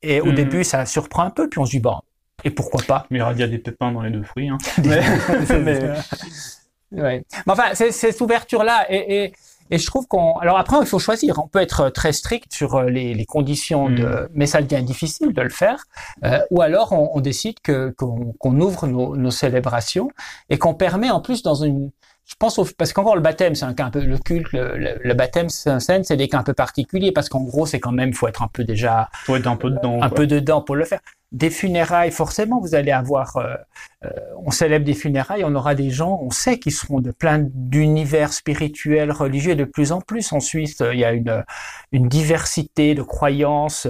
Et 0.02 0.22
au 0.22 0.28
mhm. 0.28 0.36
début, 0.36 0.64
ça 0.64 0.86
surprend 0.86 1.24
un 1.24 1.30
peu, 1.30 1.50
puis 1.50 1.60
on 1.60 1.66
se 1.66 1.72
dit, 1.72 1.80
bon, 1.80 1.96
et 2.44 2.52
pourquoi 2.52 2.82
pas? 2.84 3.06
Mais 3.10 3.20
il 3.20 3.40
y 3.40 3.44
a 3.44 3.48
des 3.48 3.58
pépins 3.58 3.92
dans 3.92 4.02
les 4.02 4.12
deux 4.12 4.24
fruits. 4.24 4.50
Hein. 4.50 4.58
mais, 4.84 5.00
ouais. 6.92 7.24
mais 7.46 7.52
enfin, 7.52 7.74
cette 7.74 8.20
ouverture-là, 8.22 8.86
et, 8.90 9.26
et, 9.26 9.34
et, 9.72 9.78
je 9.78 9.86
trouve 9.86 10.08
qu'on... 10.08 10.38
Alors 10.38 10.58
après, 10.58 10.78
il 10.80 10.86
faut 10.86 11.00
choisir. 11.00 11.40
On 11.44 11.48
peut 11.48 11.60
être 11.60 11.90
très 11.90 12.14
strict 12.14 12.54
sur 12.54 12.76
euh, 12.76 12.90
les, 12.90 13.14
les 13.14 13.26
conditions, 13.26 13.90
de... 13.90 14.04
Mhm. 14.04 14.28
mais 14.34 14.46
ça 14.46 14.62
devient 14.62 14.84
difficile 14.84 15.34
de 15.34 15.42
le 15.42 15.50
faire. 15.50 15.84
Euh, 16.24 16.40
ou 16.50 16.62
alors, 16.62 16.94
on, 16.94 17.12
on 17.14 17.22
décide 17.22 17.60
que 17.62 17.94
qu'on 17.98 18.62
ouvre 18.62 18.88
nos, 18.88 19.16
nos 19.16 19.32
célébrations 19.32 20.10
et 20.50 20.58
qu'on 20.58 20.74
permet 20.74 21.10
en 21.10 21.22
plus 21.22 21.44
dans 21.44 21.56
une 21.56 21.92
je 22.30 22.36
pense 22.38 22.60
au, 22.60 22.68
parce 22.78 22.94
qu'encore 22.94 23.16
le 23.16 23.22
baptême, 23.22 23.56
c'est 23.56 23.66
un 23.66 23.74
cas 23.74 23.86
un 23.86 23.90
peu 23.90 24.02
le 24.02 24.18
culte, 24.20 24.52
le, 24.54 25.00
le, 25.02 25.14
baptême 25.16 25.50
scène, 25.50 26.04
c'est 26.04 26.16
des 26.16 26.28
cas 26.28 26.38
un 26.38 26.44
peu 26.44 26.54
particuliers 26.54 27.12
parce 27.12 27.28
qu'en 27.28 27.42
gros, 27.42 27.66
c'est 27.66 27.80
quand 27.80 27.92
même 27.92 28.14
faut 28.14 28.28
être 28.28 28.44
un 28.44 28.48
peu 28.48 28.64
déjà 28.64 29.10
faut 29.26 29.36
être 29.36 29.48
un 29.48 29.56
peu 29.56 29.72
dedans, 29.72 30.00
un 30.02 30.10
peu 30.10 30.28
dedans 30.28 30.62
pour 30.62 30.76
le 30.76 30.86
faire. 30.86 31.00
Des 31.32 31.50
funérailles, 31.50 32.12
forcément, 32.12 32.60
vous 32.60 32.76
allez 32.76 32.92
avoir, 32.92 33.38
euh, 33.38 33.56
euh, 34.06 34.10
on 34.46 34.52
célèbre 34.52 34.86
des 34.86 34.94
funérailles, 34.94 35.44
on 35.44 35.56
aura 35.56 35.74
des 35.74 35.90
gens, 35.90 36.20
on 36.22 36.30
sait 36.30 36.60
qu'ils 36.60 36.72
seront 36.72 37.02
de 37.02 37.12
plein 37.12 37.40
d'univers 37.40 38.32
spirituels, 38.32 39.12
religieux, 39.12 39.56
de 39.56 39.66
plus 39.66 39.92
en 39.92 40.02
plus 40.02 40.32
en 40.32 40.40
Suisse. 40.40 40.84
Il 40.94 41.00
y 41.00 41.06
a 41.06 41.14
une, 41.14 41.44
une 41.92 42.08
diversité 42.08 42.94
de 42.94 43.02
croyances. 43.02 43.88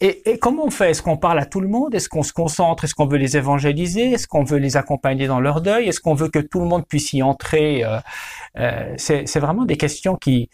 Et, 0.00 0.38
comment 0.38 0.66
on 0.66 0.70
fait? 0.70 0.90
Est-ce 0.90 1.02
qu'on 1.02 1.16
parle 1.16 1.38
à 1.38 1.46
tout 1.46 1.60
le 1.60 1.68
monde? 1.68 1.94
Est-ce 1.94 2.08
qu'on 2.08 2.22
se 2.22 2.32
concentre? 2.32 2.84
Est-ce 2.84 2.94
qu'on 2.94 3.06
veut 3.06 3.16
les 3.16 3.36
évangéliser? 3.36 4.10
Est-ce 4.12 4.26
qu'on 4.26 4.44
veut 4.44 4.58
les 4.58 4.76
accompagner 4.76 5.26
dans 5.26 5.40
leur 5.40 5.60
deuil? 5.60 5.88
Est-ce 5.88 6.00
qu'on 6.00 6.14
veut 6.14 6.28
que 6.28 6.40
tout 6.40 6.60
le 6.60 6.66
monde 6.66 6.86
puisse 6.86 7.12
y 7.12 7.22
entrer? 7.22 7.84
Euh, 7.84 7.98
euh, 8.58 8.94
C'est 8.98 9.38
vraiment 9.38 9.64
des 9.64 9.76
questions 9.76 10.16
qui 10.16 10.50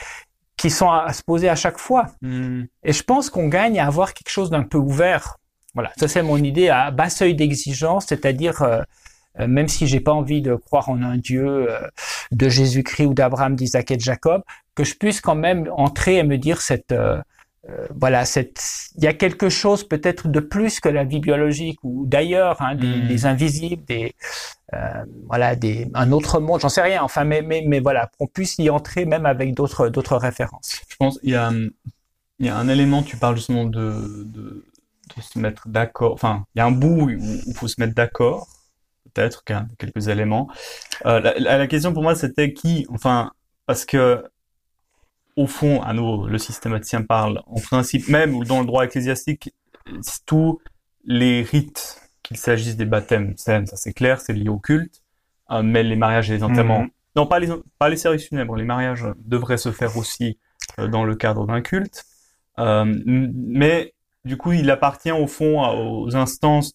qui 0.56 0.68
sont 0.68 0.90
à, 0.90 1.10
se 1.14 1.22
poser 1.22 1.48
à 1.48 1.56
chaque 1.56 1.78
fois. 1.78 2.08
Hmm. 2.20 2.64
Et 2.84 2.92
je 2.92 3.02
pense 3.02 3.30
qu'on 3.30 3.48
gagne 3.48 3.80
à 3.80 3.86
avoir 3.86 4.12
quelque 4.12 4.28
chose 4.28 4.50
d'un 4.50 4.62
peu 4.62 4.76
ouvert. 4.76 5.38
Voilà, 5.72 5.90
ça 5.96 6.06
c'est 6.06 6.22
mon 6.22 6.36
idée 6.36 6.68
à 6.68 6.90
bas 6.90 7.08
seuil 7.08 7.34
d'exigence, 7.34 8.06
c'est-à-dire 8.08 8.60
euh, 8.60 8.82
même 9.38 9.68
si 9.68 9.86
j'ai 9.86 10.00
pas 10.00 10.12
envie 10.12 10.42
de 10.42 10.54
croire 10.54 10.90
en 10.90 11.02
un 11.02 11.16
Dieu 11.16 11.66
de 12.30 12.48
Jésus-Christ 12.50 13.06
ou 13.06 13.14
d'Abraham, 13.14 13.56
d'Isaac 13.56 13.90
et 13.90 13.96
de 13.96 14.02
Jacob, 14.02 14.42
que 14.74 14.84
je 14.84 14.96
puisse 14.96 15.22
quand 15.22 15.34
même 15.34 15.70
entrer 15.74 16.16
et 16.16 16.24
me 16.24 16.36
dire 16.36 16.60
cette 16.60 16.92
voilà, 17.94 18.24
il 18.36 19.04
y 19.04 19.06
a 19.06 19.14
quelque 19.14 19.48
chose 19.48 19.86
peut-être 19.86 20.28
de 20.28 20.40
plus 20.40 20.80
que 20.80 20.88
la 20.88 21.04
vie 21.04 21.20
biologique 21.20 21.78
ou 21.82 22.04
d'ailleurs, 22.06 22.60
hein, 22.62 22.74
des, 22.74 23.00
des, 23.02 23.26
invisibles, 23.26 23.84
des 23.84 24.14
voilà, 25.26 25.56
des 25.56 25.88
un 25.94 26.12
autre 26.12 26.40
monde, 26.40 26.60
j'en 26.60 26.68
sais 26.68 26.82
rien. 26.82 27.02
Enfin, 27.02 27.24
mais 27.24 27.42
mais 27.42 27.64
mais 27.66 27.80
voilà, 27.80 28.10
qu'on 28.18 28.26
puisse 28.26 28.56
y 28.58 28.70
entrer 28.70 29.04
même 29.04 29.26
avec 29.26 29.54
d'autres 29.54 29.88
d'autres 29.88 30.16
références. 30.16 30.80
Je 30.88 30.96
pense 30.96 31.18
il 31.22 31.30
y 31.30 31.36
a 31.36 31.50
il 32.40 32.46
y 32.46 32.48
a 32.48 32.56
un 32.56 32.68
élément, 32.68 33.02
tu 33.02 33.16
parles 33.18 33.36
justement 33.36 33.64
de, 33.64 34.24
de, 34.24 34.64
de 35.16 35.22
se 35.22 35.38
mettre 35.38 35.68
d'accord. 35.68 36.14
Enfin, 36.14 36.46
il 36.54 36.58
y 36.58 36.62
a 36.62 36.66
un 36.66 36.70
bout 36.70 37.02
où 37.02 37.10
il 37.10 37.54
faut 37.54 37.68
se 37.68 37.78
mettre 37.78 37.94
d'accord, 37.94 38.48
peut-être, 39.12 39.44
quelques 39.78 40.08
éléments. 40.08 40.48
Euh, 41.04 41.20
la, 41.20 41.58
la, 41.58 41.66
question 41.66 41.92
pour 41.92 42.02
moi, 42.02 42.14
c'était 42.14 42.54
qui, 42.54 42.86
enfin, 42.88 43.30
parce 43.66 43.84
que 43.84 44.24
au 45.36 45.46
fond, 45.46 45.82
à 45.82 45.92
nouveau, 45.92 46.26
le 46.26 46.38
systématicien 46.38 47.02
parle 47.02 47.42
en 47.46 47.60
principe 47.60 48.08
même 48.08 48.34
ou 48.34 48.44
dans 48.44 48.60
le 48.60 48.66
droit 48.66 48.84
ecclésiastique, 48.84 49.54
tous 50.26 50.60
les 51.04 51.42
rites, 51.42 52.00
qu'il 52.22 52.36
s'agisse 52.36 52.76
des 52.76 52.84
baptêmes, 52.84 53.34
ça 53.36 53.62
c'est 53.64 53.92
clair, 53.92 54.20
c'est 54.20 54.32
lié 54.32 54.48
au 54.48 54.58
culte, 54.58 55.02
euh, 55.50 55.62
mais 55.62 55.82
les 55.82 55.96
mariages 55.96 56.30
et 56.30 56.34
les 56.34 56.42
enterrements, 56.42 56.86
non 57.16 57.26
pas 57.26 57.38
les 57.38 57.48
pas 57.78 57.88
les 57.88 57.96
services 57.96 58.28
funèbres, 58.28 58.56
les 58.56 58.64
mariages 58.64 59.04
devraient 59.18 59.58
se 59.58 59.72
faire 59.72 59.96
aussi 59.96 60.38
euh, 60.78 60.86
dans 60.86 61.04
le 61.04 61.16
cadre 61.16 61.46
d'un 61.46 61.60
culte. 61.60 62.04
Euh, 62.58 62.84
mais 63.06 63.94
du 64.24 64.36
coup, 64.36 64.52
il 64.52 64.70
appartient 64.70 65.12
au 65.12 65.26
fond 65.26 65.62
aux 65.62 66.14
instances 66.14 66.74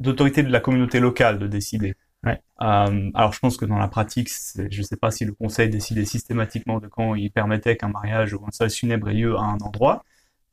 d'autorité 0.00 0.42
de 0.42 0.50
la 0.50 0.60
communauté 0.60 1.00
locale 1.00 1.38
de 1.38 1.46
décider. 1.46 1.94
Ouais. 2.24 2.40
Euh, 2.62 3.10
alors, 3.14 3.32
je 3.32 3.38
pense 3.38 3.56
que 3.56 3.64
dans 3.64 3.78
la 3.78 3.88
pratique, 3.88 4.28
je 4.56 4.78
ne 4.78 4.82
sais 4.82 4.96
pas 4.96 5.10
si 5.10 5.24
le 5.24 5.32
conseil 5.32 5.68
décidait 5.68 6.04
systématiquement 6.04 6.78
de 6.78 6.86
quand 6.86 7.14
il 7.14 7.30
permettait 7.30 7.76
qu'un 7.76 7.88
mariage 7.88 8.34
ou 8.34 8.44
un 8.46 8.50
service 8.50 8.78
funèbre 8.78 9.10
ait 9.10 9.14
lieu 9.14 9.36
à 9.36 9.42
un 9.42 9.58
endroit. 9.58 10.04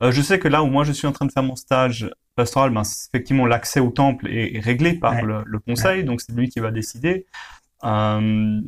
Euh, 0.02 0.10
je 0.10 0.20
sais 0.20 0.38
que 0.38 0.48
là 0.48 0.62
où 0.62 0.66
moi 0.66 0.84
je 0.84 0.92
suis 0.92 1.06
en 1.06 1.12
train 1.12 1.26
de 1.26 1.32
faire 1.32 1.44
mon 1.44 1.54
stage 1.54 2.10
pastoral, 2.34 2.70
ben, 2.70 2.82
effectivement 2.82 3.46
l'accès 3.46 3.78
au 3.78 3.90
temple 3.90 4.28
est, 4.28 4.58
réglé 4.58 4.94
par 4.94 5.22
le, 5.22 5.42
le, 5.46 5.58
conseil, 5.60 6.02
donc 6.02 6.20
c'est 6.20 6.32
lui 6.32 6.48
qui 6.48 6.58
va 6.60 6.72
décider. 6.72 7.26
Euh, 7.84 8.60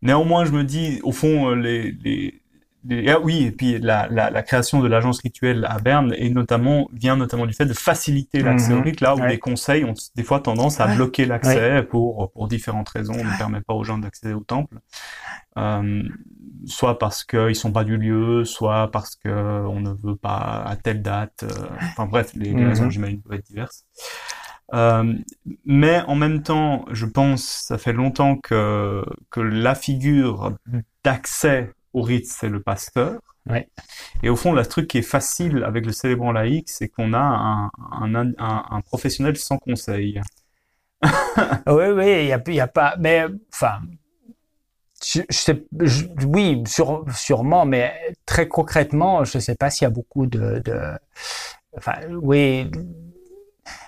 néanmoins, 0.00 0.44
je 0.44 0.52
me 0.52 0.64
dis, 0.64 1.00
au 1.02 1.12
fond, 1.12 1.50
les, 1.50 1.92
les 2.04 2.41
ah 2.90 3.20
oui, 3.20 3.44
et 3.44 3.52
puis 3.52 3.78
la, 3.78 4.08
la, 4.08 4.30
la 4.30 4.42
création 4.42 4.80
de 4.80 4.88
l'agence 4.88 5.20
rituelle 5.20 5.64
à 5.68 5.78
Berne 5.78 6.14
et 6.16 6.30
notamment 6.30 6.88
vient 6.92 7.16
notamment 7.16 7.46
du 7.46 7.52
fait 7.52 7.66
de 7.66 7.74
faciliter 7.74 8.40
l'accès 8.40 8.72
au 8.72 8.78
mhm. 8.78 8.82
rite, 8.82 9.00
là 9.00 9.14
où 9.14 9.22
les 9.24 9.38
conseils 9.38 9.84
ont 9.84 9.94
des 10.16 10.24
fois 10.24 10.40
tendance 10.40 10.80
à 10.80 10.94
bloquer 10.94 11.24
l'accès 11.24 11.82
pour 11.84 12.32
pour 12.32 12.48
différentes 12.48 12.88
raisons, 12.88 13.14
on 13.14 13.24
ne 13.24 13.38
permet 13.38 13.60
pas 13.60 13.74
aux 13.74 13.84
gens 13.84 13.98
d'accéder 13.98 14.34
au 14.34 14.42
temple, 14.42 14.78
euh, 15.58 16.02
soit 16.66 16.98
parce 16.98 17.24
qu'ils 17.24 17.56
sont 17.56 17.72
pas 17.72 17.84
du 17.84 17.96
lieu, 17.96 18.44
soit 18.44 18.90
parce 18.90 19.16
que 19.16 19.28
on 19.28 19.80
ne 19.80 19.90
veut 19.90 20.16
pas 20.16 20.64
à 20.66 20.74
telle 20.76 21.02
date, 21.02 21.44
euh, 21.44 21.66
enfin 21.82 22.06
bref, 22.06 22.32
les, 22.34 22.52
les 22.52 22.64
raisons 22.64 22.84
mhm. 22.84 22.90
j'imagine 22.90 23.22
peuvent 23.22 23.38
être 23.38 23.46
diverses. 23.46 23.84
Euh, 24.74 25.14
mais 25.66 26.00
en 26.06 26.14
même 26.14 26.42
temps, 26.42 26.86
je 26.90 27.04
pense, 27.04 27.42
ça 27.42 27.78
fait 27.78 27.92
longtemps 27.92 28.36
que 28.36 29.04
que 29.30 29.40
la 29.40 29.74
figure 29.74 30.54
d'accès 31.04 31.72
au 31.92 32.02
rite, 32.02 32.26
c'est 32.26 32.48
le 32.48 32.62
pasteur. 32.62 33.20
Ouais. 33.48 33.68
Et 34.22 34.28
au 34.28 34.36
fond, 34.36 34.52
le 34.52 34.64
truc 34.64 34.88
qui 34.88 34.98
est 34.98 35.02
facile 35.02 35.64
avec 35.64 35.84
le 35.84 35.92
célébrant 35.92 36.32
laïque, 36.32 36.70
c'est 36.70 36.88
qu'on 36.88 37.12
a 37.12 37.18
un, 37.18 37.70
un, 37.90 38.14
un, 38.14 38.34
un, 38.38 38.80
professionnel 38.82 39.36
sans 39.36 39.58
conseil. 39.58 40.20
oui, 41.66 41.84
oui, 41.94 42.22
il 42.22 42.26
y 42.28 42.32
a, 42.32 42.42
y 42.46 42.60
a 42.60 42.68
pas, 42.68 42.94
mais 43.00 43.24
enfin, 43.52 43.80
je, 45.04 45.22
je 45.28 45.52
oui, 46.26 46.62
sur, 46.66 47.04
sûrement, 47.12 47.66
mais 47.66 48.14
très 48.26 48.46
concrètement, 48.46 49.24
je 49.24 49.38
ne 49.38 49.42
sais 49.42 49.56
pas 49.56 49.70
s'il 49.70 49.84
y 49.84 49.86
a 49.86 49.90
beaucoup 49.90 50.26
de, 50.26 50.62
de 50.64 50.96
enfin, 51.76 51.94
oui, 52.10 52.70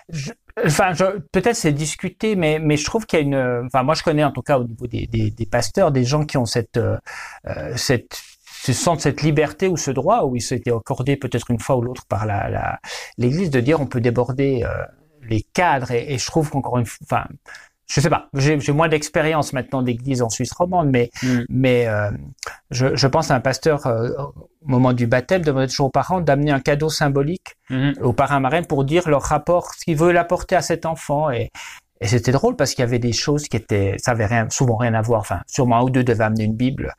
je, 0.09 0.33
Enfin, 0.65 0.93
peut-être 1.33 1.57
c'est 1.57 1.73
discuté, 1.73 2.37
mais 2.37 2.61
mais 2.61 2.77
je 2.77 2.85
trouve 2.85 3.07
qu'il 3.07 3.19
y 3.19 3.23
a 3.23 3.25
une. 3.25 3.67
Enfin, 3.67 3.83
moi 3.83 3.95
je 3.95 4.05
connais 4.05 4.23
en 4.23 4.31
tout 4.31 4.43
cas 4.43 4.59
au 4.59 4.65
niveau 4.65 4.87
des 4.87 5.07
des, 5.09 5.31
des 5.31 5.47
pasteurs 5.47 5.91
des 5.91 6.05
gens 6.05 6.25
qui 6.25 6.37
ont 6.39 6.47
cette 6.47 6.77
euh, 6.77 6.97
cette 7.77 8.23
se 8.63 8.73
sentent 8.73 9.01
cette 9.01 9.23
liberté 9.23 9.69
ou 9.69 9.77
ce 9.77 9.91
droit 9.91 10.23
où 10.25 10.37
ils 10.37 10.41
s'étaient 10.43 10.73
accordé 10.73 11.17
peut-être 11.17 11.51
une 11.51 11.59
fois 11.59 11.77
ou 11.77 11.83
l'autre 11.83 12.07
par 12.07 12.25
la 12.25 12.79
l'Église 13.19 13.51
de 13.51 13.61
dire 13.61 13.81
on 13.81 13.87
peut 13.87 14.01
déborder 14.01 14.63
euh, 14.65 14.85
les 15.29 15.43
cadres 15.43 15.91
et, 15.91 16.15
et 16.15 16.19
je 16.19 16.27
trouve 16.27 16.51
qu'encore 16.51 16.79
une 16.79 16.87
fois, 16.87 16.99
enfin 17.03 17.25
je 17.87 18.01
sais 18.01 18.11
pas, 18.11 18.29
j'ai 18.35 18.73
moins 18.73 18.89
d'expérience 18.89 19.53
maintenant 19.53 19.83
d'église 19.83 20.23
en 20.23 20.31
Suisse 20.31 20.53
romande, 20.53 20.89
mais 20.91 21.11
mm. 21.23 21.41
mais 21.49 21.87
euh, 21.87 22.11
je, 22.71 22.97
je, 22.97 23.07
pense 23.07 23.31
à 23.31 23.35
un 23.35 23.41
pasteur 23.41 23.87
euh, 23.87 24.09
au 24.19 24.49
moment 24.69 24.93
du 24.93 25.07
baptême 25.07 25.43
demander 25.43 25.69
toujours 25.69 25.87
aux 25.87 25.91
parents 25.91 26.21
d'amener 26.21 26.51
un 26.51 26.61
cadeau 26.61 26.89
symbolique 26.89 27.57
mm-hmm. 27.71 28.01
aux 28.01 28.13
parrains 28.13 28.41
marraines 28.41 28.67
pour 28.67 28.85
dire 28.85 29.09
leur 29.09 29.23
rapport, 29.23 29.75
ce 29.75 29.85
qu'ils 29.85 29.97
veulent 29.97 30.17
apporter 30.17 30.57
à 30.57 30.63
cet 30.63 30.87
enfant 30.87 31.31
et 31.31 31.51
et 32.01 32.09
c'était 32.09 32.33
drôle 32.33 32.57
parce 32.57 32.75
qu'il 32.75 32.83
y 32.83 32.87
avait 32.87 32.99
des 32.99 33.13
choses 33.13 33.49
qui 33.49 33.57
étaient, 33.57 33.97
ça 33.99 34.11
avait 34.11 34.27
rien, 34.27 34.51
souvent 34.51 34.77
rien 34.77 34.93
à 34.95 35.01
voir. 35.01 35.21
Enfin, 35.21 35.41
sûrement 35.47 35.79
un 35.79 35.83
ou 35.85 35.91
deux 35.91 36.05
devaient 36.05 36.25
amener 36.25 36.45
une 36.45 36.55
Bible, 36.55 36.93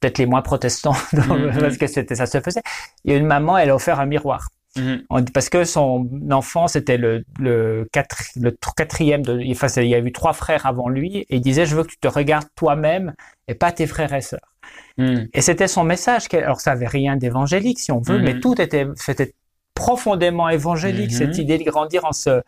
peut-être 0.00 0.18
les 0.18 0.26
moins 0.26 0.42
protestants 0.42 0.92
mm-hmm. 1.14 1.58
parce 1.58 1.78
que 1.78 1.86
c'était 1.86 2.16
ça 2.16 2.26
se 2.26 2.40
faisait. 2.40 2.60
Il 3.04 3.12
y 3.12 3.14
a 3.14 3.18
une 3.18 3.26
maman, 3.26 3.56
elle 3.56 3.70
a 3.70 3.74
offert 3.74 4.00
un 4.00 4.06
miroir. 4.06 4.48
Mhm. 4.76 5.04
Parce 5.34 5.48
que 5.48 5.64
son 5.64 6.08
enfant, 6.30 6.66
c'était 6.66 6.96
le, 6.96 7.24
le, 7.38 7.88
le 8.36 8.56
quatrième 8.76 9.22
de, 9.22 9.38
enfin, 9.50 9.68
il 9.76 9.88
y 9.88 9.94
a 9.94 9.98
eu 9.98 10.12
trois 10.12 10.32
frères 10.32 10.66
avant 10.66 10.88
lui, 10.88 11.18
et 11.18 11.36
il 11.36 11.40
disait, 11.40 11.66
je 11.66 11.76
veux 11.76 11.82
que 11.82 11.90
tu 11.90 11.98
te 11.98 12.08
regardes 12.08 12.48
toi-même 12.56 13.14
et 13.48 13.54
pas 13.54 13.72
tes 13.72 13.86
frères 13.86 14.12
et 14.14 14.22
sœurs. 14.22 14.54
Mhm. 14.98 15.28
Et 15.34 15.40
c'était 15.42 15.68
son 15.68 15.84
message. 15.84 16.26
Alors, 16.32 16.60
ça 16.60 16.72
avait 16.72 16.86
rien 16.86 17.16
d'évangélique, 17.16 17.80
si 17.80 17.92
on 17.92 18.00
veut, 18.00 18.18
mais 18.18 18.34
mhm. 18.34 18.40
tout 18.40 18.60
était, 18.60 18.86
c'était 18.96 19.34
profondément 19.74 20.48
évangélique, 20.48 21.12
cette 21.12 21.38
idée 21.38 21.58
de 21.58 21.64
grandir 21.64 22.04
en 22.04 22.12
se, 22.12 22.42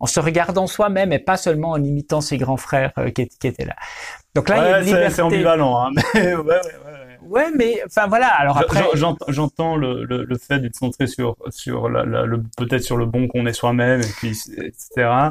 en 0.00 0.06
se 0.06 0.18
regardant 0.18 0.66
soi-même 0.66 1.12
et 1.12 1.18
pas 1.18 1.36
seulement 1.36 1.70
en 1.70 1.82
imitant 1.82 2.20
ses 2.20 2.38
grands 2.38 2.56
frères 2.56 2.92
euh, 2.98 3.10
qui, 3.10 3.28
qui, 3.28 3.46
étaient 3.46 3.66
là. 3.66 3.76
Donc 4.34 4.48
là, 4.48 4.56
il 4.56 4.70
y 4.70 4.72
a 4.72 4.78
une 4.80 4.86
liberté. 4.86 5.14
C'est 5.14 5.22
ambivalent, 5.22 5.86
hein. 5.86 5.90
Mais 6.14 6.34
ouais, 6.34 6.42
ouais, 6.42 6.54
ouais 6.54 7.09
ouais, 7.26 7.50
mais 7.56 7.80
enfin 7.86 8.06
voilà. 8.06 8.28
Alors 8.28 8.58
après, 8.58 8.82
j'entends 9.28 9.76
le, 9.76 10.04
le, 10.04 10.24
le, 10.24 10.38
fait 10.38 10.58
d'être 10.58 10.76
centré 10.76 11.06
sur 11.06 11.36
sur 11.48 11.88
la, 11.88 12.04
le 12.04 12.42
peut-être 12.56 12.82
sur 12.82 12.96
le 12.96 13.06
bon 13.06 13.28
qu'on 13.28 13.46
est 13.46 13.52
soi-même 13.52 14.00
et 14.00 14.12
puis 14.18 14.30
etc. 14.58 15.30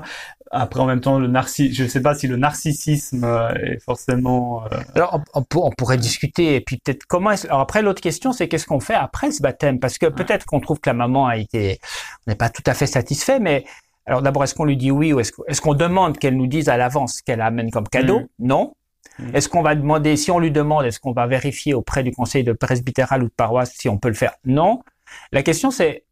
Après, 0.51 0.79
en 0.79 0.85
même 0.85 1.01
temps, 1.01 1.19
le 1.19 1.27
narciss, 1.27 1.75
je 1.75 1.83
ne 1.83 1.87
sais 1.87 2.01
pas 2.01 2.15
si 2.15 2.27
le 2.27 2.35
narcissisme 2.35 3.23
euh, 3.23 3.53
est 3.53 3.79
forcément. 3.83 4.63
Euh... 4.65 4.77
Alors, 4.95 5.21
on, 5.35 5.43
on, 5.55 5.69
pourrait 5.69 5.97
discuter 5.97 6.55
et 6.55 6.61
puis 6.61 6.77
peut-être 6.77 7.05
comment. 7.05 7.31
Est 7.31 7.45
Alors 7.45 7.59
après, 7.59 7.83
l'autre 7.83 8.01
question, 8.01 8.31
c'est 8.31 8.47
qu'est-ce 8.47 8.65
qu'on 8.65 8.79
fait 8.79 8.95
après 8.95 9.31
ce 9.31 9.43
baptême? 9.43 9.79
Parce 9.79 9.99
que 9.99 10.07
peut-être 10.07 10.45
qu'on 10.45 10.59
trouve 10.59 10.79
que 10.79 10.89
la 10.89 10.95
maman 10.95 11.27
a 11.27 11.37
été, 11.37 11.79
on 12.25 12.31
n'est 12.31 12.35
pas 12.35 12.49
tout 12.49 12.63
à 12.65 12.73
fait 12.73 12.87
satisfait, 12.87 13.39
mais 13.39 13.63
alors 14.07 14.23
d'abord, 14.23 14.43
est-ce 14.43 14.55
qu'on 14.55 14.65
lui 14.65 14.75
dit 14.75 14.89
oui 14.89 15.13
ou 15.13 15.19
est-ce 15.19 15.61
qu'on 15.61 15.75
demande 15.75 16.17
qu'elle 16.17 16.35
nous 16.35 16.47
dise 16.47 16.67
à 16.67 16.77
l'avance 16.77 17.21
qu'elle 17.21 17.41
amène 17.41 17.69
comme 17.69 17.87
cadeau? 17.87 18.21
Mm. 18.21 18.27
Non. 18.39 18.73
Mm. 19.17 19.35
Est-ce 19.35 19.49
qu'on 19.49 19.61
va 19.61 19.75
demander, 19.75 20.15
si 20.17 20.31
on 20.31 20.39
lui 20.39 20.51
demande, 20.51 20.85
est-ce 20.85 20.99
qu'on 20.99 21.13
va 21.13 21.27
vérifier 21.27 21.73
auprès 21.73 22.03
du 22.03 22.11
conseil 22.11 22.43
de 22.43 22.53
presbytéral 22.53 23.23
ou 23.23 23.25
de 23.25 23.33
paroisse 23.35 23.73
si 23.73 23.89
on 23.89 23.97
peut 23.97 24.09
le 24.09 24.15
faire? 24.15 24.33
Non. 24.45 24.81
La 25.31 25.43
question 25.43 25.71
c'est 25.71 26.05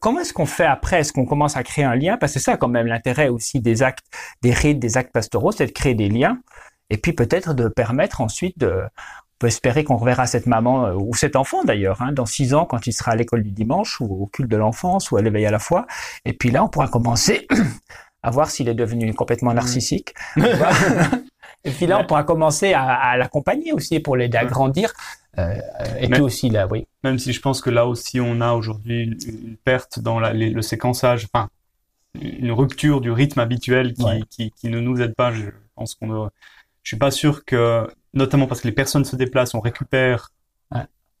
comment 0.00 0.20
est-ce 0.20 0.32
qu'on 0.32 0.46
fait 0.46 0.64
après? 0.64 1.00
Est-ce 1.00 1.12
qu'on 1.12 1.26
commence 1.26 1.56
à 1.56 1.62
créer 1.62 1.84
un 1.84 1.94
lien? 1.94 2.16
Parce 2.16 2.32
que 2.32 2.38
c'est 2.38 2.44
ça 2.44 2.56
quand 2.56 2.68
même 2.68 2.86
l'intérêt 2.86 3.28
aussi 3.28 3.60
des 3.60 3.82
actes, 3.82 4.06
des 4.42 4.52
rites, 4.52 4.78
des 4.78 4.96
actes 4.96 5.12
pastoraux, 5.12 5.52
c'est 5.52 5.66
de 5.66 5.72
créer 5.72 5.94
des 5.94 6.08
liens 6.08 6.38
et 6.90 6.96
puis 6.96 7.12
peut-être 7.12 7.54
de 7.54 7.68
permettre 7.68 8.20
ensuite 8.20 8.58
de 8.58 8.82
on 9.34 9.38
peut 9.40 9.46
espérer 9.48 9.82
qu'on 9.82 9.96
reverra 9.96 10.26
cette 10.26 10.46
maman 10.46 10.86
euh, 10.86 10.94
ou 10.94 11.14
cet 11.14 11.34
enfant 11.34 11.64
d'ailleurs 11.64 12.02
hein, 12.02 12.12
dans 12.12 12.26
six 12.26 12.54
ans 12.54 12.66
quand 12.66 12.86
il 12.86 12.92
sera 12.92 13.12
à 13.12 13.16
l'école 13.16 13.42
du 13.42 13.50
dimanche 13.50 14.00
ou 14.00 14.04
au 14.04 14.26
culte 14.26 14.50
de 14.50 14.56
l'enfance 14.56 15.10
ou 15.10 15.16
à 15.16 15.22
l'éveil 15.22 15.44
à 15.44 15.50
la 15.50 15.58
foi. 15.58 15.86
Et 16.24 16.32
puis 16.32 16.50
là, 16.50 16.62
on 16.64 16.68
pourra 16.68 16.88
commencer 16.88 17.46
à 18.22 18.30
voir 18.30 18.48
s'il 18.50 18.68
est 18.68 18.74
devenu 18.74 19.12
complètement 19.12 19.50
mm. 19.50 19.56
narcissique. 19.56 20.14
Et 21.64 21.70
puis 21.70 21.86
là, 21.86 21.98
on 21.98 22.04
pourra 22.04 22.24
commencer 22.24 22.72
à, 22.72 22.84
à 22.84 23.16
l'accompagner 23.16 23.72
aussi 23.72 24.00
pour 24.00 24.16
l'aider 24.16 24.36
à 24.36 24.44
grandir. 24.44 24.92
Euh, 25.38 25.54
et 25.98 26.08
puis 26.08 26.20
aussi 26.20 26.50
là, 26.50 26.66
oui. 26.70 26.86
Même 27.02 27.18
si 27.18 27.32
je 27.32 27.40
pense 27.40 27.60
que 27.60 27.70
là 27.70 27.86
aussi, 27.86 28.20
on 28.20 28.40
a 28.40 28.52
aujourd'hui 28.52 29.04
une, 29.04 29.56
perte 29.56 29.98
dans 29.98 30.20
la, 30.20 30.32
le 30.32 30.62
séquençage, 30.62 31.26
enfin, 31.32 31.48
une 32.20 32.52
rupture 32.52 33.00
du 33.00 33.10
rythme 33.10 33.40
habituel 33.40 33.94
qui, 33.94 34.24
qui, 34.30 34.50
qui, 34.52 34.68
ne 34.68 34.78
nous 34.78 35.00
aide 35.00 35.14
pas. 35.14 35.32
Je 35.32 35.46
pense 35.74 35.94
qu'on, 35.94 36.30
je 36.82 36.88
suis 36.88 36.98
pas 36.98 37.10
sûr 37.10 37.44
que, 37.44 37.88
notamment 38.12 38.46
parce 38.46 38.60
que 38.60 38.68
les 38.68 38.74
personnes 38.74 39.04
se 39.04 39.16
déplacent, 39.16 39.54
on 39.54 39.60
récupère 39.60 40.30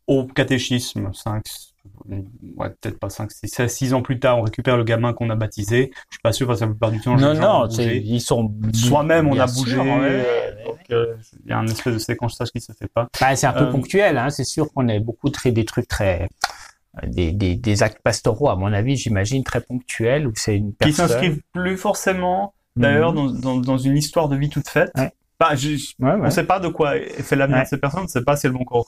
au 0.06 0.24
catéchisme 0.26 1.10
5, 1.12 1.42
ouais, 2.08 2.70
peut-être 2.80 2.98
pas 2.98 3.10
5, 3.10 3.30
6, 3.30 3.68
6 3.68 3.94
ans 3.94 4.02
plus 4.02 4.18
tard, 4.18 4.38
on 4.38 4.42
récupère 4.42 4.76
le 4.76 4.84
gamin 4.84 5.12
qu'on 5.12 5.30
a 5.30 5.36
baptisé. 5.36 5.90
Je 6.10 6.14
suis 6.14 6.22
pas 6.22 6.32
sûr 6.32 6.46
parce 6.46 6.60
que 6.60 6.64
la 6.64 6.70
plupart 6.70 6.90
du 6.90 7.00
temps, 7.00 7.16
non, 7.16 7.34
non, 7.34 7.68
ils 7.68 8.20
sont 8.20 8.52
soi-même, 8.72 9.28
on 9.28 9.38
a 9.38 9.46
bougé. 9.46 9.76
donc, 9.76 10.78
euh, 10.90 11.14
il 11.44 11.50
y 11.50 11.52
a 11.52 11.58
un 11.58 11.66
espèce 11.66 11.94
de 11.94 11.98
séquençage 11.98 12.50
qui 12.50 12.60
se 12.60 12.72
fait 12.72 12.88
pas. 12.88 13.08
Bah, 13.20 13.36
c'est 13.36 13.46
un 13.46 13.52
peu 13.52 13.64
euh, 13.64 13.70
ponctuel, 13.70 14.18
hein. 14.18 14.30
C'est 14.30 14.44
sûr 14.44 14.72
qu'on 14.72 14.88
a 14.88 14.98
beaucoup 14.98 15.30
très 15.30 15.52
des 15.52 15.64
trucs 15.64 15.88
très 15.88 16.28
des, 17.06 17.32
des, 17.32 17.56
des, 17.56 17.82
actes 17.82 18.00
pastoraux, 18.02 18.48
à 18.48 18.56
mon 18.56 18.72
avis, 18.72 18.96
j'imagine, 18.96 19.42
très 19.42 19.60
ponctuels, 19.60 20.28
où 20.28 20.32
c'est 20.36 20.56
une 20.56 20.72
personne... 20.72 21.06
Qui 21.06 21.12
s'inscrivent 21.12 21.42
plus 21.52 21.76
forcément, 21.76 22.54
d'ailleurs, 22.76 23.12
mhm. 23.12 23.40
dans, 23.40 23.54
dans, 23.54 23.60
dans, 23.60 23.78
une 23.78 23.96
histoire 23.96 24.28
de 24.28 24.36
vie 24.36 24.48
toute 24.48 24.68
faite. 24.68 24.92
Ouais. 24.96 25.12
Bah, 25.40 25.56
je, 25.56 25.70
ouais. 25.70 26.12
On 26.22 26.30
sait 26.30 26.44
pas 26.44 26.60
de 26.60 26.68
quoi 26.68 26.96
est 26.96 27.22
fait 27.22 27.34
l'avenir 27.34 27.62
de 27.62 27.68
ces 27.68 27.78
personnes, 27.78 28.02
on 28.02 28.04
ne 28.04 28.08
sait 28.08 28.22
pas 28.22 28.36
si 28.36 28.46
elles 28.46 28.52
vont 28.52 28.60
encore 28.60 28.86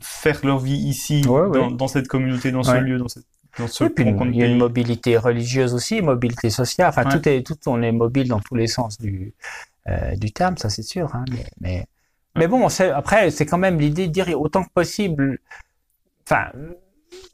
faire 0.00 0.40
leur 0.44 0.58
vie 0.58 0.76
ici, 0.76 1.22
dans, 1.22 1.88
cette 1.88 2.08
communauté, 2.08 2.50
dans 2.50 2.62
ce 2.62 2.76
lieu, 2.76 2.98
dans, 2.98 3.08
cette, 3.08 3.24
ce 3.66 3.84
puis 3.84 4.04
il 4.04 4.36
y 4.36 4.42
a 4.42 4.46
une 4.46 4.58
mobilité 4.58 5.16
religieuse 5.16 5.74
aussi, 5.74 6.02
mobilité 6.02 6.50
sociale. 6.50 6.88
Enfin, 6.88 7.04
tout 7.04 7.26
est, 7.28 7.46
tout 7.46 7.56
on 7.66 7.82
est 7.82 7.92
mobile 7.92 8.28
dans 8.28 8.40
tous 8.40 8.54
les 8.54 8.66
sens 8.66 8.98
du 8.98 9.34
euh, 9.88 10.16
du 10.16 10.32
terme, 10.32 10.56
ça 10.56 10.68
c'est 10.68 10.82
sûr. 10.82 11.14
Hein, 11.14 11.24
mais, 11.30 11.46
mais, 11.60 11.86
mais 12.36 12.48
bon, 12.48 12.66
après, 12.94 13.30
c'est 13.30 13.46
quand 13.46 13.58
même 13.58 13.78
l'idée 13.78 14.08
de 14.08 14.12
dire 14.12 14.28
autant 14.40 14.64
que 14.64 14.72
possible. 14.74 15.38
Enfin, 16.26 16.50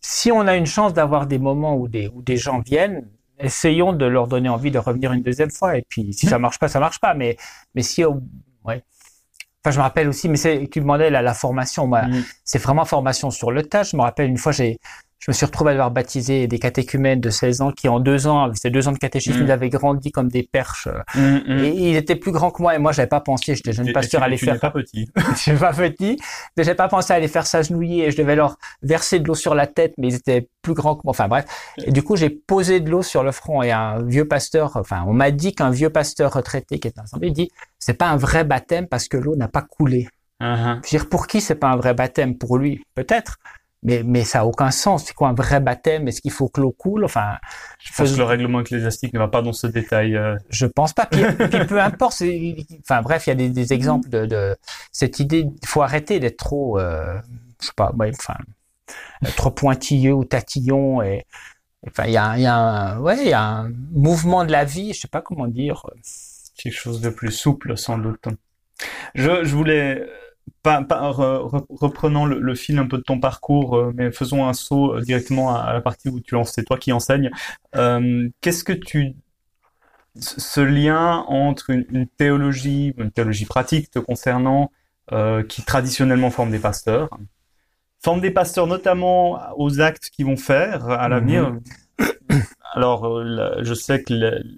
si 0.00 0.30
on 0.30 0.40
a 0.40 0.56
une 0.56 0.66
chance 0.66 0.92
d'avoir 0.92 1.26
des 1.26 1.38
moments 1.38 1.76
où 1.76 1.88
des 1.88 2.08
où 2.08 2.22
des 2.22 2.36
gens 2.36 2.60
viennent, 2.60 3.08
essayons 3.38 3.92
de 3.92 4.04
leur 4.04 4.28
donner 4.28 4.48
envie 4.48 4.70
de 4.70 4.78
revenir 4.78 5.12
une 5.12 5.22
deuxième 5.22 5.50
fois. 5.50 5.76
Et 5.78 5.82
puis, 5.88 6.12
si 6.12 6.26
ça 6.26 6.38
marche 6.38 6.58
pas, 6.58 6.68
ça 6.68 6.78
marche 6.78 7.00
pas. 7.00 7.14
Mais 7.14 7.36
mais 7.74 7.82
si, 7.82 8.04
ouais. 8.64 8.84
Enfin, 9.64 9.72
je 9.72 9.78
me 9.78 9.82
rappelle 9.82 10.08
aussi, 10.08 10.28
mais 10.28 10.36
c'est, 10.36 10.68
tu 10.70 10.80
demandais 10.80 11.10
la, 11.10 11.22
la 11.22 11.34
formation. 11.34 11.86
Moi, 11.86 12.02
mm. 12.02 12.24
c'est 12.44 12.58
vraiment 12.58 12.84
formation 12.84 13.30
sur 13.30 13.52
le 13.52 13.62
tas. 13.62 13.84
Je 13.84 13.96
me 13.96 14.02
rappelle 14.02 14.28
une 14.28 14.38
fois, 14.38 14.52
j'ai, 14.52 14.78
je 15.22 15.30
me 15.30 15.34
suis 15.34 15.46
retrouvé 15.46 15.70
à 15.70 15.74
devoir 15.74 15.92
baptiser 15.92 16.48
des 16.48 16.58
catéchumènes 16.58 17.20
de 17.20 17.30
16 17.30 17.60
ans 17.60 17.70
qui, 17.70 17.88
en 17.88 18.00
deux 18.00 18.26
ans, 18.26 18.52
ces 18.54 18.70
deux 18.70 18.88
ans 18.88 18.92
de 18.92 18.98
catéchisme, 18.98 19.38
mm. 19.38 19.44
ils 19.44 19.50
avaient 19.52 19.68
grandi 19.68 20.10
comme 20.10 20.28
des 20.28 20.42
perches. 20.42 20.88
Mm, 21.14 21.36
mm. 21.46 21.64
Et 21.64 21.90
ils 21.90 21.96
étaient 21.96 22.16
plus 22.16 22.32
grands 22.32 22.50
que 22.50 22.60
moi. 22.60 22.74
Et 22.74 22.78
moi, 22.78 22.90
j'avais 22.90 23.08
pas 23.08 23.20
pensé, 23.20 23.54
j'étais 23.54 23.72
jeune 23.72 23.92
pasteur 23.92 24.24
à 24.24 24.28
les 24.28 24.36
faire. 24.36 24.58
pas 24.58 24.72
petit. 24.72 25.08
je 25.34 25.38
suis 25.38 25.52
pas 25.52 25.72
petit. 25.72 26.18
Mais 26.56 26.64
j'avais 26.64 26.74
pas 26.74 26.88
pensé 26.88 27.12
à 27.12 27.20
les 27.20 27.28
faire 27.28 27.46
s'agenouiller 27.46 28.06
et 28.06 28.10
je 28.10 28.16
devais 28.16 28.34
leur 28.34 28.56
verser 28.82 29.20
de 29.20 29.28
l'eau 29.28 29.36
sur 29.36 29.54
la 29.54 29.68
tête, 29.68 29.94
mais 29.96 30.08
ils 30.08 30.16
étaient 30.16 30.48
plus 30.60 30.74
grands 30.74 30.96
que 30.96 31.02
moi. 31.04 31.12
Enfin, 31.12 31.28
bref. 31.28 31.44
Et 31.78 31.92
du 31.92 32.02
coup, 32.02 32.16
j'ai 32.16 32.28
posé 32.28 32.80
de 32.80 32.90
l'eau 32.90 33.02
sur 33.02 33.22
le 33.22 33.30
front 33.30 33.62
et 33.62 33.70
un 33.70 34.02
vieux 34.02 34.26
pasteur, 34.26 34.76
enfin, 34.76 35.04
on 35.06 35.12
m'a 35.12 35.30
dit 35.30 35.54
qu'un 35.54 35.70
vieux 35.70 35.90
pasteur 35.90 36.32
retraité 36.32 36.80
qui 36.80 36.92
ensemble, 37.00 37.26
il 37.26 37.32
dit, 37.32 37.48
c'est 37.78 37.94
pas 37.94 38.08
un 38.08 38.16
vrai 38.16 38.42
baptême 38.42 38.88
parce 38.88 39.06
que 39.06 39.18
l'eau 39.18 39.36
n'a 39.36 39.46
pas 39.46 39.62
coulé. 39.62 40.08
Uh-huh. 40.40 40.80
Je 40.84 40.96
veux 40.96 40.98
dire, 40.98 41.08
pour 41.08 41.28
qui 41.28 41.40
c'est 41.40 41.54
pas 41.54 41.68
un 41.68 41.76
vrai 41.76 41.94
baptême? 41.94 42.36
Pour 42.36 42.58
lui, 42.58 42.82
peut-être 42.96 43.38
mais, 43.82 44.02
mais 44.04 44.24
ça 44.24 44.40
a 44.40 44.44
aucun 44.44 44.70
sens. 44.70 45.04
C'est 45.04 45.14
quoi 45.14 45.28
un 45.28 45.34
vrai 45.34 45.60
baptême? 45.60 46.06
Est-ce 46.06 46.20
qu'il 46.20 46.30
faut 46.30 46.48
que 46.48 46.60
l'eau 46.60 46.70
coule? 46.70 47.04
Enfin, 47.04 47.38
je 47.80 47.92
pense 47.92 48.12
que 48.12 48.16
le 48.16 48.24
règlement 48.24 48.60
ecclésiastique 48.60 49.12
ne 49.12 49.18
va 49.18 49.28
pas 49.28 49.42
dans 49.42 49.52
ce 49.52 49.66
détail. 49.66 50.16
Euh. 50.16 50.36
Je 50.50 50.66
pense 50.66 50.92
pas. 50.92 51.06
Puis, 51.06 51.22
peu 51.68 51.80
importe. 51.80 52.22
Enfin 52.80 53.02
bref, 53.02 53.26
il 53.26 53.30
y 53.30 53.32
a 53.32 53.34
des, 53.34 53.48
des 53.48 53.72
exemples 53.72 54.08
de, 54.08 54.26
de, 54.26 54.56
cette 54.92 55.18
idée. 55.18 55.48
Il 55.62 55.68
faut 55.68 55.82
arrêter 55.82 56.20
d'être 56.20 56.36
trop, 56.36 56.78
euh, 56.78 57.18
je 57.60 57.66
sais 57.66 57.72
pas, 57.74 57.92
enfin, 57.92 58.36
trop 59.36 59.50
pointilleux 59.50 60.12
ou 60.12 60.24
tatillon. 60.24 61.02
Et 61.02 61.26
enfin, 61.88 62.04
il 62.06 62.12
y 62.12 62.16
a, 62.16 62.36
il 62.36 62.42
y 62.42 62.46
a 62.46 62.54
un, 62.54 63.00
ouais, 63.00 63.18
il 63.20 63.28
y 63.28 63.32
a 63.32 63.42
un 63.42 63.72
mouvement 63.90 64.44
de 64.44 64.52
la 64.52 64.64
vie. 64.64 64.92
Je 64.92 65.00
sais 65.00 65.08
pas 65.08 65.22
comment 65.22 65.48
dire. 65.48 65.84
Quelque 66.56 66.74
chose 66.74 67.00
de 67.00 67.08
plus 67.10 67.32
souple, 67.32 67.76
sans 67.76 67.98
doute. 67.98 68.28
Je, 69.14 69.42
je 69.42 69.56
voulais 69.56 70.06
pas, 70.62 70.84
reprenant 71.10 72.24
le, 72.24 72.54
fil 72.54 72.78
un 72.78 72.86
peu 72.86 72.98
de 72.98 73.02
ton 73.02 73.18
parcours, 73.18 73.76
euh, 73.76 73.92
mais 73.94 74.12
faisons 74.12 74.46
un 74.46 74.52
saut 74.52 74.94
euh, 74.94 75.00
directement 75.00 75.56
à, 75.56 75.72
la 75.72 75.80
partie 75.80 76.08
où 76.08 76.20
tu 76.20 76.36
c'est 76.44 76.64
toi 76.64 76.78
qui 76.78 76.92
enseignes. 76.92 77.30
Euh, 77.74 78.28
qu'est-ce 78.40 78.64
que 78.64 78.72
tu 78.72 79.14
ce 80.14 80.60
lien 80.60 81.24
entre 81.28 81.70
une, 81.70 82.06
théologie, 82.06 82.92
une 82.98 83.10
théologie 83.10 83.46
pratique 83.46 83.90
te 83.90 83.98
concernant, 83.98 84.70
qui 85.48 85.62
traditionnellement 85.62 86.30
forme 86.30 86.50
des 86.50 86.58
pasteurs, 86.58 87.08
forme 88.02 88.20
des 88.20 88.30
pasteurs 88.30 88.66
notamment 88.66 89.40
aux 89.56 89.80
actes 89.80 90.10
qu'ils 90.10 90.26
vont 90.26 90.36
faire 90.36 90.88
à 90.88 91.08
l'avenir? 91.08 91.56
Mm-hmm. 91.98 92.42
Alors, 92.74 93.24
je 93.62 93.74
sais 93.74 94.02
que 94.02 94.12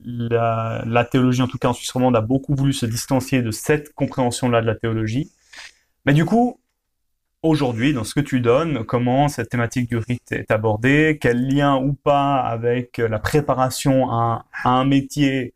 la, 0.04 0.82
la, 0.84 1.04
théologie, 1.04 1.42
en 1.42 1.48
tout 1.48 1.58
cas 1.58 1.68
en 1.68 1.72
Suisse 1.72 1.90
romande, 1.92 2.16
a 2.16 2.20
beaucoup 2.20 2.54
voulu 2.54 2.72
se 2.72 2.86
distancier 2.86 3.40
de 3.40 3.52
cette 3.52 3.94
compréhension-là 3.94 4.60
de 4.60 4.66
la 4.66 4.74
théologie. 4.74 5.30
Mais 6.06 6.12
du 6.12 6.24
coup, 6.24 6.58
aujourd'hui, 7.42 7.92
dans 7.94 8.04
ce 8.04 8.14
que 8.14 8.20
tu 8.20 8.40
donnes, 8.40 8.84
comment 8.84 9.28
cette 9.28 9.48
thématique 9.48 9.88
du 9.88 9.96
rite 9.96 10.32
est 10.32 10.50
abordée, 10.50 11.18
quel 11.20 11.46
lien 11.46 11.76
ou 11.76 11.94
pas 11.94 12.40
avec 12.40 12.98
la 12.98 13.18
préparation 13.18 14.10
à, 14.10 14.46
un 14.64 14.84
métier, 14.84 15.54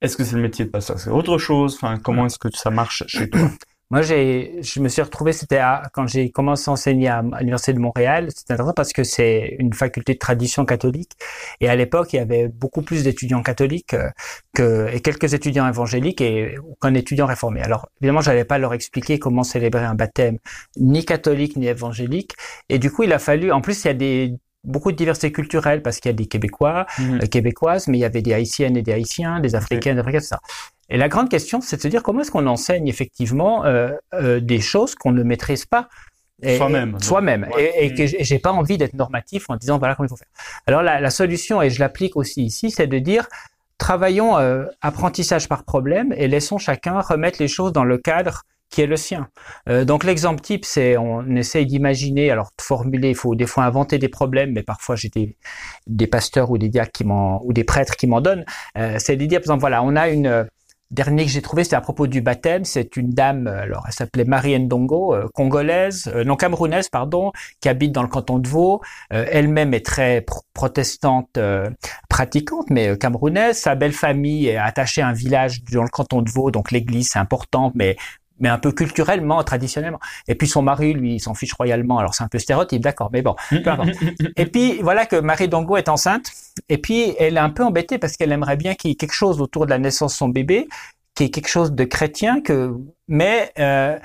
est-ce 0.00 0.16
que 0.16 0.24
c'est 0.24 0.36
le 0.36 0.42
métier 0.42 0.64
de 0.64 0.70
pasteur, 0.70 0.98
c'est 0.98 1.10
autre 1.10 1.38
chose, 1.38 1.74
enfin, 1.74 1.98
comment 1.98 2.26
est-ce 2.26 2.38
que 2.38 2.48
ça 2.52 2.70
marche 2.70 3.04
chez 3.06 3.30
toi? 3.30 3.50
Moi, 3.90 4.02
j'ai, 4.02 4.62
je 4.62 4.80
me 4.80 4.88
suis 4.88 5.00
retrouvé, 5.00 5.32
c'était 5.32 5.62
quand 5.94 6.06
j'ai 6.06 6.30
commencé 6.30 6.68
à 6.68 6.72
enseigner 6.72 7.08
à, 7.08 7.22
l'université 7.22 7.72
de 7.72 7.78
Montréal. 7.78 8.28
C'était 8.34 8.52
intéressant 8.52 8.74
parce 8.74 8.92
que 8.92 9.02
c'est 9.02 9.56
une 9.58 9.72
faculté 9.72 10.12
de 10.12 10.18
tradition 10.18 10.66
catholique, 10.66 11.12
et 11.60 11.68
à 11.70 11.76
l'époque, 11.76 12.12
il 12.12 12.16
y 12.16 12.18
avait 12.18 12.48
beaucoup 12.48 12.82
plus 12.82 13.02
d'étudiants 13.04 13.42
catholiques 13.42 13.94
euh, 13.94 14.10
que 14.54 14.88
et 14.94 15.00
quelques 15.00 15.32
étudiants 15.32 15.66
évangéliques 15.66 16.20
et 16.20 16.56
qu'un 16.82 16.94
étudiant 16.94 17.26
réformé. 17.26 17.62
Alors, 17.62 17.88
évidemment, 18.00 18.20
j'allais 18.20 18.44
pas 18.44 18.58
leur 18.58 18.74
expliquer 18.74 19.18
comment 19.18 19.42
célébrer 19.42 19.84
un 19.84 19.94
baptême, 19.94 20.38
ni 20.76 21.04
catholique 21.04 21.56
ni 21.56 21.66
évangélique, 21.68 22.34
et 22.68 22.78
du 22.78 22.90
coup, 22.90 23.04
il 23.04 23.12
a 23.12 23.18
fallu. 23.18 23.52
En 23.52 23.62
plus, 23.62 23.84
il 23.84 23.86
y 23.88 23.90
a 23.90 23.94
des 23.94 24.34
beaucoup 24.68 24.92
de 24.92 24.96
diversité 24.96 25.32
culturelle 25.32 25.82
parce 25.82 25.98
qu'il 25.98 26.10
y 26.10 26.14
a 26.14 26.16
des 26.16 26.26
Québécois, 26.26 26.86
mmh. 26.98 27.14
euh, 27.14 27.26
Québécoises, 27.26 27.88
mais 27.88 27.98
il 27.98 28.00
y 28.00 28.04
avait 28.04 28.22
des 28.22 28.32
Haïtiennes 28.32 28.76
et 28.76 28.82
des 28.82 28.92
Haïtiens, 28.92 29.40
des 29.40 29.54
Africains, 29.54 29.94
des 29.94 30.00
Africains, 30.00 30.20
tout 30.20 30.26
ça. 30.26 30.40
Et 30.90 30.96
la 30.96 31.08
grande 31.08 31.28
question, 31.28 31.60
c'est 31.60 31.76
de 31.76 31.82
se 31.82 31.88
dire 31.88 32.02
comment 32.02 32.20
est-ce 32.20 32.30
qu'on 32.30 32.46
enseigne 32.46 32.88
effectivement 32.88 33.64
euh, 33.64 33.90
euh, 34.14 34.40
des 34.40 34.60
choses 34.60 34.94
qu'on 34.94 35.12
ne 35.12 35.22
maîtrise 35.22 35.66
pas? 35.66 35.88
Soi-même. 36.40 36.96
Soi-même. 37.00 37.48
Et, 37.58 37.86
et, 37.86 37.94
que 37.94 38.06
j'ai 38.06 38.38
pas 38.38 38.52
envie 38.52 38.78
d'être 38.78 38.94
normatif 38.94 39.50
en 39.50 39.56
disant 39.56 39.78
voilà 39.78 39.96
comment 39.96 40.06
il 40.06 40.10
faut 40.10 40.16
faire. 40.16 40.28
Alors 40.66 40.82
la, 40.82 41.00
la 41.00 41.10
solution, 41.10 41.60
et 41.60 41.68
je 41.68 41.80
l'applique 41.80 42.16
aussi 42.16 42.44
ici, 42.44 42.70
c'est 42.70 42.86
de 42.86 42.98
dire 43.00 43.26
travaillons 43.76 44.36
apprentissage 44.80 45.48
par 45.48 45.64
problème 45.64 46.12
et 46.16 46.28
laissons 46.28 46.58
chacun 46.58 47.00
remettre 47.00 47.40
les 47.40 47.48
choses 47.48 47.72
dans 47.72 47.84
le 47.84 47.98
cadre 47.98 48.44
qui 48.70 48.82
est 48.82 48.86
le 48.86 48.96
sien. 48.96 49.28
Euh, 49.68 49.84
donc 49.84 50.04
l'exemple 50.04 50.40
type, 50.40 50.64
c'est 50.64 50.96
on 50.96 51.36
essaye 51.36 51.66
d'imaginer, 51.66 52.30
alors 52.30 52.50
de 52.58 52.62
formuler, 52.62 53.10
il 53.10 53.14
faut 53.14 53.34
des 53.34 53.46
fois 53.46 53.64
inventer 53.64 53.98
des 53.98 54.08
problèmes, 54.08 54.52
mais 54.52 54.62
parfois 54.62 54.96
j'ai 54.96 55.10
des, 55.86 56.06
pasteurs 56.06 56.50
ou 56.50 56.58
des 56.58 56.68
diacres 56.68 56.92
qui 56.92 57.04
m'en 57.04 57.44
ou 57.44 57.52
des 57.52 57.64
prêtres 57.64 57.96
qui 57.96 58.06
m'en 58.06 58.20
donnent. 58.20 58.44
Euh, 58.76 58.96
c'est 58.98 59.16
de 59.16 59.26
dire, 59.26 59.38
par 59.40 59.44
exemple, 59.44 59.60
voilà, 59.60 59.82
on 59.82 59.96
a 59.96 60.08
une 60.08 60.46
Dernier 60.90 61.26
que 61.26 61.30
j'ai 61.30 61.42
trouvé, 61.42 61.64
c'était 61.64 61.76
à 61.76 61.82
propos 61.82 62.06
du 62.06 62.22
baptême. 62.22 62.64
C'est 62.64 62.96
une 62.96 63.10
dame, 63.10 63.46
euh, 63.46 63.62
alors 63.64 63.84
elle 63.86 63.92
s'appelait 63.92 64.24
Marie 64.24 64.58
Ndongo, 64.58 65.14
euh, 65.14 65.28
congolaise, 65.34 66.10
euh, 66.14 66.24
non 66.24 66.34
camerounaise, 66.34 66.88
pardon, 66.88 67.30
qui 67.60 67.68
habite 67.68 67.92
dans 67.92 68.02
le 68.02 68.08
canton 68.08 68.38
de 68.38 68.48
Vaud. 68.48 68.80
Elle-même 69.10 69.74
est 69.74 69.84
très 69.84 70.24
protestante, 70.54 71.38
pratiquante, 72.08 72.70
mais 72.70 72.96
camerounaise. 72.96 73.58
Sa 73.58 73.74
belle 73.74 73.92
famille 73.92 74.48
est 74.48 74.56
attachée 74.56 75.02
à 75.02 75.08
un 75.08 75.12
village 75.12 75.62
dans 75.64 75.82
le 75.82 75.90
canton 75.90 76.22
de 76.22 76.30
Vaud, 76.30 76.50
donc 76.50 76.70
l'église 76.70 77.10
c'est 77.10 77.18
important, 77.18 77.70
mais 77.74 77.96
mais 78.40 78.48
un 78.48 78.58
peu 78.58 78.72
culturellement, 78.72 79.42
traditionnellement. 79.42 80.00
Et 80.26 80.34
puis 80.34 80.48
son 80.48 80.62
mari, 80.62 80.92
lui, 80.92 81.14
il 81.14 81.20
s'en 81.20 81.34
fiche 81.34 81.52
royalement. 81.52 81.98
Alors 81.98 82.14
c'est 82.14 82.24
un 82.24 82.28
peu 82.28 82.38
stéréotype, 82.38 82.82
d'accord, 82.82 83.10
mais 83.12 83.22
bon, 83.22 83.36
peu 83.50 83.70
importe. 83.70 83.90
et 84.36 84.46
puis 84.46 84.80
voilà 84.82 85.06
que 85.06 85.16
Marie 85.16 85.48
Dongo 85.48 85.76
est 85.76 85.88
enceinte. 85.88 86.30
Et 86.68 86.78
puis 86.78 87.14
elle 87.18 87.36
est 87.36 87.40
un 87.40 87.50
peu 87.50 87.64
embêtée 87.64 87.98
parce 87.98 88.16
qu'elle 88.16 88.32
aimerait 88.32 88.56
bien 88.56 88.74
qu'il 88.74 88.90
y 88.90 88.92
ait 88.92 88.96
quelque 88.96 89.14
chose 89.14 89.40
autour 89.40 89.66
de 89.66 89.70
la 89.70 89.78
naissance 89.78 90.12
de 90.12 90.18
son 90.18 90.28
bébé, 90.28 90.68
qui 91.14 91.24
est 91.24 91.30
quelque 91.30 91.48
chose 91.48 91.72
de 91.72 91.84
chrétien, 91.84 92.40
que 92.40 92.74
mais 93.08 93.52
euh, 93.58 93.98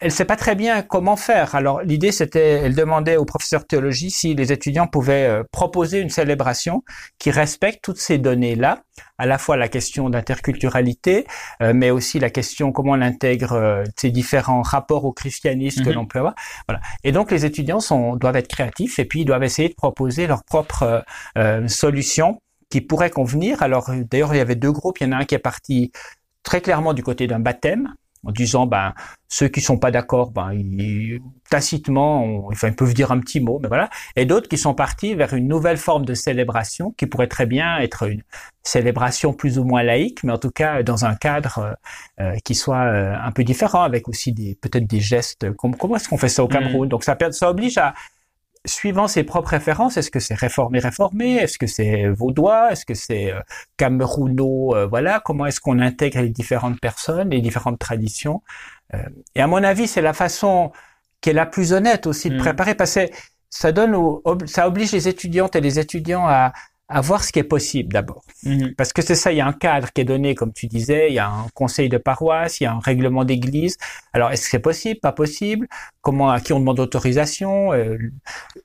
elle 0.00 0.12
sait 0.12 0.24
pas 0.24 0.36
très 0.36 0.54
bien 0.54 0.82
comment 0.82 1.16
faire. 1.16 1.54
Alors 1.54 1.82
l'idée 1.82 2.12
c'était, 2.12 2.60
elle 2.62 2.74
demandait 2.74 3.16
au 3.16 3.24
professeur 3.24 3.62
de 3.62 3.66
théologie 3.66 4.10
si 4.10 4.34
les 4.34 4.52
étudiants 4.52 4.86
pouvaient 4.86 5.26
euh, 5.26 5.42
proposer 5.50 5.98
une 6.00 6.10
célébration 6.10 6.84
qui 7.18 7.30
respecte 7.30 7.82
toutes 7.82 7.98
ces 7.98 8.18
données-là, 8.18 8.82
à 9.18 9.26
la 9.26 9.38
fois 9.38 9.56
la 9.56 9.68
question 9.68 10.08
d'interculturalité, 10.08 11.26
euh, 11.62 11.72
mais 11.74 11.90
aussi 11.90 12.20
la 12.20 12.30
question 12.30 12.70
comment 12.70 12.92
on 12.92 13.00
intègre 13.00 13.52
euh, 13.54 13.84
ces 13.96 14.10
différents 14.10 14.62
rapports 14.62 15.04
au 15.04 15.12
christianisme 15.12 15.82
que 15.82 15.90
mhm. 15.90 15.96
l'on 15.96 16.06
peut 16.06 16.20
avoir. 16.20 16.34
Voilà. 16.68 16.80
Et 17.02 17.10
donc 17.10 17.32
les 17.32 17.44
étudiants 17.44 17.80
sont, 17.80 18.14
doivent 18.14 18.36
être 18.36 18.48
créatifs 18.48 19.00
et 19.00 19.04
puis 19.04 19.22
ils 19.22 19.24
doivent 19.24 19.44
essayer 19.44 19.68
de 19.68 19.74
proposer 19.74 20.26
leur 20.26 20.44
propre 20.44 21.04
solution 21.66 22.40
qui 22.70 22.80
pourrait 22.80 23.10
convenir. 23.10 23.62
Alors 23.62 23.90
d'ailleurs 24.10 24.34
il 24.34 24.38
y 24.38 24.40
avait 24.40 24.54
deux 24.54 24.72
groupes. 24.72 25.00
Il 25.00 25.04
y 25.04 25.06
en 25.08 25.12
a 25.12 25.16
un 25.16 25.24
qui 25.24 25.34
est 25.34 25.40
parti 25.40 25.90
très 26.42 26.60
clairement 26.60 26.94
du 26.94 27.02
côté 27.02 27.26
d'un 27.26 27.40
baptême 27.40 27.94
en 28.24 28.32
disant 28.32 28.66
ben 28.66 28.94
ceux 29.28 29.48
qui 29.48 29.60
sont 29.60 29.78
pas 29.78 29.90
d'accord 29.90 30.30
ben 30.30 30.52
ils, 30.52 31.20
tacitement 31.50 32.46
enfin 32.48 32.68
ils 32.68 32.74
peuvent 32.74 32.94
dire 32.94 33.12
un 33.12 33.20
petit 33.20 33.40
mot 33.40 33.58
mais 33.62 33.68
voilà. 33.68 33.90
Et 34.16 34.24
d'autres 34.26 34.48
qui 34.48 34.58
sont 34.58 34.74
partis 34.74 35.14
vers 35.14 35.34
une 35.34 35.48
nouvelle 35.48 35.76
forme 35.76 36.04
de 36.04 36.14
célébration 36.14 36.92
qui 36.96 37.06
pourrait 37.06 37.26
très 37.26 37.46
bien 37.46 37.78
être 37.78 38.08
une 38.08 38.22
célébration 38.62 39.32
plus 39.32 39.58
ou 39.58 39.64
moins 39.64 39.82
laïque 39.82 40.24
mais 40.24 40.32
en 40.32 40.38
tout 40.38 40.50
cas 40.50 40.82
dans 40.82 41.04
un 41.04 41.14
cadre 41.14 41.76
euh, 42.20 42.24
euh, 42.24 42.36
qui 42.44 42.54
soit 42.54 42.84
euh, 42.84 43.14
un 43.22 43.32
peu 43.32 43.44
différent 43.44 43.82
avec 43.82 44.08
aussi 44.08 44.32
des 44.32 44.56
peut-être 44.60 44.86
des 44.86 45.00
gestes. 45.00 45.50
Comme 45.56 45.76
comment 45.76 45.96
est-ce 45.96 46.08
qu'on 46.08 46.18
fait 46.18 46.28
ça 46.28 46.42
au 46.42 46.48
Cameroun? 46.48 46.86
Mmh. 46.86 46.90
donc 46.90 47.04
ça 47.04 47.16
ça 47.30 47.50
oblige 47.50 47.78
à 47.78 47.94
suivant 48.64 49.08
ses 49.08 49.24
propres 49.24 49.50
références, 49.50 49.96
est-ce 49.96 50.10
que 50.10 50.20
c'est 50.20 50.34
réformé 50.34 50.78
réformé, 50.78 51.36
est-ce 51.36 51.58
que 51.58 51.66
c'est 51.66 52.08
vaudois, 52.08 52.72
est-ce 52.72 52.84
que 52.84 52.94
c'est 52.94 53.32
euh, 53.32 53.40
camerouno, 53.76 54.74
euh, 54.74 54.86
voilà, 54.86 55.20
comment 55.24 55.46
est-ce 55.46 55.60
qu'on 55.60 55.80
intègre 55.80 56.20
les 56.20 56.28
différentes 56.28 56.80
personnes, 56.80 57.30
les 57.30 57.40
différentes 57.40 57.78
traditions. 57.78 58.42
Euh, 58.94 58.98
et 59.34 59.40
à 59.40 59.46
mon 59.46 59.62
avis, 59.62 59.86
c'est 59.86 60.02
la 60.02 60.12
façon 60.12 60.72
qui 61.20 61.30
est 61.30 61.34
la 61.34 61.46
plus 61.46 61.72
honnête 61.72 62.06
aussi 62.06 62.30
de 62.30 62.36
mm. 62.36 62.38
préparer, 62.38 62.74
parce 62.74 62.94
que 62.94 63.08
ça 63.50 63.72
donne, 63.72 63.96
ça 64.46 64.68
oblige 64.68 64.92
les 64.92 65.08
étudiantes 65.08 65.56
et 65.56 65.60
les 65.60 65.78
étudiants 65.78 66.26
à, 66.26 66.52
à 66.88 67.00
voir 67.02 67.22
ce 67.24 67.32
qui 67.32 67.38
est 67.38 67.44
possible 67.44 67.92
d'abord. 67.92 68.22
Mhm. 68.44 68.74
Parce 68.76 68.92
que 68.94 69.02
c'est 69.02 69.14
ça, 69.14 69.30
il 69.32 69.36
y 69.36 69.40
a 69.40 69.46
un 69.46 69.52
cadre 69.52 69.92
qui 69.92 70.00
est 70.00 70.04
donné, 70.04 70.34
comme 70.34 70.52
tu 70.52 70.66
disais, 70.66 71.08
il 71.10 71.14
y 71.14 71.18
a 71.18 71.28
un 71.28 71.46
conseil 71.54 71.88
de 71.90 71.98
paroisse, 71.98 72.60
il 72.60 72.64
y 72.64 72.66
a 72.66 72.72
un 72.72 72.80
règlement 72.80 73.24
d'église. 73.24 73.76
Alors, 74.14 74.30
est-ce 74.30 74.44
que 74.44 74.48
c'est 74.50 74.58
possible, 74.58 74.98
pas 75.00 75.12
possible? 75.12 75.68
Comment, 76.00 76.30
à 76.30 76.40
qui 76.40 76.52
on 76.54 76.60
demande 76.60 76.80
autorisation? 76.80 77.72
Euh, 77.74 77.98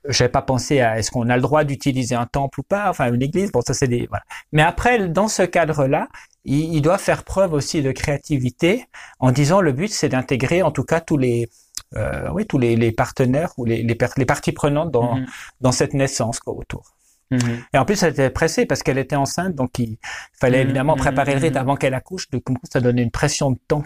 J'avais 0.07 0.30
pas 0.30 0.41
pensé 0.41 0.80
à 0.82 0.99
est-ce 0.99 1.11
qu'on 1.11 1.30
a 1.30 1.36
le 1.36 1.41
droit 1.41 1.63
d'utiliser 1.63 2.15
un 2.15 2.26
temple 2.26 2.61
ou 2.61 2.63
pas, 2.63 2.89
enfin 2.89 3.11
une 3.13 3.21
église? 3.21 3.51
Bon, 3.51 3.61
ça 3.61 3.74
c'est 3.74 3.88
des 3.88 4.07
voilà. 4.07 4.24
Mais 4.51 4.61
après, 4.61 5.07
dans 5.09 5.28
ce 5.28 5.43
cadre-là, 5.43 6.07
il, 6.45 6.74
il 6.76 6.82
doit 6.82 6.97
faire 6.97 7.24
preuve 7.24 7.53
aussi 7.53 7.82
de 7.82 7.91
créativité 7.91 8.86
en 9.19 9.32
disant 9.32 9.61
le 9.61 9.71
but 9.74 9.91
c'est 9.91 10.09
d'intégrer 10.09 10.61
en 10.61 10.71
tout 10.71 10.84
cas 10.84 11.01
tous 11.01 11.17
les 11.17 11.49
euh, 11.95 12.30
oui 12.34 12.45
tous 12.47 12.57
les, 12.57 12.76
les 12.76 12.91
partenaires 12.91 13.51
ou 13.57 13.65
les, 13.65 13.84
les, 13.84 13.97
les 14.17 14.26
parties 14.26 14.51
prenantes 14.51 14.91
dans, 14.91 15.15
Mhm. 15.15 15.26
dans 15.61 15.71
cette 15.71 15.93
naissance 15.93 16.39
quoi, 16.39 16.53
autour. 16.53 16.95
Mhm. 17.32 17.63
Et 17.74 17.78
en 17.78 17.86
plus, 17.86 18.01
elle 18.03 18.11
était 18.11 18.30
pressée 18.30 18.65
parce 18.65 18.84
qu'elle 18.84 18.97
était 18.97 19.15
enceinte, 19.15 19.55
donc 19.55 19.80
il 19.80 19.97
fallait 20.39 20.59
Mhm, 20.59 20.63
évidemment 20.65 20.93
mhm, 20.93 20.99
préparer 20.99 21.34
le 21.34 21.39
rite 21.41 21.53
mhm. 21.53 21.61
avant 21.61 21.76
qu'elle 21.76 21.93
accouche. 21.93 22.30
Donc, 22.30 22.43
du 22.45 22.53
coup, 22.53 22.61
ça 22.71 22.80
donnait 22.80 23.03
une 23.03 23.11
pression 23.11 23.51
de 23.51 23.59
temps 23.67 23.84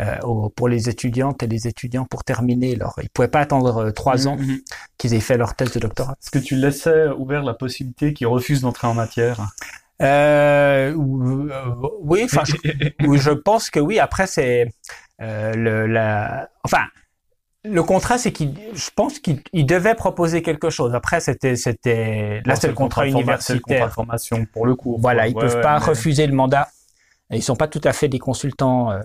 euh, 0.00 0.18
aux- 0.22 0.48
pour 0.48 0.68
les 0.68 0.88
étudiantes 0.88 1.42
et 1.44 1.46
les 1.46 1.68
étudiants 1.68 2.04
pour 2.04 2.24
terminer 2.24 2.74
leur. 2.74 2.94
Ils 3.02 3.08
pouvaient 3.10 3.28
pas 3.28 3.40
attendre 3.40 3.76
euh, 3.76 3.90
trois 3.92 4.26
ans 4.26 4.36
qu'ils 4.98 5.14
aient 5.14 5.20
fait 5.20 5.36
leur 5.36 5.54
thèse 5.54 5.70
de 5.72 5.78
doctorat. 5.78 6.16
Est-ce 6.20 6.32
que 6.32 6.40
tu 6.40 6.56
laissais 6.56 7.08
ouvert 7.10 7.44
la 7.44 7.54
possibilité 7.54 8.12
qu'ils 8.12 8.26
refusent 8.26 8.62
d'entrer 8.62 8.88
en 8.88 8.94
matière? 8.94 9.40
Euh, 10.02 10.92
ou- 10.94 11.48
oui, 12.02 12.22
enfin, 12.24 12.42
je, 12.98 13.30
pense 13.30 13.70
que 13.70 13.78
oui. 13.78 14.00
Après, 14.00 14.26
c'est 14.26 14.74
euh, 15.20 15.52
le, 15.54 15.86
la, 15.86 16.48
enfin. 16.64 16.82
Le 17.64 17.82
contrat, 17.82 18.18
c'est 18.18 18.30
qu'il, 18.32 18.54
je 18.74 18.90
pense 18.94 19.18
qu'il 19.18 19.40
il 19.54 19.64
devait 19.64 19.94
proposer 19.94 20.42
quelque 20.42 20.68
chose. 20.70 20.94
Après, 20.94 21.20
c'était, 21.20 21.56
c'était, 21.56 22.42
là, 22.44 22.56
c'est 22.56 22.68
le 22.68 22.74
contrat 22.74 23.02
c'est 23.02 23.08
le 23.08 23.12
contrat 23.14 23.22
universitaire. 23.22 23.86
de 23.86 23.92
formation 23.92 24.46
pour 24.52 24.66
le 24.66 24.74
cours. 24.74 25.00
Voilà, 25.00 25.26
ils 25.28 25.34
Ouais, 25.34 25.40
peuvent 25.42 25.54
ouais, 25.56 25.60
pas 25.62 25.78
mais- 25.78 25.86
refuser 25.86 26.26
le 26.26 26.34
mandat. 26.34 26.68
Ils 27.30 27.42
sont 27.42 27.56
pas 27.56 27.66
tout 27.66 27.80
à 27.84 27.94
fait 27.94 28.06
des 28.06 28.18
consultants 28.18 28.92
euh, 28.92 29.00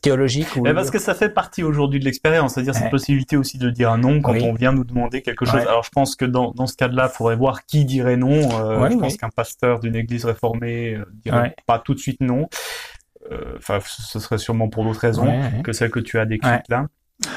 théologiques. 0.00 0.56
Ou... 0.56 0.62
Mais 0.62 0.72
parce 0.72 0.90
que 0.90 0.98
ça 0.98 1.14
fait 1.14 1.28
partie 1.28 1.62
aujourd'hui 1.62 2.00
de 2.00 2.04
l'expérience, 2.06 2.54
c'est-à-dire 2.54 2.74
cette 2.74 2.90
possibilité 2.90 3.36
aussi 3.36 3.58
de 3.58 3.68
dire 3.68 3.90
un 3.92 3.98
non 3.98 4.22
quand 4.22 4.32
Oui. 4.32 4.42
on 4.42 4.54
vient 4.54 4.72
nous 4.72 4.84
demander 4.84 5.20
quelque 5.20 5.44
chose. 5.44 5.60
Alors 5.60 5.84
je 5.84 5.90
pense 5.90 6.16
que 6.16 6.24
dans, 6.24 6.52
dans 6.52 6.66
ce 6.66 6.74
cas-là, 6.76 7.10
il 7.12 7.14
faudrait 7.14 7.36
voir 7.36 7.66
qui 7.66 7.84
dirait 7.84 8.16
non. 8.16 8.32
Euh, 8.58 8.88
je 8.90 8.96
pense 8.96 9.16
qu'un 9.18 9.28
pasteur 9.28 9.80
d'une 9.80 9.94
église 9.96 10.24
réformée 10.24 10.94
euh, 10.94 11.04
dirait 11.12 11.54
pas 11.66 11.78
tout 11.78 11.92
de 11.92 11.98
suite 12.00 12.20
non. 12.20 12.48
Euh, 13.30 13.54
Enfin, 13.58 13.78
ce 13.84 14.18
serait 14.18 14.38
sûrement 14.38 14.68
pour 14.68 14.82
d'autres 14.84 15.00
raisons 15.00 15.30
que 15.62 15.72
celles 15.72 15.90
que 15.90 16.00
tu 16.00 16.18
as 16.18 16.24
décrites 16.24 16.68
là. 16.70 16.86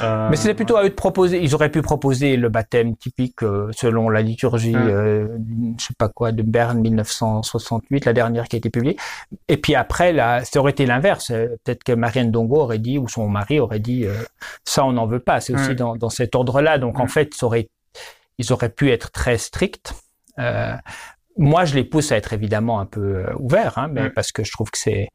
Euh, 0.02 0.30
Mais 0.30 0.36
c'était 0.36 0.54
plutôt 0.54 0.78
à 0.78 0.84
eux 0.84 0.90
de 0.90 0.96
proposer. 0.96 1.42
Ils 1.42 1.56
auraient 1.56 1.70
pu 1.70 1.82
proposer 1.82 2.38
le 2.38 2.50
baptême 2.50 2.96
typique 2.96 3.44
euh, 3.44 3.70
selon 3.72 4.10
la 4.10 4.22
liturgie, 4.22 4.76
euh, 4.76 5.28
je 5.78 5.86
sais 5.86 5.94
pas 5.98 6.10
quoi, 6.10 6.32
de 6.32 6.44
Berne 6.44 6.80
1968, 6.80 8.06
la 8.06 8.14
dernière 8.14 8.48
qui 8.48 8.56
a 8.56 8.60
été 8.60 8.70
publiée. 8.70 8.98
Et 9.48 9.58
puis 9.58 9.76
après, 9.76 10.14
là, 10.14 10.44
ça 10.44 10.60
aurait 10.60 10.72
été 10.72 10.86
l'inverse. 10.86 11.32
Euh, 11.32 11.48
Peut-être 11.64 11.84
que 11.84 11.94
Marianne 11.94 12.32
Dongo 12.32 12.58
aurait 12.58 12.80
dit, 12.80 12.98
ou 12.98 13.08
son 13.08 13.28
mari 13.28 13.60
aurait 13.60 13.80
dit, 13.80 14.06
ça 14.66 14.86
on 14.86 14.94
n'en 14.94 15.08
veut 15.08 15.20
pas. 15.20 15.40
C'est 15.40 15.54
aussi 15.54 15.76
dans, 15.76 15.96
dans 15.96 16.10
cet 16.10 16.36
ordre-là. 16.36 16.78
Donc 16.78 17.00
en 17.00 17.08
fait, 17.08 17.34
ça 17.34 17.46
aurait, 17.46 17.70
ils 18.38 18.54
auraient 18.54 18.70
pu 18.70 18.92
être 18.92 19.12
très 19.12 19.38
stricts. 19.38 19.94
Moi, 21.38 21.66
je 21.66 21.76
les 21.76 21.84
pousse 21.84 22.12
à 22.12 22.18
être 22.18 22.34
évidemment 22.34 22.80
un 22.80 22.86
peu 22.86 23.26
ouverts, 23.40 23.78
hein, 23.78 23.90
mais 23.92 24.10
parce 24.10 24.32
que 24.32 24.44
je 24.44 24.52
trouve 24.52 24.72
que 24.72 24.78
c'est 24.78 25.10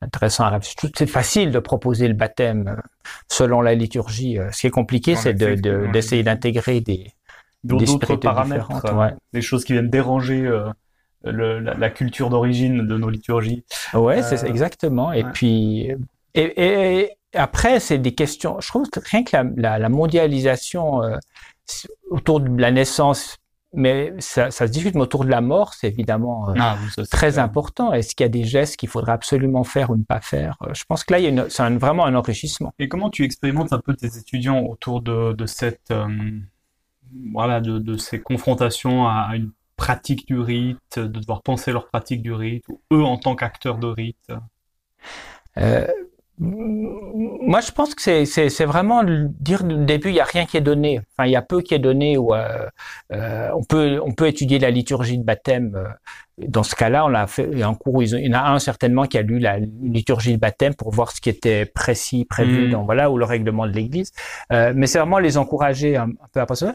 intéressant. 0.00 0.44
à. 0.44 0.58
C'est 0.96 1.06
facile 1.06 1.50
de 1.50 1.58
proposer 1.58 2.08
le 2.08 2.14
baptême 2.14 2.68
euh, 2.68 2.80
selon 3.28 3.60
la 3.62 3.74
liturgie. 3.74 4.38
Euh, 4.38 4.50
Ce 4.52 4.60
qui 4.62 4.66
est 4.66 4.70
compliqué, 4.70 5.16
c'est 5.16 5.34
de- 5.34 5.90
d'essayer 5.92 6.22
d'intégrer 6.22 6.80
des, 6.80 7.12
D'autres 7.64 7.80
des 7.80 7.86
d'autres 7.86 8.04
spiritualités 8.04 8.28
paramètres, 8.28 8.84
euh, 8.86 8.94
ouais. 8.94 9.14
des 9.32 9.40
choses 9.42 9.64
qui 9.64 9.72
viennent 9.72 9.88
déranger 9.90 10.44
euh, 10.46 10.68
le- 11.24 11.60
la, 11.60 11.74
la 11.74 11.90
culture 11.90 12.28
d'origine 12.28 12.86
de 12.86 12.98
nos 12.98 13.08
liturgies. 13.08 13.64
Ouais, 13.94 14.22
c'est 14.22 14.44
Euh, 14.44 14.48
exactement. 14.48 15.12
Et 15.12 15.24
ouais. 15.24 15.30
puis, 15.32 15.90
et, 16.34 16.42
et- 16.42 17.00
et 17.04 17.10
après, 17.38 17.80
c'est 17.80 17.98
des 17.98 18.14
questions. 18.14 18.60
Je 18.60 18.68
trouve 18.68 18.88
que 18.90 19.00
rien 19.10 19.24
que 19.24 19.34
la, 19.34 19.44
la, 19.56 19.78
la 19.78 19.88
mondialisation 19.88 21.02
euh, 21.02 21.16
autour 22.10 22.40
de 22.40 22.60
la 22.60 22.70
naissance, 22.70 23.38
mais 23.76 24.12
ça, 24.18 24.50
ça 24.50 24.66
se 24.66 24.72
discute, 24.72 24.94
mais 24.94 25.02
autour 25.02 25.24
de 25.24 25.30
la 25.30 25.40
mort, 25.40 25.74
c'est 25.74 25.88
évidemment 25.88 26.50
euh, 26.50 26.54
Ah, 26.58 26.76
oui, 26.80 26.88
très 27.10 27.32
clair. 27.32 27.44
important. 27.44 27.92
Est-ce 27.92 28.14
qu'il 28.14 28.24
y 28.24 28.26
a 28.26 28.30
des 28.30 28.44
gestes 28.44 28.76
qu'il 28.76 28.88
faudrait 28.88 29.12
absolument 29.12 29.64
faire 29.64 29.90
ou 29.90 29.96
ne 29.96 30.04
pas 30.04 30.20
faire? 30.20 30.56
Euh, 30.62 30.74
Je 30.74 30.84
pense 30.84 31.04
que 31.04 31.12
là, 31.12 31.18
il 31.20 31.22
y 31.24 31.26
a 31.26 31.30
une- 31.30 31.48
c'est 31.50 31.62
un- 31.62 31.76
vraiment 31.78 32.06
un 32.06 32.14
enrichissement. 32.14 32.72
Et 32.78 32.88
comment 32.88 33.10
tu 33.10 33.24
expérimentes 33.24 33.72
un 33.72 33.80
peu 33.80 33.94
tes 33.94 34.16
étudiants 34.18 34.60
autour 34.60 35.02
de, 35.02 35.32
de 35.32 35.46
cette, 35.46 35.90
euh, 35.90 36.06
voilà, 37.32 37.60
de, 37.60 37.78
de 37.78 37.96
ces 37.96 38.20
confrontations 38.20 39.06
à, 39.06 39.28
à 39.30 39.36
une 39.36 39.50
pratique 39.76 40.26
du 40.26 40.38
rite, 40.38 40.98
de 40.98 41.06
devoir 41.06 41.42
penser 41.42 41.72
leur 41.72 41.88
pratique 41.88 42.22
du 42.22 42.32
rite, 42.32 42.64
ou 42.68 42.80
eux 42.92 43.02
en 43.02 43.18
tant 43.18 43.34
qu'acteurs 43.36 43.78
de 43.78 43.86
rite? 43.88 44.30
Euh, 45.58 45.86
moi, 46.38 47.60
je 47.60 47.70
pense 47.70 47.94
que 47.94 48.02
c'est, 48.02 48.24
c'est, 48.26 48.48
c'est 48.48 48.64
vraiment 48.64 49.02
dire 49.04 49.64
du 49.64 49.84
début, 49.84 50.08
il 50.08 50.16
y 50.16 50.20
a 50.20 50.24
rien 50.24 50.46
qui 50.46 50.56
est 50.56 50.60
donné. 50.60 51.00
Enfin, 51.16 51.26
il 51.28 51.32
y 51.32 51.36
a 51.36 51.42
peu 51.42 51.60
qui 51.60 51.74
est 51.74 51.78
donné. 51.78 52.18
Où, 52.18 52.34
euh, 52.34 52.66
euh, 53.12 53.50
on 53.54 53.62
peut, 53.62 54.00
on 54.04 54.12
peut 54.12 54.26
étudier 54.26 54.58
la 54.58 54.70
liturgie 54.70 55.18
de 55.18 55.24
baptême. 55.24 55.74
euh, 55.76 55.84
Dans 56.48 56.64
ce 56.64 56.74
cas-là, 56.74 57.04
on 57.06 57.14
a 57.14 57.26
fait 57.28 57.62
un 57.62 57.74
cours. 57.74 57.94
où 57.94 58.02
ils 58.02 58.14
ont- 58.16 58.18
Il 58.18 58.26
y 58.26 58.34
en 58.34 58.38
a 58.38 58.50
un 58.50 58.58
certainement 58.58 59.04
qui 59.04 59.18
a 59.18 59.22
lu 59.22 59.38
la 59.38 59.58
liturgie 59.58 60.32
de 60.34 60.40
baptême 60.40 60.74
pour 60.74 60.90
voir 60.90 61.12
ce 61.12 61.20
qui 61.20 61.28
était 61.30 61.64
précis, 61.66 62.24
prévu 62.24 62.66
Mm. 62.66 62.70
dans 62.72 62.84
voilà 62.84 63.10
ou 63.10 63.18
le 63.18 63.24
règlement 63.24 63.66
de 63.66 63.72
l'Église. 63.72 64.10
Euh, 64.52 64.72
mais 64.74 64.86
c'est 64.88 64.98
vraiment 64.98 65.20
les 65.20 65.36
encourager 65.38 65.96
un, 65.96 66.08
un 66.08 66.28
peu 66.32 66.40
à 66.40 66.46
passer. 66.46 66.66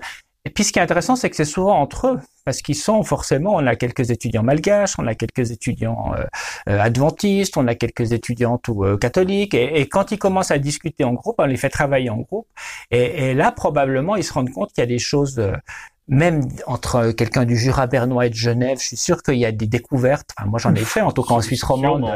Et 0.46 0.50
puis, 0.50 0.64
ce 0.64 0.72
qui 0.72 0.80
est 0.80 0.82
intéressant, 0.82 1.16
c'est 1.18 1.30
que 1.30 1.36
c'est 1.36 1.44
souvent 1.46 1.78
entre 1.80 2.08
eux, 2.08 2.20
parce 2.46 2.62
qu'ils 2.62 2.76
sont 2.76 3.04
forcément, 3.04 3.56
on 3.56 3.68
a 3.68 3.76
quelques 3.76 4.10
étudiants 4.10 4.42
malgaches, 4.42 4.98
on 4.98 5.06
a 5.06 5.14
quelques 5.14 5.52
étudiants 5.52 6.14
euh, 6.16 6.24
euh, 6.70 6.80
adventistes, 6.80 7.58
on 7.58 7.68
a 7.68 7.76
quelques 7.76 8.14
étudiantes 8.14 8.68
ou 8.70 8.86
euh, 8.86 8.98
catholiques, 8.98 9.54
et, 9.54 9.82
et 9.82 9.90
quand 9.90 10.12
ils 10.12 10.18
commencent 10.18 10.52
à 10.52 10.58
discuter 10.58 11.04
en 11.04 11.14
groupe, 11.14 11.36
on 11.40 11.46
les 11.46 11.58
fait 11.58 11.70
travailler 11.70 12.10
en 12.10 12.18
groupe, 12.18 12.48
et, 12.90 13.32
et 13.32 13.34
là, 13.34 13.52
probablement, 13.52 14.16
ils 14.16 14.24
se 14.24 14.32
rendent 14.32 14.52
compte 14.52 14.72
qu'il 14.72 14.82
y 14.82 14.84
a 14.84 14.88
des 14.88 15.00
choses, 15.00 15.40
euh, 15.40 15.52
même 16.10 16.42
entre 16.66 17.12
quelqu'un 17.12 17.46
du 17.46 17.56
Jura 17.56 17.86
bernois 17.86 18.26
et 18.26 18.30
de 18.30 18.36
Genève, 18.36 18.80
je 18.80 18.88
suis 18.88 18.98
sûr 18.98 19.22
qu'il 19.22 19.36
y 19.36 19.46
a 19.46 19.52
des 19.52 19.68
découvertes, 19.68 20.32
enfin, 20.38 20.50
moi 20.50 20.60
j'en 20.60 20.74
ai 20.74 20.84
fait, 20.84 21.02
en 21.02 21.12
tout 21.12 21.22
cas 21.22 21.36
en 21.36 21.42
Suisse 21.42 21.64
romande, 21.66 22.10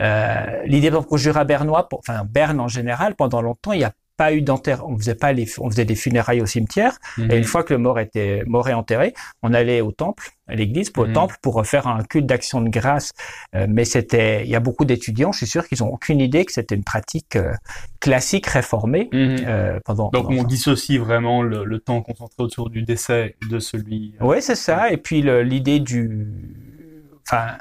euh, 0.00 0.62
L'idée 0.64 0.90
pour 0.90 1.06
le 1.12 1.18
Jura 1.18 1.44
bernois, 1.44 1.88
pour, 1.88 2.00
enfin 2.00 2.24
Berne 2.28 2.58
en 2.58 2.68
général, 2.68 3.14
pendant 3.14 3.40
longtemps, 3.40 3.72
il 3.72 3.78
n'y 3.78 3.84
a 3.84 3.92
pas 4.22 4.34
eu 4.34 4.42
d'enterrement. 4.42 4.90
On 4.92 4.98
faisait 4.98 5.14
pas 5.14 5.32
les, 5.32 5.46
on 5.58 5.70
faisait 5.70 5.86
des 5.86 5.94
funérailles 5.94 6.42
au 6.42 6.46
cimetière. 6.46 6.94
Et 7.30 7.36
une 7.38 7.44
fois 7.52 7.62
que 7.64 7.72
le 7.72 7.78
mort 7.86 7.98
était 7.98 8.42
mort 8.46 8.68
et 8.68 8.74
enterré, 8.74 9.14
on 9.42 9.54
allait 9.54 9.80
au 9.80 9.92
temple, 9.92 10.28
à 10.46 10.54
l'église, 10.54 10.90
pour 10.90 11.04
au 11.04 11.06
Mhm. 11.06 11.12
temple 11.14 11.36
pour 11.40 11.54
faire 11.66 11.86
un 11.86 12.02
culte 12.04 12.26
d'action 12.26 12.60
de 12.60 12.68
grâce. 12.68 13.12
Euh, 13.54 13.66
mais 13.68 13.86
c'était, 13.86 14.44
il 14.44 14.50
y 14.50 14.56
a 14.56 14.60
beaucoup 14.60 14.84
d'étudiants, 14.84 15.32
je 15.32 15.38
suis 15.38 15.46
sûr 15.46 15.66
qu'ils 15.66 15.82
ont 15.82 15.88
aucune 15.96 16.20
idée 16.20 16.44
que 16.44 16.52
c'était 16.52 16.74
une 16.74 16.84
pratique 16.84 17.36
euh, 17.36 17.54
classique 18.00 18.46
réformée 18.46 19.08
Mhm. 19.12 19.36
euh, 19.46 19.80
pendant. 19.86 20.10
Donc 20.10 20.26
pendant 20.26 20.42
on 20.42 20.44
dissocie 20.44 20.98
vraiment 21.00 21.42
le, 21.42 21.64
le 21.64 21.78
temps 21.78 22.02
concentré 22.02 22.42
autour 22.42 22.68
du 22.68 22.82
décès 22.82 23.36
de 23.48 23.58
celui. 23.58 24.14
Oui, 24.20 24.42
c'est 24.42 24.54
ça. 24.68 24.90
Et 24.92 24.98
puis 24.98 25.22
l'idée 25.52 25.80
du, 25.80 26.28
enfin, 27.26 27.56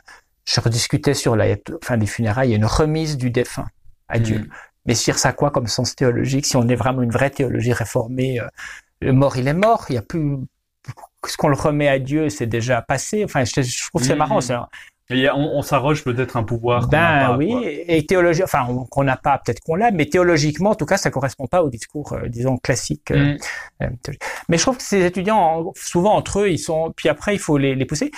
je 0.46 0.60
rediscutais 0.60 1.14
sur 1.14 1.36
la 1.38 1.46
fin 1.84 1.96
des 1.98 2.06
funérailles, 2.08 2.50
il 2.50 2.52
y 2.52 2.56
a 2.56 2.58
une 2.58 2.66
remise 2.66 3.18
du 3.18 3.30
défunt 3.32 3.68
à 4.10 4.20
Dieu. 4.20 4.50
Mais 4.90 4.96
sur 4.96 5.18
ça 5.18 5.32
quoi 5.34 5.52
comme 5.52 5.68
sens 5.68 5.96
théologique 5.96 6.46
Si 6.46 6.58
on 6.58 6.68
est 6.68 6.76
vraiment 6.76 7.02
une 7.02 7.12
vraie 7.12 7.30
théologie 7.30 7.72
réformée, 7.74 8.40
euh, 8.42 8.48
le 9.02 9.14
mort 9.14 9.38
il 9.38 9.48
est 9.48 9.54
mort. 9.54 9.86
Il 9.90 9.96
y 9.96 9.98
a 9.98 10.02
plus 10.02 10.38
ce 11.28 11.38
qu'on 11.38 11.50
le 11.50 11.56
remet 11.56 11.88
à 11.88 12.00
Dieu, 12.00 12.30
c'est 12.30 12.48
déjà 12.48 12.82
passé. 12.82 13.24
Enfin, 13.24 13.44
je, 13.46 13.62
je 13.62 13.88
trouve 13.90 14.02
que 14.02 14.08
c'est 14.08 14.14
Mhm. 14.14 14.20
marrant. 14.20 14.40
Et 15.12 15.28
on, 15.32 15.58
on 15.58 15.62
s'arroge 15.64 16.04
peut-être 16.04 16.38
un 16.38 16.44
pouvoir. 16.44 16.88
Ben 16.88 17.30
pas, 17.30 17.36
oui, 17.38 17.50
quoi. 17.50 17.62
et 17.66 18.06
théologie, 18.06 18.44
enfin 18.44 18.66
on- 18.70 18.86
qu'on 18.86 19.04
n'a 19.04 19.18
pas, 19.18 19.40
peut-être 19.44 19.60
qu'on 19.62 19.74
l'a, 19.74 19.90
mais 19.90 20.06
théologiquement, 20.06 20.70
en 20.70 20.76
tout 20.76 20.86
cas, 20.86 20.98
ça 20.98 21.10
correspond 21.10 21.48
pas 21.48 21.64
au 21.64 21.70
discours, 21.72 22.14
euh, 22.14 22.28
disons 22.28 22.58
classique. 22.58 23.10
euh, 23.10 23.36
théologique. 24.04 24.22
Mais 24.50 24.58
je 24.58 24.62
trouve 24.64 24.78
que 24.78 24.84
ces 24.84 25.04
étudiants, 25.04 25.38
en- 25.40 25.74
souvent 25.76 26.14
entre 26.16 26.42
eux, 26.42 26.50
ils 26.52 26.60
sont. 26.60 26.94
Puis 26.96 27.10
après, 27.10 27.34
il 27.34 27.40
faut 27.40 27.58
les, 27.58 27.74
les 27.74 27.86
pousser. 27.86 28.12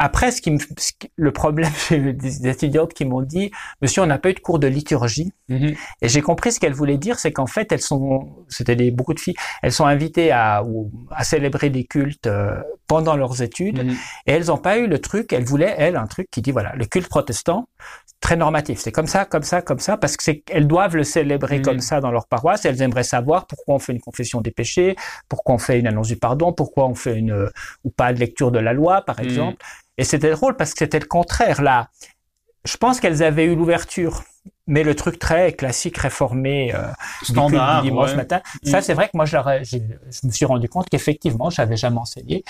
Après, 0.00 0.30
ce 0.30 0.40
qui 0.40 0.50
me, 0.52 0.58
ce 0.78 0.92
qui- 0.98 1.10
le 1.16 1.32
problème, 1.32 1.70
j'ai 1.90 1.98
des 1.98 2.12
des 2.14 2.48
étudiantes 2.48 2.94
qui 2.94 3.04
m'ont 3.04 3.20
dit, 3.22 3.50
Monsieur, 3.82 4.02
on 4.02 4.06
n'a 4.06 4.18
pas 4.18 4.30
eu 4.30 4.34
de 4.34 4.40
cours 4.40 4.58
de 4.60 4.68
liturgie. 4.68 5.32
Mhm. 5.48 5.74
Et 6.02 6.08
j'ai 6.08 6.22
compris 6.22 6.52
ce 6.52 6.60
qu'elles 6.60 6.72
voulaient 6.72 6.98
dire, 6.98 7.18
c'est 7.18 7.32
qu'en 7.32 7.46
fait, 7.46 7.72
elles 7.72 7.80
sont, 7.80 8.28
c'était 8.48 8.90
beaucoup 8.92 9.12
de 9.14 9.20
filles, 9.20 9.34
elles 9.62 9.72
sont 9.72 9.86
invitées 9.86 10.30
à, 10.30 10.62
à 11.10 11.24
célébrer 11.24 11.68
des 11.70 11.84
cultes 11.84 12.26
euh, 12.28 12.60
pendant 12.86 13.16
leurs 13.16 13.42
études, 13.42 13.82
Mhm. 13.84 13.96
et 14.26 14.32
elles 14.32 14.46
n'ont 14.46 14.56
pas 14.58 14.78
eu 14.78 14.86
le 14.86 14.98
truc. 15.00 15.32
Elles 15.32 15.44
voulaient, 15.44 15.74
elles, 15.78 15.96
un 15.96 16.06
truc 16.06 16.28
qui 16.30 16.42
dit 16.42 16.52
voilà, 16.52 16.74
le 16.76 16.84
culte 16.86 17.08
protestant, 17.08 17.68
très 18.20 18.36
normatif, 18.36 18.78
c'est 18.80 18.90
comme 18.92 19.06
ça, 19.06 19.24
comme 19.24 19.42
ça, 19.44 19.62
comme 19.62 19.78
ça, 19.78 19.96
parce 19.96 20.16
que 20.16 20.22
c'est, 20.24 20.42
elles 20.50 20.66
doivent 20.66 20.96
le 20.96 21.04
célébrer 21.04 21.62
comme 21.62 21.80
ça 21.80 22.00
dans 22.00 22.10
leur 22.10 22.26
paroisse. 22.26 22.64
Elles 22.64 22.82
aimeraient 22.82 23.04
savoir 23.04 23.46
pourquoi 23.46 23.76
on 23.76 23.78
fait 23.78 23.92
une 23.92 24.00
confession 24.00 24.40
des 24.40 24.50
péchés, 24.50 24.96
pourquoi 25.28 25.54
on 25.54 25.58
fait 25.58 25.78
une 25.78 25.86
annonce 25.86 26.08
du 26.08 26.16
pardon, 26.16 26.52
pourquoi 26.52 26.86
on 26.88 26.94
fait 26.96 27.16
une 27.16 27.30
euh, 27.32 27.48
ou 27.84 27.90
pas 27.90 28.12
de 28.12 28.18
lecture 28.18 28.50
de 28.50 28.58
la 28.58 28.72
loi, 28.72 29.02
par 29.02 29.20
exemple. 29.20 29.58
Et 29.98 30.04
c'était 30.04 30.30
drôle 30.30 30.56
parce 30.56 30.72
que 30.72 30.78
c'était 30.80 31.00
le 31.00 31.06
contraire 31.06 31.60
là. 31.60 31.88
Je 32.64 32.76
pense 32.76 33.00
qu'elles 33.00 33.22
avaient 33.22 33.44
eu 33.44 33.54
l'ouverture, 33.54 34.24
mais 34.66 34.82
le 34.82 34.94
truc 34.94 35.18
très 35.18 35.52
classique 35.52 35.96
réformé 35.98 36.74
euh, 36.74 36.88
Standard. 37.22 37.82
du 37.82 37.90
dimanche 37.90 38.10
ouais. 38.10 38.16
matin. 38.16 38.40
Mm. 38.62 38.68
Ça, 38.68 38.82
c'est 38.82 38.94
vrai 38.94 39.06
que 39.06 39.16
moi, 39.16 39.24
je, 39.26 39.36
me 40.26 40.30
suis 40.32 40.44
rendu 40.44 40.68
compte 40.68 40.88
qu'effectivement, 40.88 41.50
je 41.50 41.60
n'avais 41.60 41.76
jamais 41.76 41.98
enseigné. 41.98 42.44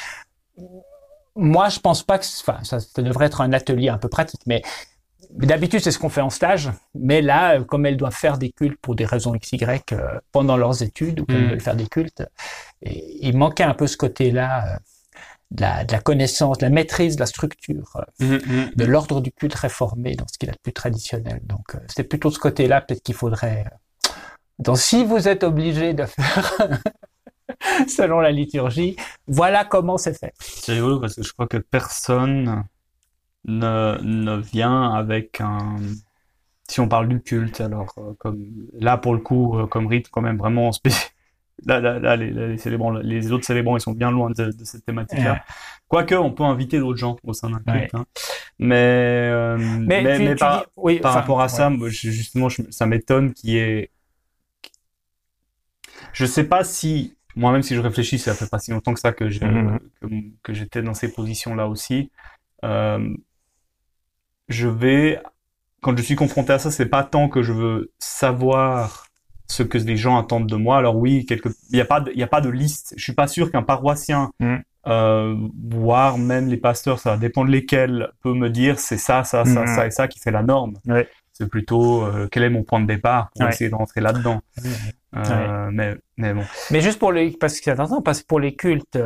moi, 1.36 1.68
je 1.68 1.78
pense 1.78 2.02
pas 2.02 2.18
que, 2.18 2.24
enfin, 2.40 2.58
ça, 2.64 2.80
ça 2.80 3.02
devrait 3.02 3.26
être 3.26 3.40
un 3.40 3.52
atelier 3.52 3.88
un 3.88 3.98
peu 3.98 4.08
pratique, 4.08 4.40
mais 4.46 4.62
D'habitude, 5.30 5.80
c'est 5.80 5.90
ce 5.90 5.98
qu'on 5.98 6.08
fait 6.08 6.22
en 6.22 6.30
stage, 6.30 6.70
mais 6.94 7.20
là, 7.20 7.60
comme 7.62 7.84
elles 7.84 7.98
doivent 7.98 8.14
faire 8.14 8.38
des 8.38 8.50
cultes 8.50 8.78
pour 8.80 8.94
des 8.94 9.04
raisons 9.04 9.36
XY 9.36 9.58
euh, 9.92 10.18
pendant 10.32 10.56
leurs 10.56 10.82
études, 10.82 11.20
ou 11.20 11.26
qu'elles 11.26 11.44
Mm. 11.44 11.50
veulent 11.50 11.60
faire 11.60 11.76
des 11.76 11.86
cultes, 11.86 12.24
et 12.80 13.26
il 13.26 13.36
manquait 13.36 13.64
un 13.64 13.74
peu 13.74 13.86
ce 13.86 13.98
côté-là 13.98 14.64
euh, 14.66 14.78
de, 15.50 15.62
la, 15.62 15.84
de 15.84 15.92
la 15.92 16.00
connaissance, 16.00 16.58
de 16.58 16.64
la 16.64 16.70
maîtrise 16.70 17.16
de 17.16 17.20
la 17.20 17.26
structure, 17.26 17.96
euh, 18.22 18.38
de 18.76 18.84
l'ordre 18.84 19.20
du 19.20 19.32
culte 19.32 19.54
réformé 19.54 20.14
dans 20.14 20.26
ce 20.28 20.38
qu'il 20.38 20.48
a 20.50 20.52
de 20.52 20.58
plus 20.62 20.72
traditionnel. 20.72 21.40
Donc, 21.44 21.74
euh, 21.74 21.78
c'est 21.88 22.04
plutôt 22.04 22.30
ce 22.30 22.38
côté-là 22.38 22.80
peut-être 22.82 23.02
qu'il 23.02 23.14
faudrait. 23.14 23.64
euh, 23.66 23.76
Donc, 24.58 24.78
si 24.78 25.04
vous 25.04 25.28
êtes 25.28 25.44
obligé 25.44 25.94
de 25.94 26.04
faire 26.04 26.52
selon 27.88 28.20
la 28.20 28.30
liturgie, 28.30 28.96
voilà 29.26 29.64
comment 29.64 29.98
c'est 29.98 30.18
fait. 30.18 30.34
C'est 30.38 30.72
rigolo 30.74 31.00
parce 31.00 31.14
que 31.14 31.22
je 31.22 31.32
crois 31.32 31.46
que 31.46 31.56
personne 31.58 32.64
ne, 33.46 33.98
ne 34.02 34.36
vient 34.36 34.92
avec 34.92 35.40
un. 35.40 35.76
Si 36.68 36.80
on 36.80 36.88
parle 36.88 37.08
du 37.08 37.22
culte, 37.22 37.60
alors 37.62 37.94
comme 38.18 38.44
là 38.78 38.98
pour 38.98 39.14
le 39.14 39.20
coup, 39.20 39.56
comme 39.70 39.86
rite 39.86 40.08
quand 40.10 40.20
même 40.20 40.36
vraiment 40.36 40.70
spécial. 40.72 41.10
Là, 41.66 41.80
là, 41.80 41.98
là, 41.98 42.16
les, 42.16 42.30
les 42.30 42.56
célébrants, 42.58 42.92
les 42.92 43.32
autres 43.32 43.44
célébrants, 43.44 43.76
ils 43.76 43.80
sont 43.80 43.92
bien 43.92 44.10
loin 44.10 44.30
de, 44.30 44.52
de 44.52 44.64
cette 44.64 44.84
thématique-là. 44.84 45.32
Ouais. 45.34 45.40
Quoique, 45.88 46.14
on 46.14 46.30
peut 46.32 46.44
inviter 46.44 46.78
d'autres 46.78 46.98
gens 46.98 47.16
au 47.24 47.32
sein 47.32 47.50
d'un 47.50 47.58
culte. 47.58 47.92
Ouais. 47.94 48.00
hein. 48.00 48.04
Mais, 48.58 48.74
euh, 49.32 49.56
Mais, 49.58 50.02
mais, 50.02 50.16
tu- 50.18 50.22
mais 50.24 50.30
tu 50.30 50.36
par, 50.36 50.60
dis- 50.60 50.66
oui, 50.76 51.00
par 51.00 51.10
enfin, 51.12 51.20
rapport 51.20 51.40
à 51.40 51.44
ouais. 51.44 51.48
ça, 51.48 51.70
justement, 51.88 52.48
je- 52.48 52.62
ça 52.70 52.86
m'étonne 52.86 53.32
qu'il 53.32 53.50
y 53.50 53.56
ait. 53.58 53.90
Je 56.12 56.24
sais 56.26 56.44
pas 56.44 56.62
si 56.64 57.16
moi-même, 57.34 57.62
si 57.62 57.74
je 57.74 57.80
réfléchis, 57.80 58.18
ça 58.18 58.34
fait 58.34 58.48
pas 58.48 58.58
si 58.58 58.70
longtemps 58.70 58.94
que 58.94 59.00
ça 59.00 59.12
que 59.12 59.24
Mhm. 59.24 60.32
que 60.42 60.52
j'étais 60.54 60.82
dans 60.82 60.94
ces 60.94 61.12
positions-là 61.12 61.68
aussi. 61.68 62.10
Euh, 62.64 63.14
je 64.48 64.68
vais, 64.68 65.20
quand 65.82 65.96
je 65.96 66.02
suis 66.02 66.16
confronté 66.16 66.52
à 66.52 66.58
ça, 66.58 66.70
c'est 66.70 66.86
pas 66.86 67.04
tant 67.04 67.28
que 67.28 67.42
je 67.42 67.52
veux 67.52 67.92
savoir 67.98 69.07
ce 69.50 69.62
que 69.62 69.78
les 69.78 69.96
gens 69.96 70.18
attendent 70.18 70.46
de 70.48 70.56
moi. 70.56 70.76
Alors 70.78 70.96
oui, 70.96 71.24
quelque, 71.26 71.48
il 71.70 71.78
y 71.78 71.80
a 71.80 71.84
pas, 71.84 72.00
de, 72.00 72.10
il 72.12 72.18
y 72.18 72.22
a 72.22 72.26
pas 72.26 72.40
de 72.40 72.50
liste. 72.50 72.94
Je 72.96 73.02
suis 73.02 73.14
pas 73.14 73.26
sûr 73.26 73.50
qu'un 73.50 73.62
paroissien, 73.62 74.30
Mhm. 74.40 74.62
euh, 74.86 75.34
voire 75.70 76.18
même 76.18 76.48
les 76.48 76.56
pasteurs, 76.58 76.98
ça 76.98 77.10
va 77.12 77.16
dépendre 77.16 77.50
lesquels, 77.50 78.10
peut 78.22 78.34
me 78.34 78.50
dire 78.50 78.78
c'est 78.78 78.98
ça, 78.98 79.24
ça, 79.24 79.44
ça, 79.44 79.60
Mhm. 79.62 79.66
ça 79.66 79.86
et 79.86 79.90
ça 79.90 80.06
qui 80.08 80.18
fait 80.18 80.30
la 80.30 80.42
norme. 80.42 80.74
Ouais. 80.86 81.08
C'est 81.32 81.48
plutôt 81.48 82.02
euh, 82.04 82.26
quel 82.30 82.42
est 82.42 82.50
mon 82.50 82.64
point 82.64 82.80
de 82.80 82.86
départ 82.86 83.30
pour 83.34 83.44
Ouais. 83.44 83.50
essayer 83.52 83.70
de 83.70 83.74
rentrer 83.76 84.00
là-dedans. 84.00 84.40
Euh, 85.16 85.70
mais, 85.72 85.96
mais 86.16 86.34
bon. 86.34 86.42
Mais 86.70 86.80
juste 86.80 86.98
pour 86.98 87.12
les, 87.12 87.30
parce 87.30 87.54
que 87.58 87.64
c'est 87.64 87.70
important, 87.70 88.02
parce 88.02 88.20
que 88.22 88.26
pour 88.26 88.40
les 88.40 88.54
cultes, 88.54 88.98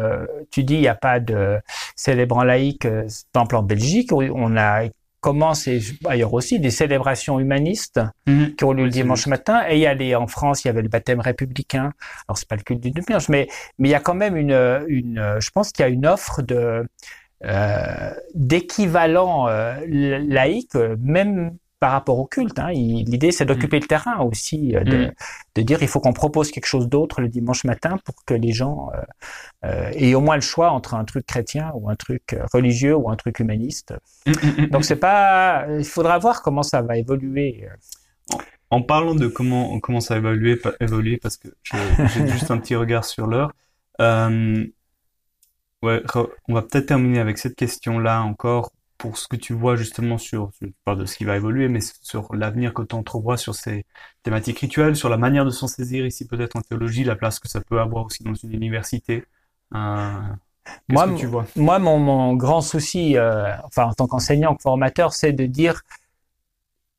tu 0.51 0.65
dis 0.65 0.75
il 0.75 0.81
n'y 0.81 0.89
a 0.89 0.95
pas 0.95 1.21
de 1.21 1.59
célébrants 1.95 2.43
laïcs, 2.43 2.87
euh, 2.87 3.07
par 3.33 3.43
exemple 3.43 3.57
en 3.57 3.63
Belgique, 3.63 4.11
où 4.13 4.23
on 4.23 4.57
a 4.57 4.85
commence 5.23 5.69
et 5.69 5.81
ailleurs 6.05 6.35
aussi 6.35 6.61
des 6.61 6.71
célébrations 6.71 7.41
humanistes 7.41 8.01
qui 8.27 8.65
ont 8.65 8.73
lieu 8.73 8.85
le 8.85 8.91
dimanche 8.91 9.27
matin. 9.29 9.63
Et 9.69 9.77
il 9.77 9.81
y 9.81 9.87
a 9.87 9.95
les, 9.95 10.15
en 10.15 10.27
France, 10.27 10.65
il 10.65 10.67
y 10.67 10.71
avait 10.71 10.83
le 10.83 10.89
baptême 10.89 11.21
républicain. 11.21 11.93
Alors 12.29 12.37
c'est 12.37 12.49
pas 12.49 12.57
le 12.57 12.63
culte 12.63 12.81
du 12.81 12.91
Demi-Ange, 12.91 13.29
mais 13.31 13.49
mais 13.79 13.89
il 13.89 13.93
y 13.93 13.95
a 13.95 14.01
quand 14.01 14.15
même 14.15 14.37
une 14.37 14.85
une, 14.89 15.37
je 15.41 15.51
pense 15.51 15.73
qu'il 15.73 15.85
y 15.85 15.87
a 15.87 15.91
une 15.91 16.07
offre 16.07 16.43
de 16.43 16.85
euh, 17.45 18.15
d'équivalent 18.35 19.49
euh, 19.49 19.75
laïque, 19.89 20.77
euh, 20.77 20.97
même 21.01 21.57
par 21.83 21.91
rapport 21.91 22.19
au 22.21 22.27
culte. 22.27 22.61
Hein. 22.61 22.71
L'idée, 22.73 23.33
c'est 23.33 23.45
d'occuper 23.45 23.81
le 23.81 23.87
terrain 23.89 24.21
aussi, 24.21 24.77
euh, 24.77 24.85
de, 24.85 25.07
Mm. 25.07 25.13
de 25.57 25.63
dire 25.63 25.83
il 25.83 25.89
faut 25.89 25.99
qu'on 26.01 26.13
propose 26.13 26.53
quelque 26.53 26.67
chose 26.75 26.89
d'autre 26.89 27.21
le 27.21 27.29
dimanche 27.29 27.65
matin 27.65 27.97
pour 28.05 28.15
que 28.25 28.35
les 28.35 28.53
gens 28.53 28.91
euh, 28.95 29.01
euh, 29.65 29.91
aient 29.95 30.15
au 30.15 30.21
moins 30.21 30.37
le 30.37 30.43
choix 30.43 30.71
entre 30.71 30.95
un 30.95 31.05
truc 31.05 31.27
chrétien 31.27 31.73
ou 31.75 31.91
un 31.91 31.97
truc 31.97 32.37
religieux 32.55 32.95
ou 32.95 33.11
un 33.11 33.17
truc 33.17 33.41
humaniste. 33.41 33.95
Donc 34.71 34.85
c'est 34.85 34.95
pas, 35.09 35.67
il 35.77 35.85
faudra 35.85 36.19
voir 36.19 36.43
comment 36.43 36.63
ça 36.63 36.83
va 36.83 36.97
évoluer. 36.99 37.69
En 38.71 38.81
parlant 38.83 39.17
de 39.17 39.27
comment, 39.27 39.81
comment 39.81 40.01
ça 40.01 40.15
a 40.15 40.19
évolué, 40.19 40.55
pa- 40.57 40.75
évolué 40.81 41.17
parce 41.17 41.37
que 41.37 41.49
j'ai 41.65 42.27
juste 42.29 42.51
un 42.53 42.59
petit 42.59 42.77
regard 42.77 43.05
sur 43.05 43.27
l'heure. 43.27 43.53
Ouais, 45.83 46.01
on 46.49 46.55
va 46.55 46.63
peut-être 46.63 46.87
terminer 46.87 47.19
avec 47.19 47.39
cette 47.39 47.57
question-là 47.57 48.23
encore 48.23 48.71
pour 49.03 49.19
ce 49.19 49.27
que 49.27 49.35
tu 49.35 49.53
vois 49.53 49.75
justement 49.75 50.17
sur, 50.17 50.53
tu 50.61 50.73
parles 50.85 50.99
de 51.01 51.07
ce 51.07 51.17
qui 51.17 51.25
va 51.25 51.35
évoluer, 51.35 51.69
mais 51.69 51.81
sur 52.03 52.33
l'avenir 52.37 52.73
que 52.73 52.83
tu 52.83 52.95
entrevois 52.95 53.37
sur 53.37 53.53
ces 53.53 53.85
thématiques 54.23 54.61
rituelles, 54.61 54.95
sur 54.95 55.09
la 55.09 55.17
manière 55.17 55.45
de 55.45 55.51
s'en 55.51 55.67
saisir 55.67 56.07
ici 56.07 56.25
peut-être 56.25 56.55
en 56.55 56.61
théologie, 56.61 57.03
la 57.03 57.17
place 57.17 57.41
que 57.41 57.49
ça 57.49 57.61
peut 57.61 57.81
avoir 57.81 58.07
aussi 58.07 58.23
dans 58.23 58.33
une 58.35 58.53
université. 58.53 59.25
Euh, 59.75 60.21
Moi, 60.89 61.09
que 61.09 61.19
tu 61.19 61.27
vois? 61.27 61.45
Moi, 61.57 61.81
mon, 61.81 61.99
mon 61.99 62.35
grand 62.35 62.61
souci, 62.61 63.17
euh, 63.17 63.53
enfin 63.65 63.87
en 63.87 63.93
tant 63.93 64.07
qu'enseignant, 64.07 64.57
formateur, 64.63 65.15
c'est 65.15 65.33
de 65.33 65.47
dire 65.47 65.83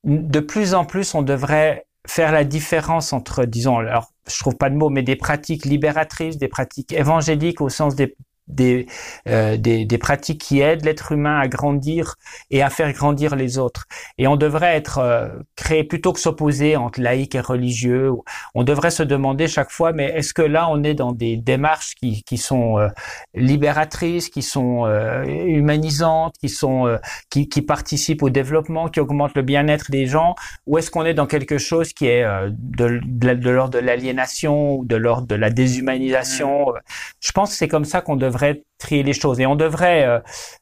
de 0.03 0.41
plus 0.41 0.73
en 0.73 0.83
plus, 0.83 1.15
on 1.15 1.21
devrait 1.21 1.85
faire 2.05 2.33
la 2.33 2.43
différence 2.43 3.13
entre, 3.13 3.45
disons, 3.45 3.77
alors 3.77 4.11
je 4.27 4.37
trouve 4.39 4.57
pas 4.57 4.69
de 4.69 4.75
mots, 4.75 4.89
mais 4.89 5.03
des 5.03 5.15
pratiques 5.15 5.63
libératrices, 5.63 6.37
des 6.37 6.49
pratiques 6.49 6.91
évangéliques 6.91 7.61
au 7.61 7.69
sens 7.69 7.95
des 7.95 8.13
des, 8.47 8.87
euh, 9.27 9.57
des, 9.57 9.85
des 9.85 9.97
pratiques 9.97 10.41
qui 10.41 10.59
aident 10.59 10.83
l'être 10.85 11.11
humain 11.13 11.39
à 11.39 11.47
grandir 11.47 12.15
et 12.51 12.61
à 12.61 12.69
faire 12.69 12.91
grandir 12.91 13.35
les 13.35 13.57
autres. 13.57 13.85
Et 14.17 14.27
on 14.27 14.35
devrait 14.35 14.75
être 14.75 14.97
euh, 14.99 15.29
créé 15.55 15.83
plutôt 15.83 16.13
que 16.13 16.19
s'opposer 16.19 16.75
entre 16.75 17.01
laïcs 17.01 17.35
et 17.35 17.39
religieux. 17.39 18.11
On 18.53 18.63
devrait 18.63 18.91
se 18.91 19.03
demander 19.03 19.47
chaque 19.47 19.71
fois, 19.71 19.93
mais 19.93 20.05
est-ce 20.05 20.33
que 20.33 20.41
là 20.41 20.67
on 20.69 20.83
est 20.83 20.93
dans 20.93 21.13
des 21.13 21.37
démarches 21.37 21.95
qui, 21.95 22.23
qui 22.23 22.37
sont 22.37 22.79
euh, 22.79 22.89
libératrices, 23.33 24.29
qui 24.29 24.41
sont 24.41 24.85
euh, 24.85 25.23
humanisantes, 25.25 26.35
qui 26.39 26.49
sont 26.49 26.97
qui, 27.29 27.47
qui 27.47 27.61
participent 27.61 28.23
au 28.23 28.29
développement, 28.29 28.89
qui 28.89 28.99
augmentent 28.99 29.35
le 29.35 29.41
bien-être 29.41 29.89
des 29.89 30.05
gens, 30.05 30.35
ou 30.67 30.77
est-ce 30.77 30.91
qu'on 30.91 31.05
est 31.05 31.13
dans 31.13 31.27
quelque 31.27 31.57
chose 31.57 31.93
qui 31.93 32.07
est 32.07 32.25
de, 32.49 32.99
de, 33.03 33.33
de 33.33 33.49
l'ordre 33.49 33.73
de 33.73 33.79
l'aliénation 33.79 34.75
ou 34.75 34.85
de 34.85 34.95
l'ordre 34.95 35.27
de 35.27 35.35
la 35.35 35.49
déshumanisation? 35.49 36.73
Je 37.19 37.31
pense 37.31 37.51
que 37.51 37.55
c'est 37.55 37.67
comme 37.67 37.85
ça 37.85 38.01
qu'on 38.01 38.15
devrait 38.15 38.32
trier 38.79 39.03
les 39.03 39.13
choses 39.13 39.39
et 39.39 39.45
on 39.45 39.55
devrait, 39.55 40.03
euh, 40.05 40.19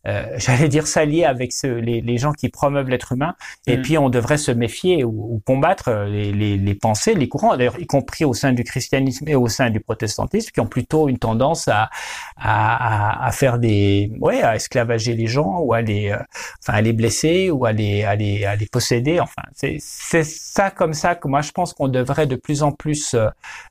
euh, 0.07 0.25
j'allais 0.37 0.67
dire, 0.69 0.85
s'allier 0.85 1.25
avec 1.25 1.51
ceux, 1.53 1.75
les, 1.75 2.01
les 2.01 2.17
gens 2.17 2.33
qui 2.33 2.49
promeuvent 2.49 2.87
l'être 2.89 3.13
humain 3.13 3.33
et 3.65 3.77
Mm. 3.77 3.81
puis 3.81 3.97
on 3.97 4.09
devrait 4.09 4.37
se 4.37 4.51
méfier 4.51 5.03
ou, 5.03 5.09
ou 5.35 5.41
combattre 5.45 5.87
euh, 5.87 6.05
les, 6.05 6.31
les, 6.31 6.57
les 6.57 6.75
pensées, 6.75 7.15
les 7.15 7.27
courants, 7.27 7.57
d'ailleurs 7.57 7.79
y 7.79 7.87
compris 7.87 8.25
au 8.25 8.33
sein 8.33 8.53
du 8.53 8.63
christianisme 8.63 9.27
et 9.27 9.35
au 9.35 9.47
sein 9.47 9.69
du 9.71 9.79
protestantisme, 9.79 10.51
qui 10.53 10.59
ont 10.59 10.67
plutôt 10.67 11.09
une 11.09 11.17
tendance 11.17 11.67
à, 11.67 11.89
à, 12.37 13.25
à- 13.27 13.31
faire 13.31 13.57
des, 13.59 14.11
ouais, 14.19 14.41
à 14.43 14.55
esclavager 14.55 15.15
les 15.15 15.27
gens 15.27 15.59
ou 15.59 15.73
à 15.73 15.81
les, 15.81 16.11
euh, 16.11 16.17
enfin 16.61 16.73
à 16.77 16.81
les 16.81 16.93
blesser 16.93 17.49
ou 17.49 17.65
à 17.65 17.71
les, 17.71 18.03
à 18.03 18.15
les, 18.15 18.45
à 18.45 18.55
les 18.55 18.67
posséder. 18.67 19.19
Enfin, 19.19 19.41
c'est 19.53 19.77
c'est 19.79 20.23
ça 20.23 20.69
comme 20.71 20.93
ça 20.93 21.15
que 21.15 21.27
moi 21.27 21.41
je 21.41 21.51
pense 21.51 21.73
qu'on 21.73 21.87
devrait 21.87 22.27
de 22.27 22.35
plus 22.35 22.61
en 22.63 22.71
plus 22.71 23.15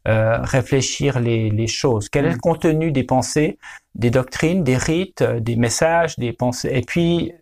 réfléchir 0.07 1.21
les, 1.21 1.51
les 1.51 1.67
choses. 1.67 2.09
Quel 2.09 2.27
est 2.27 2.31
le 2.31 2.37
Mm. 2.37 2.41
contenu 2.41 2.93
des 2.93 3.05
pensées, 3.05 3.59
des 3.95 4.11
doctrines, 4.11 4.65
des 4.65 4.77
rites, 4.77 5.23
euh, 5.23 5.41
des 5.41 5.57
messages, 5.57 6.19
des 6.19 6.33
pensées, 6.33 6.71
et 6.73 6.83
puis 6.83 7.33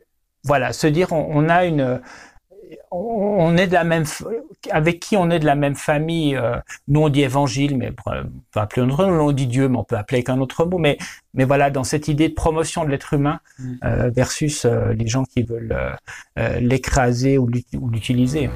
voilà, 0.45 0.73
se 0.73 0.87
dire 0.87 1.13
on, 1.13 1.27
on 1.31 1.49
a 1.49 1.65
une 1.65 2.01
on 2.91 3.57
est 3.57 3.67
de 3.67 3.73
la 3.73 3.85
même 3.85 4.05
avec 4.71 5.01
qui 5.01 5.17
on 5.17 5.31
est 5.31 5.39
de 5.39 5.47
la 5.47 5.55
même 5.55 5.75
famille 5.75 6.37
euh, 6.37 6.57
nous 6.87 7.01
on 7.01 7.09
dit 7.09 7.23
évangile 7.23 7.77
mais 7.79 7.89
euh, 8.09 8.23
on 8.25 8.43
peut 8.53 8.61
appeler 8.61 8.83
un 8.83 8.91
autre 8.91 9.07
nom, 9.07 9.29
on 9.29 9.33
dit 9.33 9.47
Dieu 9.47 9.69
mais 9.69 9.79
on 9.79 9.85
peut 9.85 9.97
appeler 9.97 10.19
avec 10.19 10.29
un 10.29 10.39
autre 10.39 10.65
mot. 10.67 10.79
Mais 10.79 10.99
mais 11.35 11.45
voilà 11.45 11.71
dans 11.71 11.85
cette 11.85 12.09
idée 12.09 12.29
de 12.29 12.35
promotion 12.35 12.85
de 12.85 12.91
l'être 12.91 13.15
humain 13.15 13.41
Mm. 13.59 13.75
euh, 13.85 14.11
versus 14.11 14.65
euh, 14.65 14.93
les 14.93 15.09
gens 15.09 15.25
qui 15.25 15.43
veulent 15.43 15.77
euh, 16.39 16.61
l'écraser 16.61 17.39
ou 17.39 17.49
l'utiliser 17.49 18.51